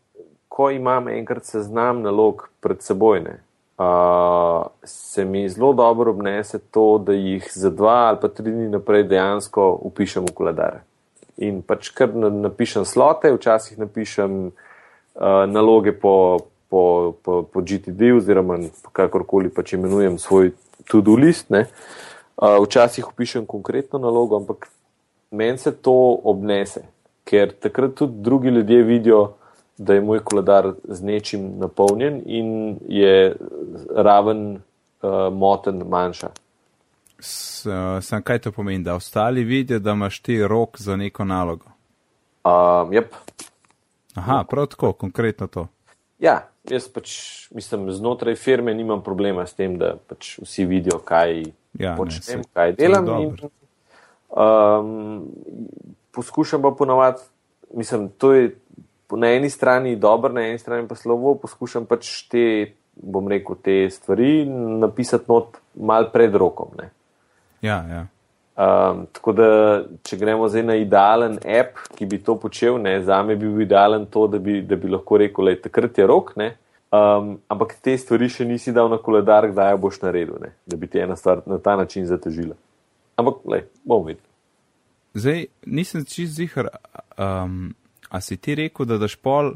ko 0.48 0.70
imam 0.70 1.08
enkrat 1.08 1.44
seznam 1.44 2.02
nalog 2.02 2.48
pred 2.62 2.82
seboj, 2.82 3.20
ne, 3.26 3.40
uh, 3.78 4.70
se 4.84 5.24
mi 5.24 5.48
zelo 5.48 5.72
dobro 5.72 6.14
obnese 6.14 6.58
to, 6.58 6.98
da 6.98 7.12
jih 7.12 7.50
za 7.54 7.70
dva 7.70 8.12
ali 8.12 8.18
pa 8.22 8.28
tri 8.28 8.52
dni 8.52 8.68
naprej 8.68 9.08
dejansko 9.10 9.72
upišem 9.90 10.30
v 10.30 10.34
koledar. 10.34 10.80
In 11.40 11.62
pač 11.64 11.88
kar 11.96 12.12
napišem 12.14 12.84
slote, 12.84 13.32
včasih 13.32 13.78
napišem 13.80 14.50
uh, 14.50 15.44
naloge 15.48 15.92
po, 15.96 16.44
po, 16.68 17.16
po, 17.24 17.42
po 17.48 17.62
GTD 17.64 18.12
oziroma 18.18 18.58
kakorkoli 18.92 19.48
pač 19.48 19.74
imenujem 19.78 20.18
svoj 20.20 20.52
to-do 20.84 21.16
list. 21.16 21.48
Ne. 21.48 21.66
Uh, 22.36 22.60
včasih 22.64 23.08
upišem 23.08 23.48
konkretno 23.48 23.98
nalogo, 23.98 24.36
ampak 24.36 24.68
meni 25.30 25.58
se 25.58 25.72
to 25.72 25.94
obnese, 26.24 26.84
ker 27.24 27.52
takrat 27.56 27.96
tudi 27.96 28.20
drugi 28.20 28.48
ljudje 28.48 28.82
vidijo, 28.82 29.22
da 29.80 29.96
je 29.96 30.04
moj 30.04 30.20
koledar 30.20 30.74
z 30.84 31.04
nečim 31.04 31.56
napolnjen 31.58 32.20
in 32.26 32.76
je 32.88 33.32
raven 33.96 34.60
uh, 35.00 35.32
moten 35.32 35.80
manjša. 35.88 36.28
Sam 37.22 38.22
kaj 38.22 38.38
to 38.38 38.52
pomeni, 38.52 38.84
da 38.84 38.94
ostali 38.94 39.44
vidijo, 39.44 39.78
da 39.78 39.92
imaš 39.92 40.20
ti 40.20 40.42
rok 40.46 40.78
za 40.80 40.96
neko 40.96 41.24
nalogo? 41.24 41.66
Um, 42.44 42.90
yep. 42.90 43.14
Aha, 44.14 44.44
prav 44.50 44.66
tako, 44.66 44.92
konkretno 44.92 45.46
to. 45.46 45.66
Ja, 46.18 46.48
jaz 46.70 46.88
pač 46.88 47.10
mislim, 47.54 47.90
znotraj 47.92 48.34
firme 48.36 48.74
nimam 48.74 49.02
problema 49.02 49.46
s 49.46 49.54
tem, 49.54 49.78
da 49.78 49.94
pač 50.08 50.38
vsi 50.42 50.64
vidijo, 50.64 50.98
kaj 51.04 51.42
ja, 51.78 51.94
počnem, 51.96 52.42
ne, 52.42 52.44
se, 52.44 52.50
kaj 52.52 52.72
delam. 52.78 53.08
In, 53.22 53.36
um, 54.30 55.28
poskušam 56.12 56.62
pa 56.62 56.70
ponovati, 56.78 57.22
mislim, 57.74 58.08
to 58.18 58.32
je 58.32 58.50
na 59.10 59.32
eni 59.32 59.50
strani 59.50 59.96
dobro, 59.96 60.32
na 60.32 60.46
eni 60.46 60.58
strani 60.58 60.88
pa 60.88 60.94
slovo, 60.94 61.34
poskušam 61.34 61.86
pač 61.86 62.28
te, 62.28 62.72
bom 62.94 63.28
rekel, 63.28 63.56
te 63.62 63.82
stvari 63.90 64.44
napisati 64.80 65.24
not 65.28 65.60
mal 65.74 66.10
pred 66.12 66.34
rokom. 66.34 66.74
Ne. 66.78 66.90
Ja, 67.62 67.78
ja. 67.90 68.06
Um, 68.60 69.06
tako 69.12 69.32
da, 69.32 69.48
če 70.04 70.18
gremo 70.20 70.48
zdaj 70.48 70.64
na 70.68 70.76
idealen 70.76 71.38
app, 71.40 71.78
ki 71.96 72.06
bi 72.06 72.18
to 72.24 72.36
počel, 72.40 72.76
ne, 72.82 72.98
za 73.04 73.22
me 73.24 73.36
bi 73.36 73.48
bil 73.48 73.64
idealen 73.64 74.04
to, 74.12 74.26
da 74.28 74.38
bi, 74.38 74.58
da 74.66 74.76
bi 74.76 74.90
lahko 74.92 75.20
rekel, 75.22 75.48
da 75.48 75.54
je 75.54 75.62
takrat 75.64 75.98
je 75.98 76.06
rok, 76.08 76.34
ne, 76.36 76.50
um, 76.92 77.38
ampak 77.48 77.78
te 77.80 77.96
stvari 77.98 78.28
še 78.28 78.44
nisi 78.44 78.74
dal 78.76 78.90
na 78.92 78.98
koledar, 79.00 79.48
kdaj 79.48 79.78
boš 79.80 80.02
naredil, 80.04 80.36
ne, 80.42 80.52
da 80.68 80.76
bi 80.76 80.90
ti 80.92 81.00
ena 81.00 81.16
stvar 81.16 81.40
na 81.48 81.56
ta 81.62 81.78
način 81.80 82.04
zatežila. 82.10 82.58
Ampak, 83.16 83.40
le, 83.48 83.64
bom 83.84 84.04
videl. 84.04 84.26
Zdaj, 85.16 85.46
nisem 85.64 86.04
čist 86.04 86.36
zihar, 86.36 86.68
um, 87.16 87.70
A 88.10 88.20
si 88.20 88.36
ti 88.36 88.54
rekel, 88.54 88.86
da 88.86 88.98
daš 88.98 89.14
pol 89.16 89.54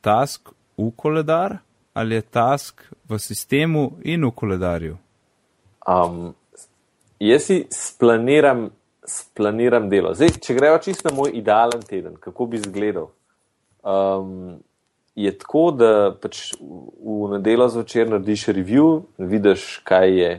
task 0.00 0.52
v 0.78 0.90
koledar 0.96 1.58
ali 1.96 2.14
je 2.14 2.22
task 2.22 2.82
v 3.08 3.18
sistemu 3.18 3.96
in 4.04 4.24
v 4.24 4.30
koledarju? 4.30 4.98
Um, 5.88 6.34
jaz 7.20 7.48
si 7.48 7.66
splaniram, 7.72 8.70
splaniram 9.06 9.88
delo. 9.90 10.14
Zdaj, 10.14 10.38
če 10.42 10.54
gremo 10.54 10.78
čisto 10.82 11.08
na 11.08 11.14
moj 11.16 11.30
idealen 11.34 11.82
teden, 11.82 12.16
kako 12.20 12.46
bi 12.46 12.60
izgledal. 12.60 13.10
Um, 13.82 14.58
je 15.16 15.32
tako, 15.38 15.70
da 15.70 15.90
pač 16.20 16.52
v 16.60 17.30
nedeljo 17.36 17.68
zvečer 17.72 18.10
narediš 18.10 18.48
review, 18.52 19.04
vidiš, 19.18 19.80
kaj, 19.84 20.18
je, 20.18 20.32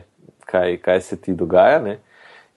kaj, 0.46 0.76
kaj 0.84 1.00
se 1.00 1.20
ti 1.20 1.34
dogaja, 1.34 1.80
ne? 1.82 1.98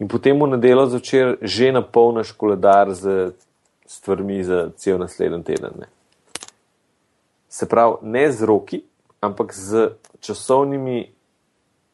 in 0.02 0.10
potem 0.10 0.38
v 0.38 0.48
nedeljo 0.56 0.86
zvečer 0.90 1.38
že 1.42 1.72
napolniš 1.72 2.32
koledar 2.34 2.90
z 2.94 3.34
stvarmi 3.86 4.44
za 4.44 4.70
cel 4.76 4.98
naslednji 4.98 5.44
teden. 5.44 5.74
Ne. 5.80 5.88
Se 7.50 7.70
pravi, 7.70 8.02
ne 8.02 8.32
z 8.32 8.42
roki, 8.48 8.82
ampak 9.22 9.54
z 9.54 9.92
časovnimi, 10.20 11.12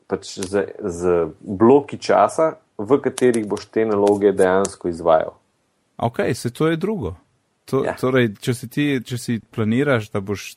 pač 0.07 0.39
z, 0.39 0.63
z 0.79 1.27
bloki 1.39 1.99
časa, 1.99 2.55
v 2.77 2.99
katerih 3.01 3.47
boš 3.49 3.67
te 3.73 3.85
naloge 3.85 4.31
dejansko 4.31 4.89
izvajal. 4.89 5.35
Ok, 5.97 6.21
se 6.33 6.51
to 6.53 6.67
je 6.67 6.77
drugo. 6.77 7.15
To, 7.67 7.81
ja. 7.83 7.97
torej, 7.99 8.31
če, 8.39 8.53
si 8.53 8.69
ti, 8.71 8.85
če 9.03 9.17
si 9.19 9.39
planiraš, 9.41 10.11
da 10.13 10.21
boš 10.23 10.55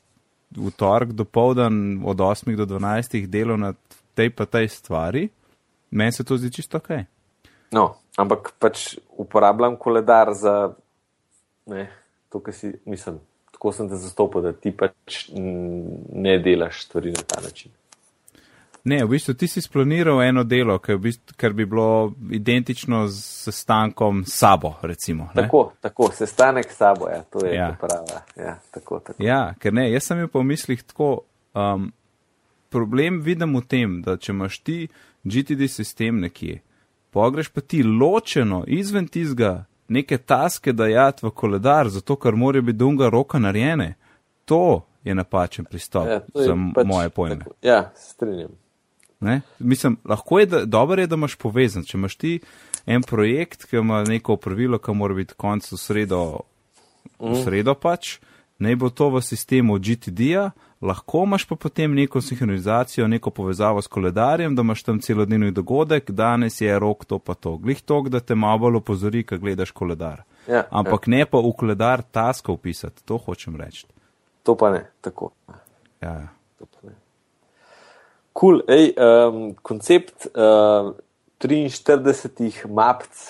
v 0.55 0.71
torek 0.79 1.15
do 1.17 1.25
povdan 1.25 2.03
od 2.07 2.21
8 2.23 2.55
do 2.59 2.67
12 2.67 3.27
delal 3.31 3.59
na 3.59 3.73
tej 4.15 4.31
pa 4.35 4.47
tej 4.47 4.69
stvari, 4.69 5.29
meni 5.91 6.13
se 6.13 6.25
to 6.25 6.37
zdi 6.39 6.53
čisto 6.53 6.79
ok. 6.79 6.91
No, 7.75 7.95
ampak 8.19 8.53
pač 8.59 8.99
uporabljam 9.19 9.79
koledar 9.79 10.35
za 10.35 10.75
ne, 11.71 11.89
to, 12.31 12.41
kar 12.43 12.55
si, 12.55 12.73
mislim, 12.87 13.19
tako 13.55 13.73
sem 13.73 13.89
te 13.91 13.99
zastopil, 13.99 14.43
da 14.43 14.53
ti 14.53 14.75
pač 14.75 15.31
ne 15.35 16.39
delaš 16.43 16.85
stvari 16.87 17.15
na 17.15 17.23
ta 17.27 17.41
način. 17.43 17.73
Ne, 18.85 19.05
v 19.05 19.09
bistvu 19.09 19.35
ti 19.35 19.49
si 19.49 19.61
splaniral 19.61 20.23
eno 20.23 20.45
delo, 20.45 20.79
ker, 20.81 20.97
v 20.97 21.11
bistvu, 21.11 21.35
ker 21.37 21.53
bi 21.53 21.67
bilo 21.69 22.15
identično 22.33 23.03
s 23.09 23.45
sestankom 23.45 24.25
sabo, 24.25 24.75
recimo. 24.83 25.29
Ne? 25.35 25.43
Tako, 25.43 25.73
tako, 25.81 26.09
sestanek 26.17 26.73
sabo, 26.73 27.09
ja, 27.13 27.23
to 27.23 27.45
je 27.47 27.55
ja. 27.55 27.77
prava. 27.81 28.23
Ja, 28.37 28.57
tako, 28.71 29.01
tako. 29.05 29.23
ja, 29.23 29.55
ker 29.61 29.75
ne, 29.77 29.91
jaz 29.93 30.09
sem 30.09 30.19
imel 30.19 30.33
po 30.33 30.43
mislih 30.43 30.83
tako, 30.83 31.11
um, 31.55 31.91
problem 32.73 33.21
vidim 33.21 33.57
v 33.59 33.65
tem, 33.69 34.01
da 34.03 34.17
če 34.17 34.33
imaš 34.33 34.61
ti 34.65 34.79
GTD 35.25 35.69
sistem 35.69 36.23
nekje, 36.25 36.63
pogreš 37.13 37.51
pa 37.53 37.61
ti 37.61 37.83
ločeno 37.85 38.65
izven 38.67 39.11
tizga 39.13 39.65
neke 39.91 40.19
taske 40.19 40.73
dajati 40.73 41.27
v 41.27 41.35
koledar, 41.35 41.89
zato 41.89 42.17
ker 42.17 42.39
morajo 42.39 42.63
biti 42.63 42.79
dolga 42.79 43.11
roka 43.11 43.39
narejene. 43.39 43.95
To 44.45 44.87
je 45.05 45.15
napačen 45.15 45.65
pristop 45.65 46.07
ja, 46.07 46.21
je 46.35 46.45
za 46.47 46.57
pač, 46.75 46.87
moje 46.87 47.11
pojme. 47.11 47.39
Tako, 47.45 47.55
ja, 47.63 47.91
strinjam. 47.97 48.55
Ne? 49.21 49.41
Mislim, 49.59 49.97
lahko 50.05 50.39
je, 50.39 50.47
da, 50.47 50.65
dobro 50.65 51.01
je, 51.03 51.07
da 51.07 51.15
imaš 51.15 51.37
povezan. 51.37 51.85
Če 51.85 51.99
imaš 51.99 52.17
ti 52.17 52.39
en 52.87 53.03
projekt, 53.03 53.67
ki 53.69 53.77
ima 53.77 54.03
neko 54.05 54.37
pravilo, 54.41 54.79
ki 54.79 54.97
mora 54.97 55.15
biti 55.15 55.37
konc 55.37 55.69
v 55.73 55.79
sredo, 55.79 56.23
v 57.21 57.37
sredo 57.45 57.75
pač, 57.77 58.17
ne 58.59 58.73
bo 58.77 58.89
to 58.91 59.11
v 59.13 59.23
sistemu 59.25 59.77
GTD-ja, 59.79 60.51
lahko 60.81 61.27
imaš 61.29 61.45
pa 61.49 61.57
potem 61.61 61.95
neko 61.95 62.21
sinhronizacijo, 62.25 63.09
neko 63.09 63.31
povezavo 63.31 63.83
s 63.83 63.93
koledarjem, 63.93 64.57
da 64.57 64.65
imaš 64.65 64.83
tam 64.83 65.01
celodnevni 65.05 65.53
dogodek, 65.53 66.11
danes 66.11 66.61
je 66.61 66.79
rok 66.79 67.05
to 67.05 67.19
pa 67.19 67.35
to. 67.35 67.57
Glih 67.57 67.83
to, 67.83 68.03
da 68.09 68.21
te 68.21 68.35
malo 68.35 68.59
bolj 68.59 68.81
opozori, 68.81 69.25
ko 69.25 69.39
gledaš 69.39 69.71
koledar. 69.71 70.25
Ja, 70.49 70.65
Ampak 70.71 71.09
ja. 71.09 71.17
ne 71.17 71.25
pa 71.27 71.39
v 71.45 71.53
koledar 71.53 72.03
taskov 72.03 72.57
pisati, 72.65 73.05
to 73.05 73.21
hočem 73.21 73.57
reči. 73.61 73.87
To 74.43 74.57
pa 74.57 74.73
ne, 74.73 74.87
tako. 75.01 75.33
Ja, 76.01 76.13
ja. 76.25 76.29
Kul, 78.41 78.63
cool. 78.65 78.87
um, 78.97 79.43
koncept 79.67 80.31
uh, 80.33 80.95
43 81.45 82.65
mapc 82.73 83.29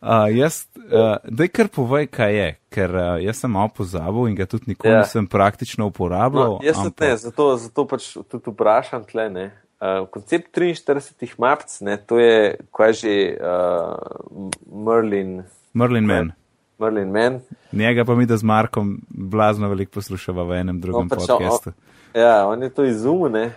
uh, 0.00 0.36
jaz, 0.36 0.66
uh, 0.76 1.16
da 1.24 1.48
kar 1.48 1.68
povej, 1.72 2.08
kaj 2.12 2.34
je, 2.34 2.48
ker 2.74 2.94
uh, 2.94 3.06
jaz 3.22 3.42
sem 3.42 3.52
malo 3.52 3.70
pozabil 3.74 4.30
in 4.30 4.36
ga 4.38 4.46
tudi 4.50 4.72
nikoli. 4.72 4.94
Ja. 4.94 5.04
nisem 5.04 5.26
praktično 5.30 5.88
uporabljal. 5.90 6.58
No, 6.58 6.64
jaz 6.64 6.80
ampak... 6.82 7.06
ne, 7.06 7.16
zato, 7.16 7.50
zato 7.60 7.86
pač 7.90 8.10
tudi 8.28 8.52
vprašam 8.52 9.06
tle. 9.08 9.28
Ne. 9.34 9.46
Uh, 9.78 10.08
koncept 10.10 10.50
43 10.58 11.36
mapc, 11.38 11.76
ne, 11.86 11.94
to 12.02 12.18
je, 12.18 12.56
kaj 12.74 12.96
že 12.98 13.14
uh, 13.38 14.50
Merlin. 14.66 15.42
Merlin 15.78 16.08
Man. 16.08 16.32
Merlin 16.78 17.12
Man. 17.14 17.40
Njega 17.72 18.04
pa 18.06 18.14
mi, 18.18 18.26
da 18.26 18.36
z 18.38 18.46
Markom 18.46 18.96
blazno 19.08 19.70
veliko 19.70 19.98
poslušava 19.98 20.46
v 20.46 20.62
enem 20.62 20.80
drugem 20.82 21.06
no, 21.06 21.14
pač 21.14 21.26
podkastu. 21.26 21.74
Ja, 22.14 22.48
on 22.48 22.62
je 22.62 22.70
to 22.70 22.84
izumil, 22.84 23.44
uh, 23.44 23.50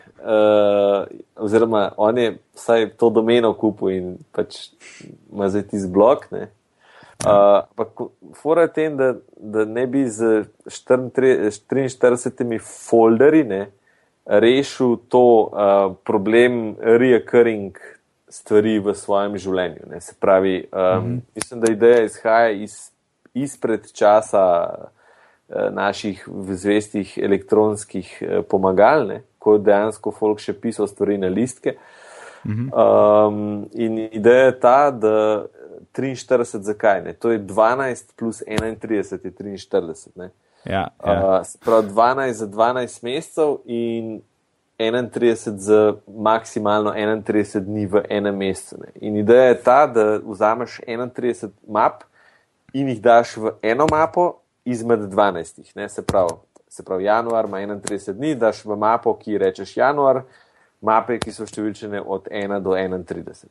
oziroma 1.35 1.91
on 1.97 2.17
je 2.17 2.37
vsaj 2.55 2.89
to 2.89 3.09
domeno 3.09 3.53
kupil 3.53 3.89
in 3.89 4.17
pač 4.31 4.69
ima 5.31 5.49
zdaj 5.49 5.63
ti 5.71 5.79
zblok. 5.79 6.27
Ampak 7.25 8.01
uh, 8.01 8.09
fora 8.35 8.61
je 8.61 8.73
tem, 8.73 8.97
da, 8.97 9.13
da 9.37 9.65
ne 9.65 9.87
bi 9.87 10.05
z 10.09 10.43
43 10.65 12.59
folderji 12.89 13.43
ne, 13.43 13.71
rešil 14.25 14.97
to 15.09 15.23
uh, 15.49 15.95
problem 16.03 16.75
reoccurring 16.79 17.77
stvari 18.31 18.79
v 18.79 18.93
svojem 18.95 19.37
življenju. 19.37 19.89
Ne. 19.91 20.01
Se 20.01 20.15
pravi, 20.19 20.67
um, 20.71 20.79
mm 20.79 21.05
-hmm. 21.05 21.19
mislim, 21.35 21.61
da 21.61 21.71
ideja 21.71 22.03
izhaja 22.03 22.49
iz, 22.49 22.91
izpred 23.33 23.91
časa. 23.93 24.73
Eh, 25.51 25.69
naših 25.71 26.27
zvestih 26.49 27.17
elektronskih 27.17 28.17
eh, 28.21 28.41
pomagalne, 28.49 29.23
ko 29.39 29.57
dejansko 29.57 30.13
folk 30.15 30.39
še 30.39 30.53
pisal 30.55 30.87
stvari 30.87 31.17
na 31.19 31.27
listke. 31.27 31.73
Um, 32.45 33.67
in 33.75 33.97
ideja 33.99 34.45
je 34.47 34.53
ta, 34.63 34.77
da 34.95 35.11
43, 35.93 36.63
zakaj 36.63 37.03
ne? 37.03 37.13
To 37.19 37.33
je 37.35 37.41
12 37.43 38.15
plus 38.15 38.39
31, 38.47 39.11
je 39.11 39.31
43. 39.31 40.29
Ja, 40.63 40.87
ja. 40.87 40.87
Uh, 41.03 41.43
Prav 41.59 41.83
12 41.83 42.31
za 42.31 42.47
12 42.47 43.03
mesecev 43.03 43.57
in 43.65 44.21
31 44.79 45.57
z 45.57 45.93
maksimalno 46.07 46.95
31 46.95 47.59
dni 47.59 47.85
v 47.91 48.05
enem 48.09 48.39
mesecu. 48.39 48.79
Ne. 48.85 48.93
In 49.03 49.19
ideja 49.19 49.51
je 49.51 49.63
ta, 49.67 49.83
da 49.87 50.15
vzameš 50.23 50.79
31 50.87 51.51
map 51.67 52.07
in 52.73 52.87
jih 52.87 53.01
daš 53.03 53.35
v 53.37 53.57
eno 53.61 53.89
mapo 53.91 54.40
izmed 54.65 54.99
12. 54.99 55.75
Ne. 55.75 55.89
Se 55.89 56.01
pravi, 56.01 56.33
se 56.69 56.83
pravi, 56.83 57.03
januar 57.03 57.45
ima 57.45 57.57
31 57.57 58.13
dni, 58.13 58.35
daš 58.35 58.65
v 58.65 58.75
mapo, 58.75 59.13
ki 59.17 59.37
rečeš 59.37 59.77
januar, 59.77 60.23
mape, 60.81 61.19
ki 61.19 61.33
so 61.33 61.45
številčene 61.45 62.01
od 62.01 62.29
1 62.31 62.59
do 62.59 62.75
31. 62.77 63.49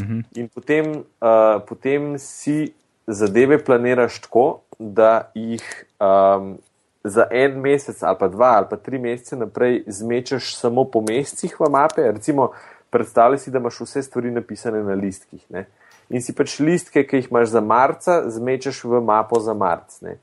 Mhm. 0.00 0.20
In 0.40 0.48
potem, 0.48 1.04
uh, 1.20 1.60
potem 1.68 2.14
si 2.18 2.72
zadeve 3.06 3.58
planiraš 3.64 4.20
tako, 4.20 4.62
da 4.78 5.30
jih 5.34 5.62
um, 6.00 6.58
za 7.04 7.26
en 7.30 7.60
mesec 7.60 8.02
ali 8.02 8.16
pa 8.18 8.28
dva 8.28 8.56
ali 8.56 8.66
pa 8.70 8.76
tri 8.76 8.98
mesece 8.98 9.36
naprej 9.36 9.84
zmečeš 9.86 10.56
samo 10.56 10.84
po 10.84 11.00
mesecih 11.00 11.60
v 11.60 11.70
mape. 11.70 12.12
Recimo, 12.12 12.50
predstavljaj 12.90 13.38
si, 13.38 13.50
da 13.50 13.58
imaš 13.58 13.80
vse 13.80 14.02
stvari 14.02 14.30
napisane 14.30 14.82
na 14.82 14.94
listkih. 14.94 15.44
Ne? 15.50 15.66
In 16.10 16.22
si 16.22 16.34
pač 16.34 16.58
listke, 16.60 17.06
ki 17.06 17.22
jih 17.22 17.30
imaš 17.30 17.54
za 17.54 17.60
marca, 17.60 18.22
zmečeš 18.30 18.84
v 18.84 19.00
mapo 19.00 19.40
za 19.40 19.54
marc. 19.54 20.00
Ne? 20.02 20.18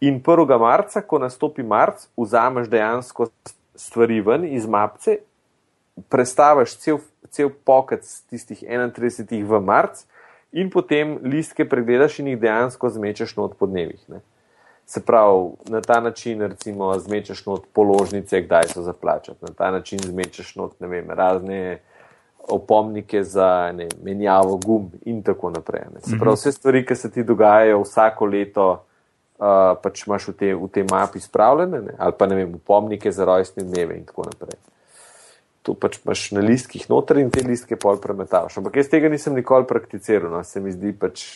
In 0.00 0.20
1. 0.20 0.58
marca, 0.60 1.00
ko 1.00 1.18
nastopi 1.18 1.62
marc, 1.62 2.08
vzameš 2.16 2.68
dejansko 2.68 3.30
stvari 3.76 4.20
ven 4.20 4.44
iz 4.44 4.66
mapce, 4.66 5.18
prestaviš 6.08 6.76
cel, 6.76 6.98
cel 7.30 7.50
pokec 7.64 8.04
tistih 8.30 8.60
31 8.62 9.44
v 9.44 9.60
marc 9.60 10.04
in 10.52 10.70
potem 10.70 11.18
listke 11.24 11.64
pregledaš 11.68 12.20
in 12.20 12.32
jih 12.32 12.40
dejansko 12.40 12.90
zmečeš 12.92 13.36
not 13.36 13.56
po 13.58 13.66
dnevih. 13.66 14.00
Ne? 14.08 14.20
Se 14.86 15.00
pravi, 15.04 15.50
na 15.72 15.80
ta 15.80 16.00
način, 16.00 16.40
recimo, 16.40 16.92
zmečeš 16.98 17.46
not 17.46 17.64
položnice, 17.72 18.40
kdaj 18.40 18.68
so 18.74 18.82
zaplačati, 18.82 19.42
na 19.42 19.54
ta 19.56 19.70
način 19.70 19.98
zmečeš 19.98 20.54
not, 20.56 20.76
vem, 20.80 21.10
razne 21.10 21.80
opomnike 22.48 23.24
za 23.24 23.72
ne, 23.74 23.88
menjavo 24.02 24.56
gum 24.56 24.90
in 25.04 25.22
tako 25.22 25.50
naprej. 25.50 25.88
Ne. 25.94 26.00
Se 26.00 26.10
pravi, 26.18 26.30
mhm. 26.30 26.34
vse 26.34 26.52
stvari, 26.52 26.84
ki 26.86 26.94
se 26.94 27.10
ti 27.10 27.24
dogajajo 27.24 27.80
vsako 27.82 28.26
leto, 28.26 28.84
uh, 29.38 29.76
pač 29.82 30.06
imaš 30.06 30.30
v 30.30 30.36
tej 30.40 30.54
te 30.72 30.84
mapi 30.90 31.20
spravljene, 31.20 31.82
ne, 31.82 31.94
ali 31.98 32.16
pa 32.18 32.26
ne 32.26 32.36
vem, 32.36 32.54
opomnike 32.54 33.12
za 33.12 33.24
rojstne 33.24 33.64
dneve 33.64 33.98
in 33.98 34.04
tako 34.04 34.28
naprej. 34.30 34.58
To 35.66 35.74
pač 35.74 35.98
imaš 36.04 36.30
na 36.36 36.44
listkih 36.44 36.86
noter 36.90 37.18
in 37.18 37.30
te 37.30 37.42
listke 37.42 37.76
pol 37.76 37.98
premetavaš. 38.02 38.58
Ampak 38.60 38.76
jaz 38.80 38.90
tega 38.92 39.10
nisem 39.12 39.34
nikoli 39.34 39.66
prakticiral, 39.66 40.30
no, 40.30 40.44
se 40.44 40.60
mi 40.60 40.72
zdi 40.72 40.94
pač. 40.96 41.26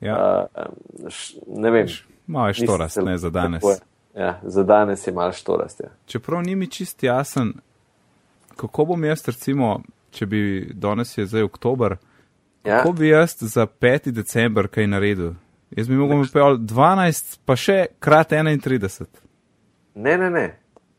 Ja. 0.00 0.48
Uh, 0.54 1.08
š, 1.08 1.40
ne 1.46 1.70
vem. 1.70 1.88
Malo 2.30 2.52
je 2.52 2.62
štorast, 2.62 3.02
ne 3.04 3.18
za 3.18 3.30
danes. 3.30 3.64
Ja, 4.14 4.38
za 4.42 4.62
danes 4.64 5.06
je 5.06 5.12
malo 5.12 5.32
štorast. 5.32 5.80
Ja. 5.80 5.90
Čeprav 6.06 6.42
ni 6.42 6.56
mi 6.56 6.66
čist 6.66 7.02
jasen, 7.02 7.52
kako 8.56 8.84
bom 8.92 9.04
jaz, 9.04 9.22
recimo, 9.28 9.80
če 10.10 10.26
bi 10.26 10.40
danes 10.74 11.18
je 11.18 11.26
zdaj 11.26 11.46
oktober, 11.46 11.96
ja. 12.64 12.80
kako 12.80 12.92
bi 12.92 13.08
jaz 13.08 13.36
za 13.40 13.66
5. 13.66 14.10
december 14.10 14.68
kaj 14.68 14.86
naredil? 14.86 15.34
Jaz 15.76 15.88
bi 15.88 15.94
mogel 15.94 16.24
pel 16.32 16.58
12, 16.66 17.36
pa 17.46 17.54
še 17.58 17.92
krat 18.02 18.32
31. 18.34 19.06
Ne, 19.94 20.16
ne, 20.18 20.30
ne. 20.30 20.46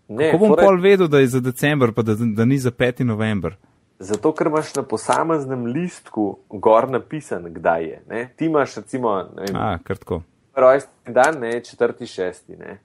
ne 0.08 0.30
kako 0.32 0.40
bom 0.40 0.54
torej... 0.56 0.66
pol 0.66 0.80
vedel, 0.84 1.10
da 1.12 1.20
je 1.20 1.34
za 1.34 1.42
december, 1.44 1.92
pa 1.96 2.06
da, 2.08 2.16
da 2.16 2.46
ni 2.48 2.60
za 2.60 2.72
5. 2.72 3.04
november? 3.08 3.58
Zato, 4.02 4.32
ker 4.34 4.48
imaš 4.48 4.72
na 4.76 4.84
posameznem 4.88 5.68
listku 5.70 6.40
gor 6.50 6.88
napisan, 6.90 7.52
kdaj 7.54 7.84
je. 7.86 8.00
Ne? 8.10 8.22
Ti 8.38 8.48
imaš, 8.48 8.80
recimo, 8.82 9.14
vem. 9.38 9.60
A, 9.60 9.76
rojstni 10.56 11.14
dan, 11.14 11.40
ne, 11.40 11.60
četrti, 11.64 12.08
šesti. 12.08 12.56
Ne. 12.58 12.80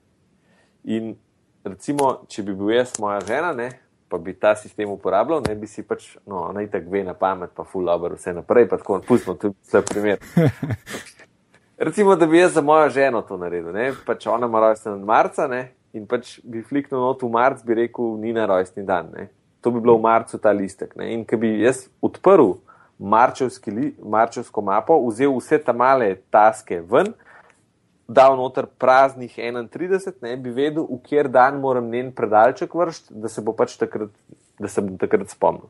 In 0.83 1.15
recimo, 1.63 2.11
če 2.27 2.43
bi 2.43 2.55
bil 2.55 2.75
jaz 2.75 2.97
moja 2.99 3.19
žena, 3.27 3.53
ne, 3.55 3.71
pa 4.07 4.19
bi 4.21 4.35
ta 4.35 4.53
sistem 4.55 4.91
uporabljal, 4.91 5.41
ne 5.47 5.55
bi 5.55 5.67
si 5.67 5.83
pač, 5.87 6.13
no, 6.27 6.45
naj 6.55 6.69
tako 6.71 6.93
ve 6.93 7.03
na 7.07 7.15
pamet, 7.17 7.51
pa 7.55 7.65
full 7.67 7.89
over 7.91 8.15
vse 8.15 8.35
naprej, 8.35 8.69
pa 8.69 8.79
tako, 8.79 9.01
pustimo 9.07 9.35
tudi 9.39 9.55
vse 9.63 9.81
primer. 9.87 10.21
Recimo, 11.77 12.15
da 12.15 12.25
bi 12.25 12.39
jaz 12.39 12.53
za 12.53 12.61
mojo 12.61 12.89
ženo 12.89 13.21
to 13.21 13.37
naredil, 13.37 13.69
ne, 13.71 13.91
pač 14.05 14.25
ona 14.27 14.47
ima 14.47 14.59
rojstni 14.59 14.91
dan 14.91 15.03
marca, 15.05 15.45
ne, 15.47 15.59
in 15.93 16.07
pač 16.09 16.39
bi 16.43 16.63
fliknil 16.65 17.03
not 17.03 17.21
v 17.21 17.29
marc, 17.29 17.61
bi 17.61 17.77
rekel, 17.77 18.15
ni 18.17 18.33
na 18.33 18.47
rojstni 18.49 18.81
dan, 18.85 19.11
ne. 19.13 19.27
To 19.61 19.69
bi 19.71 19.81
bilo 19.83 19.93
v 19.99 20.01
marcu 20.07 20.39
ta 20.41 20.49
listek, 20.57 20.95
ne, 20.97 21.11
in 21.13 21.21
ker 21.25 21.37
bi 21.37 21.51
jaz 21.61 21.83
odprl 22.01 22.55
marčevsko 22.97 24.63
mapo, 24.65 24.97
vzel 25.05 25.37
vse 25.37 25.61
ta 25.61 25.73
male 25.73 26.15
taske 26.33 26.81
ven, 26.81 27.13
dal 28.09 28.39
noter 28.41 28.65
praznih 28.65 29.37
31, 29.37 30.17
ne 30.25 30.33
bi 30.41 30.49
vedel, 30.57 30.81
v 30.89 30.97
kjer 31.05 31.29
dan 31.29 31.61
moram 31.61 31.93
njen 31.93 32.09
predalček 32.15 32.73
vršiti, 32.73 33.13
da 33.21 33.29
se 33.29 33.45
bo 33.45 33.53
pač 33.53 33.77
takrat, 33.77 34.09
da 34.57 34.67
se 34.67 34.81
bom 34.81 34.97
takrat 34.97 35.29
spomnil. 35.29 35.69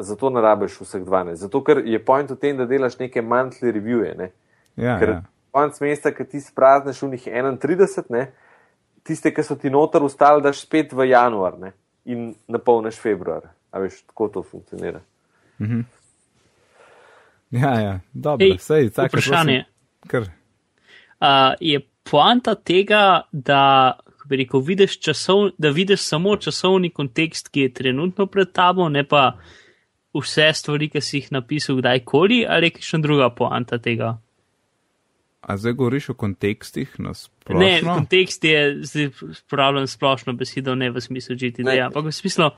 Zato 0.00 0.30
ne 0.32 0.42
rabiš 0.42 0.80
vseh 0.80 1.04
12. 1.06 1.38
Zato, 1.38 1.62
ker 1.62 1.84
je 1.86 2.02
point 2.02 2.30
v 2.30 2.40
tem, 2.40 2.56
da 2.58 2.66
delaš 2.66 2.98
neke 2.98 3.22
monthly 3.22 3.70
reviews. 3.70 4.16
Ne? 4.18 4.32
Ja, 4.76 4.98
ker 5.00 5.14
ja. 5.14 5.20
konc 5.54 5.80
mesta, 5.82 6.12
ki 6.14 6.26
ti 6.28 6.40
sprazneš 6.40 7.02
v 7.02 7.10
njih 7.14 7.26
31, 7.26 8.10
ne? 8.10 8.26
tiste, 9.06 9.32
ki 9.34 9.42
so 9.42 9.56
ti 9.56 9.70
noter 9.72 10.04
ustali, 10.04 10.42
daš 10.44 10.64
spet 10.66 10.92
v 10.92 11.08
januar 11.10 11.56
ne? 11.58 11.72
in 12.04 12.34
napolniš 12.48 13.00
februar. 13.00 13.48
A 13.70 13.80
veš, 13.80 14.02
tako 14.10 14.28
to 14.28 14.42
funkcionira. 14.42 15.00
Mhm. 15.60 15.80
Ja, 17.50 17.72
ja, 17.80 17.94
dobro, 18.12 18.46
sej, 18.58 18.92
tako 18.94 19.16
je. 19.16 19.20
Vprašanje. 19.20 19.64
Kar 20.06 20.28
uh, 21.20 21.54
je 21.60 21.80
poanta 22.10 22.54
tega, 22.54 23.22
da, 23.32 23.98
rekel, 24.30 24.60
vidiš 24.60 24.98
časov, 25.00 25.50
da 25.58 25.70
vidiš 25.70 26.00
samo 26.00 26.36
časovni 26.36 26.90
kontekst, 26.90 27.48
ki 27.48 27.60
je 27.60 27.72
trenutno 27.74 28.26
pred 28.26 28.52
tabo, 28.52 28.88
ne 28.88 29.04
pa 29.08 29.34
vse 30.16 30.50
stvari, 30.54 30.88
ki 30.90 31.00
si 31.00 31.20
jih 31.20 31.32
napisal 31.32 31.78
kdajkoli, 31.78 32.44
ali 32.48 32.72
je 32.72 32.82
še 32.84 32.98
druga 32.98 33.30
poanta 33.34 33.78
tega. 33.78 34.16
A 35.40 35.56
zdaj 35.56 35.72
govoriš 35.72 36.10
o 36.12 36.14
kontekstih? 36.14 36.96
Ne, 37.48 37.80
kontekst 37.80 38.44
je 38.44 38.84
zdaj 38.84 39.08
uporabljen 39.46 39.86
splošno 39.88 40.32
besedo, 40.36 40.74
ne 40.74 40.90
v 40.90 41.00
smislu 41.00 41.36
GTD, 41.36 41.78
ampak 41.86 42.10
v 42.10 42.12
smislu 42.12 42.50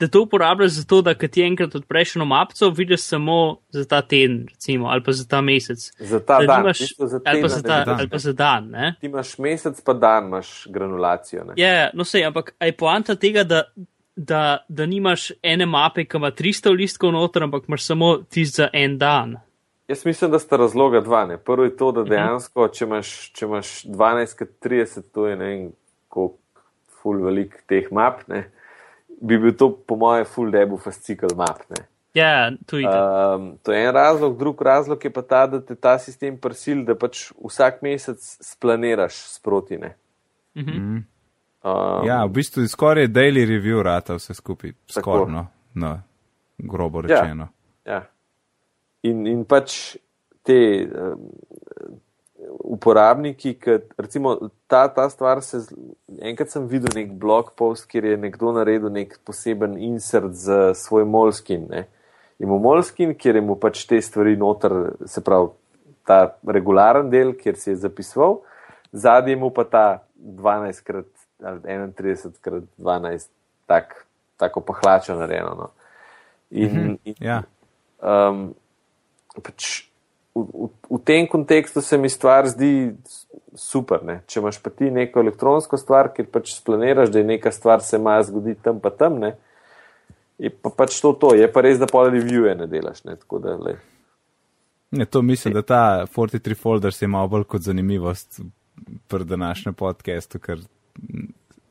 da 0.00 0.08
to 0.08 0.22
uporabljaš 0.22 0.70
za 0.70 0.84
to, 0.84 1.02
da 1.02 1.14
kad 1.14 1.30
ti 1.30 1.42
enkrat 1.42 1.74
odpreš 1.74 2.16
eno 2.16 2.24
mapco, 2.24 2.70
vidiš 2.70 3.02
samo 3.02 3.56
za 3.70 3.84
ta 3.84 4.02
teden, 4.02 4.46
recimo, 4.48 4.86
ali 4.86 5.02
pa 5.02 5.12
za 5.12 5.28
ta 5.28 5.40
mesec. 5.40 5.92
Za 5.98 6.20
ta 6.20 6.38
da 6.40 6.46
dan, 6.46 6.60
imaš, 6.60 6.78
za 6.98 7.20
ali, 7.24 7.42
pa 7.42 7.48
za 7.48 7.62
ta, 7.62 7.84
dan. 7.84 7.98
ali 7.98 8.08
pa 8.08 8.18
za 8.18 8.32
dan. 8.32 8.68
Ne? 8.70 8.94
Ti 9.00 9.06
imaš 9.06 9.38
mesec, 9.38 9.80
pa 9.80 9.92
dan 9.92 10.26
imaš 10.26 10.66
granulacijo. 10.70 11.44
Ne? 11.44 11.52
Ja, 11.56 11.68
yeah, 11.68 11.90
no 11.94 12.04
sej, 12.04 12.26
ampak 12.26 12.54
je 12.60 12.72
poanta 12.72 13.14
tega, 13.14 13.44
da, 13.44 13.62
da, 14.16 14.64
da 14.68 14.86
nimaš 14.86 15.32
ene 15.42 15.66
mape, 15.66 16.04
ki 16.04 16.16
ima 16.16 16.30
300 16.30 16.76
listkov 16.76 17.12
noter, 17.12 17.42
ampak 17.42 17.64
imaš 17.68 17.84
samo 17.84 18.16
tist 18.28 18.56
za 18.56 18.68
en 18.72 18.98
dan. 18.98 19.36
Jaz 19.88 20.02
mislim, 20.06 20.30
da 20.30 20.38
sta 20.38 20.56
razloga 20.56 21.00
dva. 21.00 21.26
Ne? 21.26 21.36
Prvo 21.38 21.64
je 21.64 21.76
to, 21.76 21.92
da 21.92 22.02
mhm. 22.02 22.10
dejansko, 22.10 22.68
če 22.68 22.84
imaš, 22.84 23.14
če 23.32 23.46
imaš 23.46 23.72
12, 23.84 24.46
30, 24.62 25.08
to 25.14 25.26
je 25.30 25.36
ne 25.36 25.50
vem, 25.52 25.72
koliko 26.08 26.38
ful 27.02 27.22
velik 27.22 27.60
teh 27.70 27.92
map. 27.94 28.26
Ne? 28.28 28.48
bi 29.20 29.38
bil 29.38 29.54
to, 29.56 29.70
po 29.86 29.96
mojem, 29.96 30.24
full 30.28 30.50
debu 30.52 30.78
fascikel 30.80 31.32
map. 31.36 31.62
Ne? 31.70 31.86
Ja, 32.14 32.50
to 32.66 32.78
je. 32.78 32.88
Um, 32.88 33.50
to 33.62 33.72
je 33.72 33.84
en 33.84 33.92
razlog, 33.94 34.38
drug 34.38 34.62
razlog 34.62 35.04
je 35.04 35.12
pa 35.12 35.22
ta, 35.22 35.46
da 35.46 35.60
te 35.60 35.74
ta 35.74 35.98
sistem 35.98 36.38
prisil, 36.40 36.84
da 36.84 36.96
pač 36.96 37.30
vsak 37.44 37.82
mesec 37.84 38.22
splaniraš 38.40 39.20
sproti. 39.36 39.78
Mhm. 40.56 40.70
Mm. 40.70 41.04
Um, 41.66 42.06
ja, 42.06 42.24
v 42.24 42.30
bistvu 42.30 42.62
je 42.62 42.70
skoraj 42.70 43.08
daily 43.10 43.42
review 43.48 43.82
rata 43.82 44.14
vse 44.14 44.36
skupaj, 44.38 44.72
skoraj, 44.86 45.32
no, 45.32 45.46
no, 45.74 45.96
grobo 46.58 47.02
ja, 47.02 47.08
rečeno. 47.08 47.48
Ja, 47.84 47.92
ja. 47.92 48.02
In, 49.06 49.26
in 49.30 49.44
pač 49.48 49.96
te. 50.46 50.60
Um, 50.90 51.30
uporabniki, 52.66 53.54
ki 53.54 53.78
recimo 53.98 54.50
ta, 54.66 54.86
ta 54.88 55.08
stvar 55.10 55.42
se, 55.42 55.62
enkrat 56.20 56.50
sem 56.52 56.66
videl 56.70 56.94
nek 56.96 57.12
blog 57.20 57.52
post, 57.58 57.86
kjer 57.90 58.10
je 58.10 58.16
nekdo 58.20 58.52
naredil 58.56 58.92
nek 58.92 59.16
poseben 59.26 59.76
insert 59.82 60.34
za 60.38 60.74
svoj 60.76 61.06
molskin. 61.08 61.66
Ne. 61.70 61.86
Imamo 62.42 62.58
molskin, 62.68 63.14
kjer 63.18 63.40
je 63.40 63.44
mu 63.44 63.56
pač 63.60 63.84
te 63.88 64.00
stvari 64.02 64.36
noter, 64.38 64.74
se 65.08 65.22
pravi 65.24 65.52
ta 66.06 66.20
regularen 66.46 67.08
del, 67.10 67.32
kjer 67.38 67.56
si 67.58 67.72
je 67.72 67.78
zapisoval, 67.86 68.40
zadnji 68.92 69.38
mu 69.40 69.50
pa 69.54 69.64
ta 69.70 69.86
12 70.16 70.84
krat 70.86 71.08
ali 71.44 71.60
31 71.60 72.38
krat 72.40 72.68
12, 72.80 73.26
tak, 73.68 73.90
tako 74.40 74.62
pa 74.64 74.76
hlačo 74.78 75.16
narejeno. 75.18 75.56
No. 75.58 75.66
In, 76.50 76.70
mm 76.70 76.84
-hmm, 76.84 76.98
in 77.04 77.14
ja. 77.20 77.42
um, 78.00 78.54
pač 79.44 79.86
v, 80.36 80.68
v 80.90 81.00
tem 81.04 81.26
kontekstu 81.28 81.80
se 81.80 81.98
mi 81.98 82.08
stvar 82.08 82.48
zdi 82.48 82.92
super. 83.56 84.04
Ne? 84.04 84.20
Če 84.28 84.40
imaš 84.40 84.60
pa 84.62 84.70
ti 84.70 84.90
neko 84.92 85.22
elektronsko 85.24 85.80
stvar, 85.80 86.12
ki 86.14 86.28
pač 86.28 86.52
splaniraš, 86.56 87.10
da 87.12 87.22
je 87.22 87.30
neka 87.32 87.52
stvar 87.52 87.84
se 87.84 87.98
maja 87.98 88.26
zgoditi 88.28 88.60
tam 88.62 88.80
pa 88.80 88.92
tam, 88.92 89.18
ne? 89.22 89.34
je 90.38 90.50
pa 90.52 90.70
pač 90.70 91.00
to 91.00 91.14
to. 91.16 91.32
Je 91.34 91.48
pa 91.52 91.64
res, 91.64 91.80
da 91.80 91.88
pol 91.90 92.10
review-je 92.12 92.54
ne 92.60 92.68
delaš. 92.68 93.02
Ne? 93.08 93.16
Da, 93.16 93.56
ne, 94.90 95.06
to 95.08 95.22
mislim, 95.22 95.56
da 95.56 95.62
ta 95.62 95.82
43 96.12 96.58
folder 96.60 96.92
je 97.00 97.08
malo 97.08 97.32
bolj 97.32 97.48
kot 97.48 97.64
zanimivost 97.64 98.40
pri 99.08 99.24
današnjem 99.24 99.74
podkastu, 99.74 100.38
ker 100.38 100.60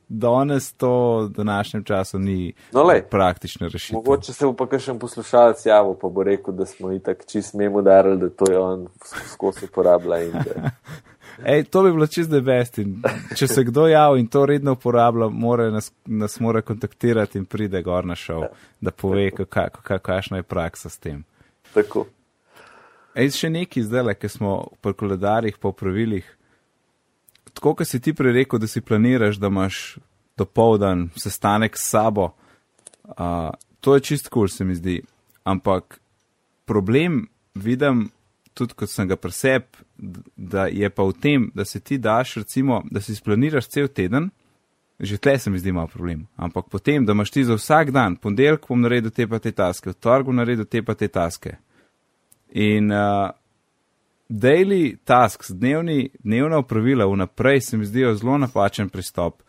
danes 0.10 0.74
to 0.74 0.90
v 1.20 1.30
današnjem 1.30 1.84
času 1.84 2.20
ni 2.20 2.54
No, 2.72 2.84
lej. 2.84 3.02
praktična 3.04 3.68
rešitev. 3.68 3.96
Mogoče 3.96 4.34
se 4.34 4.46
bo 4.46 4.54
pa 4.54 4.68
kakšen 4.68 5.00
poslušalec 5.00 5.66
javil, 5.66 5.94
pa 5.94 6.08
bo 6.10 6.24
rekel, 6.24 6.54
da 6.54 6.66
smo 6.66 6.92
itak 6.92 7.26
čist 7.26 7.54
memo 7.54 7.82
darili, 7.82 8.18
da 8.18 8.30
to 8.30 8.52
je 8.52 8.60
on 8.60 8.88
skozi 9.26 9.66
uporablja. 9.66 10.18
Da, 10.34 10.70
Ej, 11.46 11.64
to 11.64 11.84
bi 11.84 11.92
bilo 11.92 12.08
čist 12.08 12.30
debest. 12.30 12.78
in 12.78 13.02
Če 13.36 13.48
se 13.48 13.64
kdo 13.64 13.88
javi 13.88 14.20
in 14.20 14.28
to 14.28 14.46
redno 14.46 14.72
uporablja, 14.72 15.28
mora 15.30 15.70
nas, 15.70 15.92
nas 16.06 16.40
mora 16.40 16.62
kontaktirati 16.62 17.38
in 17.38 17.46
pride 17.46 17.82
gor 17.82 18.06
na 18.06 18.16
šov, 18.16 18.44
da 18.82 18.92
pove, 18.92 19.32
kaka- 19.32 19.70
kaka- 19.72 20.00
kakšna 20.00 20.38
je 20.38 20.44
praksa 20.44 20.90
s 20.90 20.98
tem. 20.98 21.24
tako. 21.74 22.06
Ej, 23.16 23.30
še 23.32 23.50
neki 23.50 23.84
zdaj, 23.84 24.14
ki 24.14 24.30
smo 24.30 24.54
pri 24.82 24.94
koledarjih, 24.94 25.58
po 25.58 25.72
pravilih. 25.72 26.38
Tako, 27.56 27.76
kot 27.80 27.88
si 27.88 28.02
ti 28.04 28.14
prej 28.14 28.34
rekel, 28.36 28.60
da 28.60 28.68
si 28.68 28.84
planiraš, 28.84 29.40
da 29.40 29.48
imaš 29.48 29.98
dopoldan 30.38 31.10
sestanek 31.16 31.78
s 31.78 31.90
sabo, 31.90 32.34
uh, 33.04 33.50
to 33.80 33.96
je 33.96 34.02
čist 34.02 34.28
kul, 34.30 34.46
cool, 34.46 34.52
se 34.52 34.66
mi 34.66 34.76
zdi. 34.76 35.00
Ampak 35.44 36.00
problem 36.66 37.28
vidim 37.56 38.10
tudi, 38.54 38.74
kot 38.74 38.90
sem 38.90 39.08
ga 39.08 39.16
preseb, 39.16 39.68
da 40.36 40.66
je 40.68 40.90
pa 40.90 41.04
v 41.04 41.14
tem, 41.22 41.52
da 41.56 41.66
se 41.66 41.80
ti 41.80 41.98
daš, 41.98 42.36
recimo, 42.42 42.82
da 42.92 43.02
si 43.02 43.16
splaniraš 43.16 43.70
cel 43.72 43.88
teden. 43.88 44.32
Že 45.00 45.18
tle 45.20 45.40
se 45.40 45.52
mi 45.52 45.60
zdi 45.60 45.74
malo 45.76 45.92
problem. 45.92 46.22
Ampak 46.40 46.70
potem, 46.72 47.06
da 47.06 47.12
imaš 47.12 47.32
ti 47.32 47.44
za 47.44 47.58
vsak 47.60 47.92
dan, 47.92 48.16
ponedeljek 48.16 48.68
bom 48.70 48.80
naredil 48.82 49.12
te 49.12 49.28
pa 49.28 49.42
te 49.44 49.52
taske, 49.52 49.92
v 49.92 50.24
bom 50.24 50.36
naredil 50.36 50.66
te 50.66 50.80
pa 50.84 50.96
te 50.96 51.10
taske. 51.12 51.58
In 52.56 52.92
uh, 52.92 53.36
daily 54.30 54.98
tasks, 55.04 55.52
dnevni, 55.52 56.10
dnevna 56.24 56.58
upravila 56.60 57.06
vnaprej 57.06 57.62
se 57.62 57.78
mi 57.78 57.86
zdijo 57.86 58.16
zelo 58.16 58.38
napačen 58.38 58.90
pristop, 58.90 59.42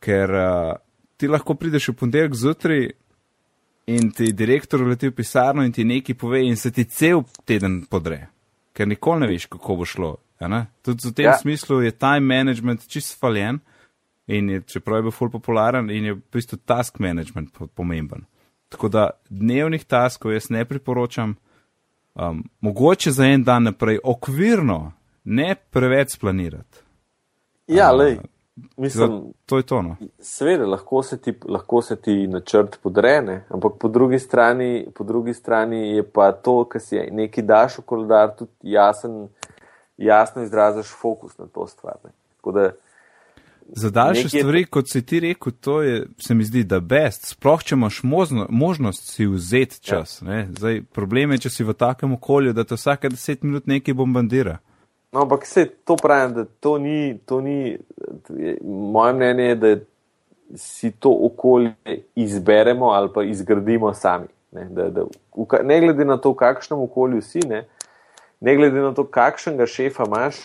ker 0.00 0.30
uh, 0.30 0.76
ti 1.16 1.28
lahko 1.28 1.54
prideš 1.54 1.88
v 1.88 1.94
ponedeljek 1.94 2.34
zjutraj 2.34 2.90
in 3.86 4.10
ti 4.10 4.32
direktor 4.32 4.80
leti 4.86 5.08
v 5.08 5.14
pisarno 5.14 5.64
in 5.64 5.72
ti 5.72 5.84
nekaj 5.84 6.14
pove 6.14 6.40
in 6.46 6.56
se 6.56 6.70
ti 6.70 6.84
cel 6.84 7.22
teden 7.44 7.84
podre, 7.90 8.26
ker 8.72 8.88
nikoli 8.88 9.20
ne 9.20 9.28
veš, 9.30 9.46
kako 9.46 9.76
bo 9.76 9.84
šlo. 9.84 10.16
Tudi 10.82 11.08
v 11.08 11.12
tem 11.14 11.24
Ja. 11.24 11.38
smislu 11.38 11.80
je 11.82 11.90
time 11.90 12.20
management 12.20 12.88
čist 12.88 13.18
faljen 13.20 13.58
in 14.26 14.50
je, 14.50 14.60
čeprav 14.62 14.98
je 14.98 15.02
bil 15.02 15.10
ful 15.10 15.30
popularen 15.30 15.90
in 15.90 16.04
je 16.04 16.14
v 16.14 16.20
bistvu 16.32 16.58
task 16.66 16.98
management 16.98 17.52
po- 17.54 17.66
pomemben. 17.66 18.26
Tako 18.68 18.88
da 18.88 19.10
dnevnih 19.30 19.84
taskov 19.84 20.32
jaz 20.32 20.50
ne 20.50 20.64
priporočam, 20.64 21.36
um, 22.16 22.44
mogoče 22.60 23.10
za 23.10 23.24
en 23.24 23.44
dan 23.44 23.62
naprej, 23.62 23.98
okvirno, 24.04 24.92
ne 25.24 25.54
preveč 25.70 26.14
splanirati. 26.14 26.78
Ja, 27.66 27.88
A, 27.88 27.92
lej, 27.92 28.18
mislim, 28.76 29.22
to 29.46 29.56
je 29.56 29.62
to. 29.62 29.82
No. 29.82 29.96
seveda 30.20 30.66
lahko 30.66 31.02
se, 31.02 31.20
ti, 31.20 31.34
lahko 31.48 31.82
se 31.82 31.96
ti 31.96 32.26
načrt 32.26 32.78
podrene, 32.82 33.44
ampak 33.48 33.72
po 33.80 33.88
drugi, 33.88 34.18
strani, 34.18 34.86
po 34.94 35.04
drugi 35.04 35.34
strani 35.34 35.96
je 35.96 36.02
pa 36.02 36.32
to, 36.32 36.64
kar 36.64 36.80
si 36.80 37.00
neki 37.10 37.42
daš 37.42 37.78
v 37.78 37.82
koledar, 37.82 38.36
tudi 38.38 38.52
jasen, 38.62 39.28
jasno 39.96 40.42
izražaš 40.42 40.94
fokus 41.00 41.38
na 41.38 41.46
to 41.46 41.66
stvar. 41.66 41.96
Ne. 42.04 42.10
Tako 42.36 42.52
da, 42.52 42.70
Za 43.68 43.90
daljše 43.90 44.22
Nekje- 44.24 44.40
stvari, 44.40 44.64
kot 44.64 44.90
si 44.90 45.06
ti 45.06 45.20
rekel, 45.20 45.52
to 45.60 45.82
je, 45.82 46.06
se 46.18 46.34
mi 46.34 46.44
zdi, 46.44 46.64
da 46.64 46.80
best. 46.80 47.26
Sploh, 47.26 47.62
če 47.62 47.74
imaš 47.74 48.02
možno, 48.02 48.46
možnost 48.50 49.12
si 49.14 49.26
vzeti 49.26 49.80
čas. 49.82 50.22
Ja. 50.26 50.46
Zdaj, 50.50 50.82
problem 50.92 51.32
je, 51.32 51.38
če 51.38 51.50
si 51.50 51.64
v 51.64 51.74
takem 51.74 52.12
okolju, 52.12 52.52
da 52.52 52.64
te 52.64 52.74
vsake 52.74 53.08
deset 53.08 53.42
minut 53.42 53.66
nekaj 53.66 53.94
bombardira. 53.94 54.58
No, 55.12 55.22
ampak 55.22 55.46
se 55.46 55.66
to 55.84 55.96
pravim, 55.96 56.34
da 56.34 56.44
to 56.44 56.78
ni, 56.78 57.18
to 57.26 57.40
ni, 57.40 57.78
moje 58.64 59.12
mnenje 59.14 59.44
je, 59.44 59.54
da 59.54 59.76
si 60.54 60.90
to 60.90 61.10
okolje 61.22 61.74
izberemo 62.14 62.86
ali 62.86 63.08
pa 63.14 63.22
izgradimo 63.22 63.94
sami. 63.94 64.26
Ne, 64.52 64.68
da, 64.70 64.90
da, 64.90 65.02
v, 65.36 65.46
ne 65.64 65.80
glede 65.80 66.04
na 66.04 66.16
to, 66.16 66.30
v 66.30 66.34
kakšnem 66.34 66.80
okolju 66.80 67.22
si, 67.22 67.40
ne, 67.48 67.64
ne 68.40 68.56
glede 68.56 68.80
na 68.80 68.94
to, 68.94 69.04
kakšnega 69.04 69.66
šefa 69.66 70.04
imaš, 70.06 70.36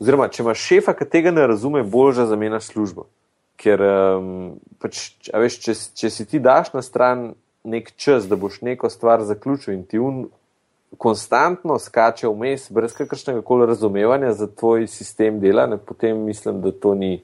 oziroma 0.00 0.28
če 0.28 0.42
imaš 0.42 0.64
šefa, 0.68 0.94
ki 0.96 1.08
tega 1.10 1.32
ne 1.34 1.46
razume, 1.46 1.82
bolj 1.82 2.18
že 2.20 2.28
zamenjaš 2.30 2.72
službo. 2.72 3.06
Ker 3.56 3.80
um, 3.82 4.30
pač, 4.82 5.08
veš, 5.32 5.60
če, 5.64 5.74
če 5.96 6.10
si 6.12 6.26
ti 6.28 6.40
daš 6.42 6.74
na 6.74 6.82
stran 6.84 7.30
nek 7.66 7.92
čas, 7.96 8.28
da 8.28 8.36
boš 8.38 8.60
neko 8.62 8.90
stvar 8.92 9.24
zaključil 9.26 9.74
in 9.74 9.86
ti 9.88 9.98
un 9.98 10.26
konstantno 10.98 11.78
skače 11.82 12.28
vmes, 12.28 12.68
brez 12.70 12.94
kakršnega 12.96 13.42
koli 13.42 13.66
razumevanja 13.66 14.32
za 14.32 14.46
tvoj 14.46 14.86
sistem 14.86 15.40
dela, 15.40 15.66
ne, 15.66 15.78
potem 15.78 16.20
mislim, 16.24 16.60
da 16.62 16.72
to 16.72 16.94
ni 16.94 17.22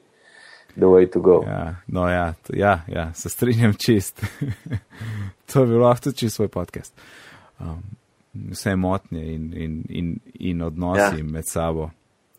the 0.75 0.89
way 0.89 1.09
to 1.09 1.19
go. 1.19 1.43
Ja, 1.47 1.75
no, 1.87 2.09
ja, 2.09 2.33
to, 2.43 2.53
ja, 2.55 2.81
ja, 2.87 3.13
se 3.13 3.29
strinjam 3.29 3.73
čist. 3.85 4.25
to 5.53 5.65
bi 5.65 5.79
lahko 5.79 6.09
tudi 6.09 6.17
čist 6.17 6.35
svoj 6.35 6.47
podcast. 6.47 6.93
Um, 7.59 7.83
vse 8.33 8.75
motnje 8.75 9.33
in, 9.33 9.53
in, 9.53 9.83
in, 9.89 10.19
in 10.33 10.61
odnosi 10.61 11.19
ja. 11.19 11.23
med 11.23 11.43
sabo. 11.47 11.89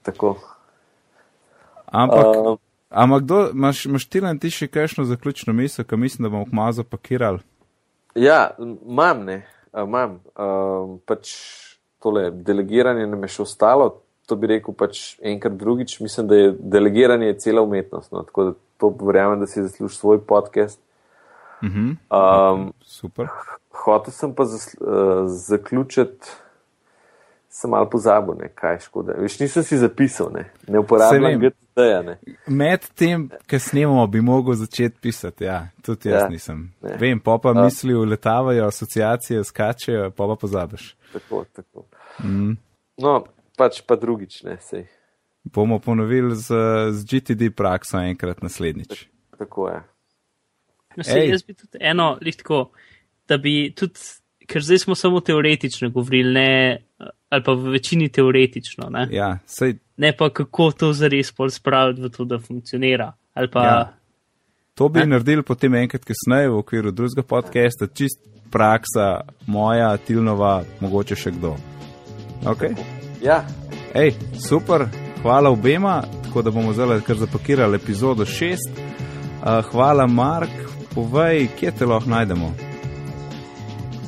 Tako. 0.05 0.36
Ampak, 1.86 2.26
Uh, 2.26 2.52
uh, 2.52 2.59
ampak 2.90 3.22
kdo, 3.22 3.40
imaš, 3.50 3.86
imaš 3.86 4.07
ti 4.11 4.20
na 4.20 4.34
ti 4.38 4.50
še 4.50 4.68
kakšno 4.68 5.05
zaključno 5.09 5.52
misel, 5.52 5.84
ki 5.84 5.96
mislim, 5.96 6.26
da 6.26 6.32
bomo 6.32 6.46
kmalu 6.50 6.72
zapakirali? 6.80 7.42
Ja, 8.14 8.55
imam, 8.59 9.24
ne, 9.24 9.42
imam. 9.72 10.18
Um, 10.34 10.98
pač 11.07 11.32
tole 12.02 12.28
delegiranje 12.30 13.07
nam 13.07 13.22
je 13.24 13.32
še 13.36 13.42
ostalo, 13.46 13.88
to 14.28 14.36
bi 14.36 14.50
rekel 14.55 14.76
pač 14.76 15.16
enkrat 15.24 15.57
drugič. 15.61 15.98
Mislim, 16.05 16.28
da 16.28 16.38
je 16.38 16.52
delegiranje 16.59 17.26
je 17.32 17.38
cela 17.46 17.64
umetnost. 17.64 18.12
No, 18.12 18.22
tako 18.28 18.50
da 18.50 18.55
to 18.80 18.92
verjamem, 19.00 19.40
da 19.40 19.46
si 19.50 19.62
zasluži 19.62 19.96
svoj 19.96 20.20
podcast. 20.26 20.80
Uh 21.62 21.68
-huh. 21.68 21.96
Um, 22.55 22.72
Super. 22.82 23.28
Hotel 23.84 24.12
sem 24.12 24.34
pa 24.34 24.44
zasl, 24.44 24.76
uh, 24.80 25.24
zaključiti, 25.26 26.28
sem 27.55 27.70
malo 27.70 27.86
pozabil, 27.86 28.34
ne, 28.34 28.48
kaj 28.50 28.80
škoda. 28.80 29.14
Veš, 29.14 29.36
nisem 29.38 29.62
si 29.62 29.78
zapisal, 29.78 30.32
ne, 30.34 30.42
ne 30.68 30.78
uporabljam. 30.78 31.38
GTD-ja. 31.40 32.00
Ne. 32.02 32.16
Med 32.48 32.82
tem, 32.94 33.28
ki 33.46 33.59
snemamo, 33.59 34.07
bi 34.07 34.20
mogel 34.20 34.57
začeti 34.59 34.98
pisati. 35.00 35.44
Ja, 35.44 35.61
tudi 35.82 36.09
jaz 36.09 36.22
Ja, 36.22 36.28
nisem. 36.28 36.64
ne. 36.82 36.96
Vem, 36.98 37.20
pa 37.20 37.38
pa 37.38 37.50
A. 37.50 37.64
misli 37.64 37.94
uletavajo, 37.94 38.66
asociacije 38.66 39.44
skačejo, 39.44 40.11
pa 40.11 40.26
pa 40.26 40.36
pozabiš. 40.36 40.96
Tako, 41.12 41.44
tako. 41.52 41.86
Mm. 42.24 42.57
No, 42.98 43.14
pač 43.57 43.80
pa 43.82 43.96
drugič, 43.96 44.42
ne, 44.42 44.57
sej. 44.61 44.86
Bomo 45.44 45.78
ponovili 45.78 46.34
z, 46.36 46.55
z 46.90 47.05
GTD 47.05 47.52
prakso 47.57 47.98
enkrat 47.98 48.42
naslednjič. 48.42 49.07
Tako 49.38 49.68
je. 49.68 49.80
No, 50.96 51.02
sej, 51.05 51.22
Ej. 51.22 51.30
jaz 51.30 51.42
bi 51.42 51.55
tudi 51.55 51.78
eno, 51.80 52.18
lihtko, 52.20 52.70
da 53.28 53.38
bi 53.38 53.72
tudi, 53.76 53.98
ker 54.46 54.62
zdaj 54.62 54.78
smo 54.78 54.94
samo 54.94 55.20
teoretično 55.20 55.90
govorili, 55.90 56.32
ne, 56.32 56.50
ali 57.35 57.43
pa 57.43 57.53
v 57.53 57.74
večini 57.74 58.09
teoretično, 58.09 58.89
ne, 58.91 59.09
ja. 59.11 59.32
Sej, 59.47 59.74
ne 59.97 60.12
pa 60.16 60.30
kako 60.30 60.70
to 60.72 60.93
zares 60.93 61.32
pol 61.32 61.51
spraviti 61.51 62.03
v 62.03 62.11
to, 62.11 62.24
da 62.24 62.39
funkcionira. 62.39 63.12
Ali 63.35 63.51
pa, 63.51 63.64
Ja. 63.64 63.74
ja. 63.74 63.93
to 64.74 64.89
bi 64.89 65.01
Ne? 65.01 65.07
naredili 65.07 65.43
potem 65.43 65.74
enkrat 65.74 66.05
kasneje 66.05 66.49
v 66.49 66.59
okviru 66.59 66.91
drugega 66.91 67.22
podcasta, 67.22 67.87
čist 67.87 68.20
praksa, 68.51 69.20
moja, 69.47 69.97
Tilnova, 69.97 70.62
mogoče 70.80 71.16
še 71.16 71.30
kdo. 71.30 71.57
Okay. 72.45 72.74
Ja, 73.22 73.43
Ej, 73.95 74.14
super, 74.39 74.87
hvala 75.22 75.51
obema, 75.51 76.03
tako 76.24 76.43
da 76.43 76.51
bomo 76.51 76.72
zdaj 76.72 77.01
kar 77.01 77.16
zapakirali 77.16 77.76
epizodo 77.76 78.24
6. 78.24 78.57
Uh, 78.74 79.64
hvala, 79.70 80.07
Mark, 80.07 80.51
povej, 80.95 81.49
kje 81.59 81.70
te 81.72 81.87
lahko 81.87 82.11
najdemo. 82.11 82.74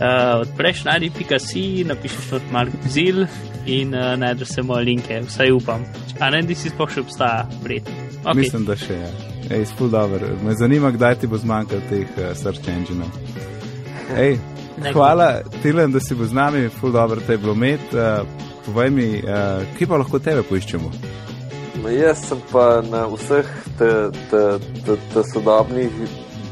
Uh, 0.00 0.40
odpreš 0.40 0.84
najdi.si, 0.84 1.84
napišeš 1.88 2.30
not 2.32 2.50
Mark 2.52 2.72
Zil 2.88 3.26
in 3.66 3.94
uh, 3.94 4.14
najdeš 4.18 4.48
se 4.48 4.62
moje 4.62 4.84
linke, 4.84 5.20
vsaj 5.26 5.52
upam. 5.52 5.84
A 6.20 6.30
ne, 6.30 6.42
da 6.42 6.54
si 6.54 6.70
sploh 6.72 6.90
še 6.90 7.04
obstaja, 7.04 7.46
vredno. 7.62 7.94
Okay. 8.22 8.36
Mislim, 8.40 8.64
da 8.66 8.76
še 8.76 8.94
je. 8.94 9.10
Ej, 9.50 9.68
spul 9.70 9.90
dobro. 9.90 10.32
Me 10.42 10.54
zanima, 10.58 10.90
kdaj 10.90 11.20
ti 11.22 11.30
bo 11.30 11.38
zmanjkalo 11.38 11.82
teh 11.90 12.18
uh, 12.18 12.32
search 12.38 12.68
enginov. 12.72 13.12
Ej, 14.16 14.38
hvala, 14.92 15.42
Tilen, 15.62 15.92
da 15.92 16.00
si 16.00 16.14
bil 16.14 16.30
z 16.30 16.34
nami, 16.36 16.66
ful 16.70 16.94
dobro 16.94 17.20
te 17.26 17.36
je 17.36 17.42
bilo 17.42 17.54
imeti. 17.58 17.94
Uh, 17.94 18.26
povej 18.66 18.90
mi, 18.90 19.12
uh, 19.22 19.62
kje 19.78 19.86
pa 19.86 20.02
lahko 20.02 20.18
tebe 20.22 20.42
poiščemo? 20.46 20.90
no, 21.82 21.90
jaz 21.92 22.24
sem 22.28 22.40
pa 22.52 22.82
na 22.82 23.06
vseh 23.10 23.48
te, 23.78 23.90
te, 24.30 24.42
te, 24.86 24.96
te 25.12 25.24
sodobnih 25.32 25.92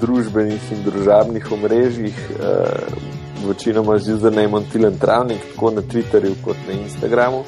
družbenih 0.03 0.71
in 0.75 0.83
družabnih 0.85 1.51
omrežjih, 1.57 2.19
uh, 2.39 3.14
večinoma 3.49 3.99
z 3.99 4.15
usernameom 4.15 4.65
Tilen 4.73 4.99
Travnik, 4.99 5.39
tako 5.53 5.71
na 5.71 5.83
Twitterju 5.83 6.35
kot 6.45 6.57
na 6.69 6.73
Instagramu, 6.73 7.45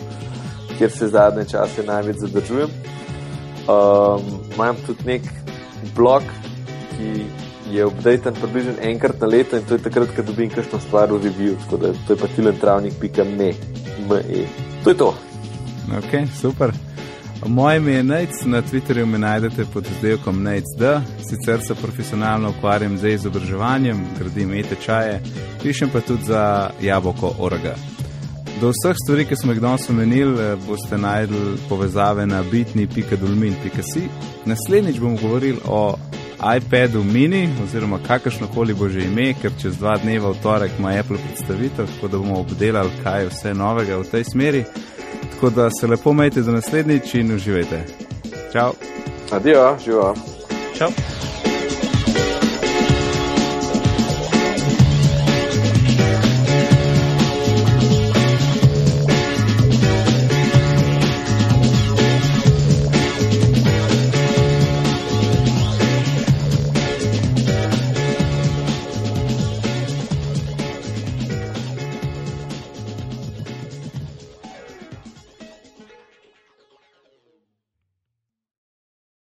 kjer 0.78 0.90
se 0.90 1.08
zadnje 1.08 1.44
čase 1.44 1.84
največ 1.86 2.16
zadržujem. 2.16 2.70
Um, 3.66 4.22
imam 4.54 4.76
tudi 4.86 5.06
nek 5.06 5.22
blog, 5.96 6.22
ki 6.96 7.24
je 7.70 7.86
updaten 7.86 8.34
približno 8.34 8.72
enkrat 8.82 9.20
na 9.20 9.26
leto 9.26 9.56
in 9.56 9.64
to 9.64 9.74
je 9.74 9.82
takrat, 9.82 10.14
ko 10.16 10.22
dobim 10.22 10.50
kakšno 10.50 10.80
stvar 10.80 11.12
v 11.12 11.18
review, 11.24 11.56
tako 11.64 11.76
da 11.76 11.92
to 12.06 12.12
je 12.12 12.16
pa 12.16 12.26
tilentravnik.me. 12.36 13.52
Me. 14.08 14.22
To 14.84 14.90
je 14.90 14.96
to. 14.96 15.14
Ok, 15.98 16.28
super. 16.40 16.85
Moje 17.44 17.76
ime 17.76 17.92
je 17.92 18.02
Nec, 18.02 18.30
na 18.44 18.62
Twitterju 18.62 19.06
me 19.06 19.18
najdete 19.18 19.64
pod 19.72 19.86
izdelkom 19.96 20.42
NecD, 20.42 20.82
sicer 21.28 21.60
se 21.60 21.74
profesionalno 21.74 22.50
ukvarjam 22.50 22.98
z 22.98 23.08
izobraževanjem, 23.08 24.06
gradim 24.18 24.54
e-tečaje, 24.54 25.20
pišem 25.62 25.90
pa 25.92 26.00
tudi 26.00 26.24
za 26.24 26.70
jabolko 26.80 27.34
Oraga. 27.38 27.74
Do 28.60 28.70
vseh 28.72 28.96
stvari, 29.04 29.24
ki 29.24 29.36
smo 29.36 29.52
jih 29.52 29.60
danes 29.60 29.90
omenili, 29.90 30.42
eh, 30.42 30.56
boste 30.66 30.98
najdli 30.98 31.56
povezave 31.68 32.26
na 32.26 32.42
bitni.dolmin.si. 32.42 34.08
Naslednjič 34.44 35.00
bomo 35.00 35.16
govorili 35.22 35.58
o 35.68 35.98
iPadu 36.56 37.04
mini, 37.04 37.48
oziroma 37.64 37.98
kakršno 38.06 38.46
koli 38.54 38.74
bo 38.74 38.88
že 38.88 39.04
ime, 39.04 39.34
ker 39.42 39.52
čez 39.60 39.76
dva 39.76 39.98
dneva 39.98 40.30
v 40.30 40.40
torek 40.42 40.72
ima 40.78 40.88
Apple 40.88 41.18
predstavitev, 41.28 41.86
tako 41.86 42.08
da 42.08 42.18
bomo 42.18 42.40
obdelali, 42.40 42.90
kaj 43.02 43.22
je 43.22 43.28
vse 43.28 43.54
novega 43.54 43.96
v 43.96 44.04
tej 44.10 44.24
smeri. 44.24 44.64
Tako 45.30 45.50
da 45.50 45.70
se 45.80 45.86
lepo 45.86 46.12
majte 46.12 46.40
do 46.42 46.52
naslednjič 46.52 47.14
in 47.14 47.34
uživajte. 47.34 47.84
Čau. 48.52 48.72
Adijo, 49.30 49.76
živo. 49.84 50.14
Čau. 50.78 50.88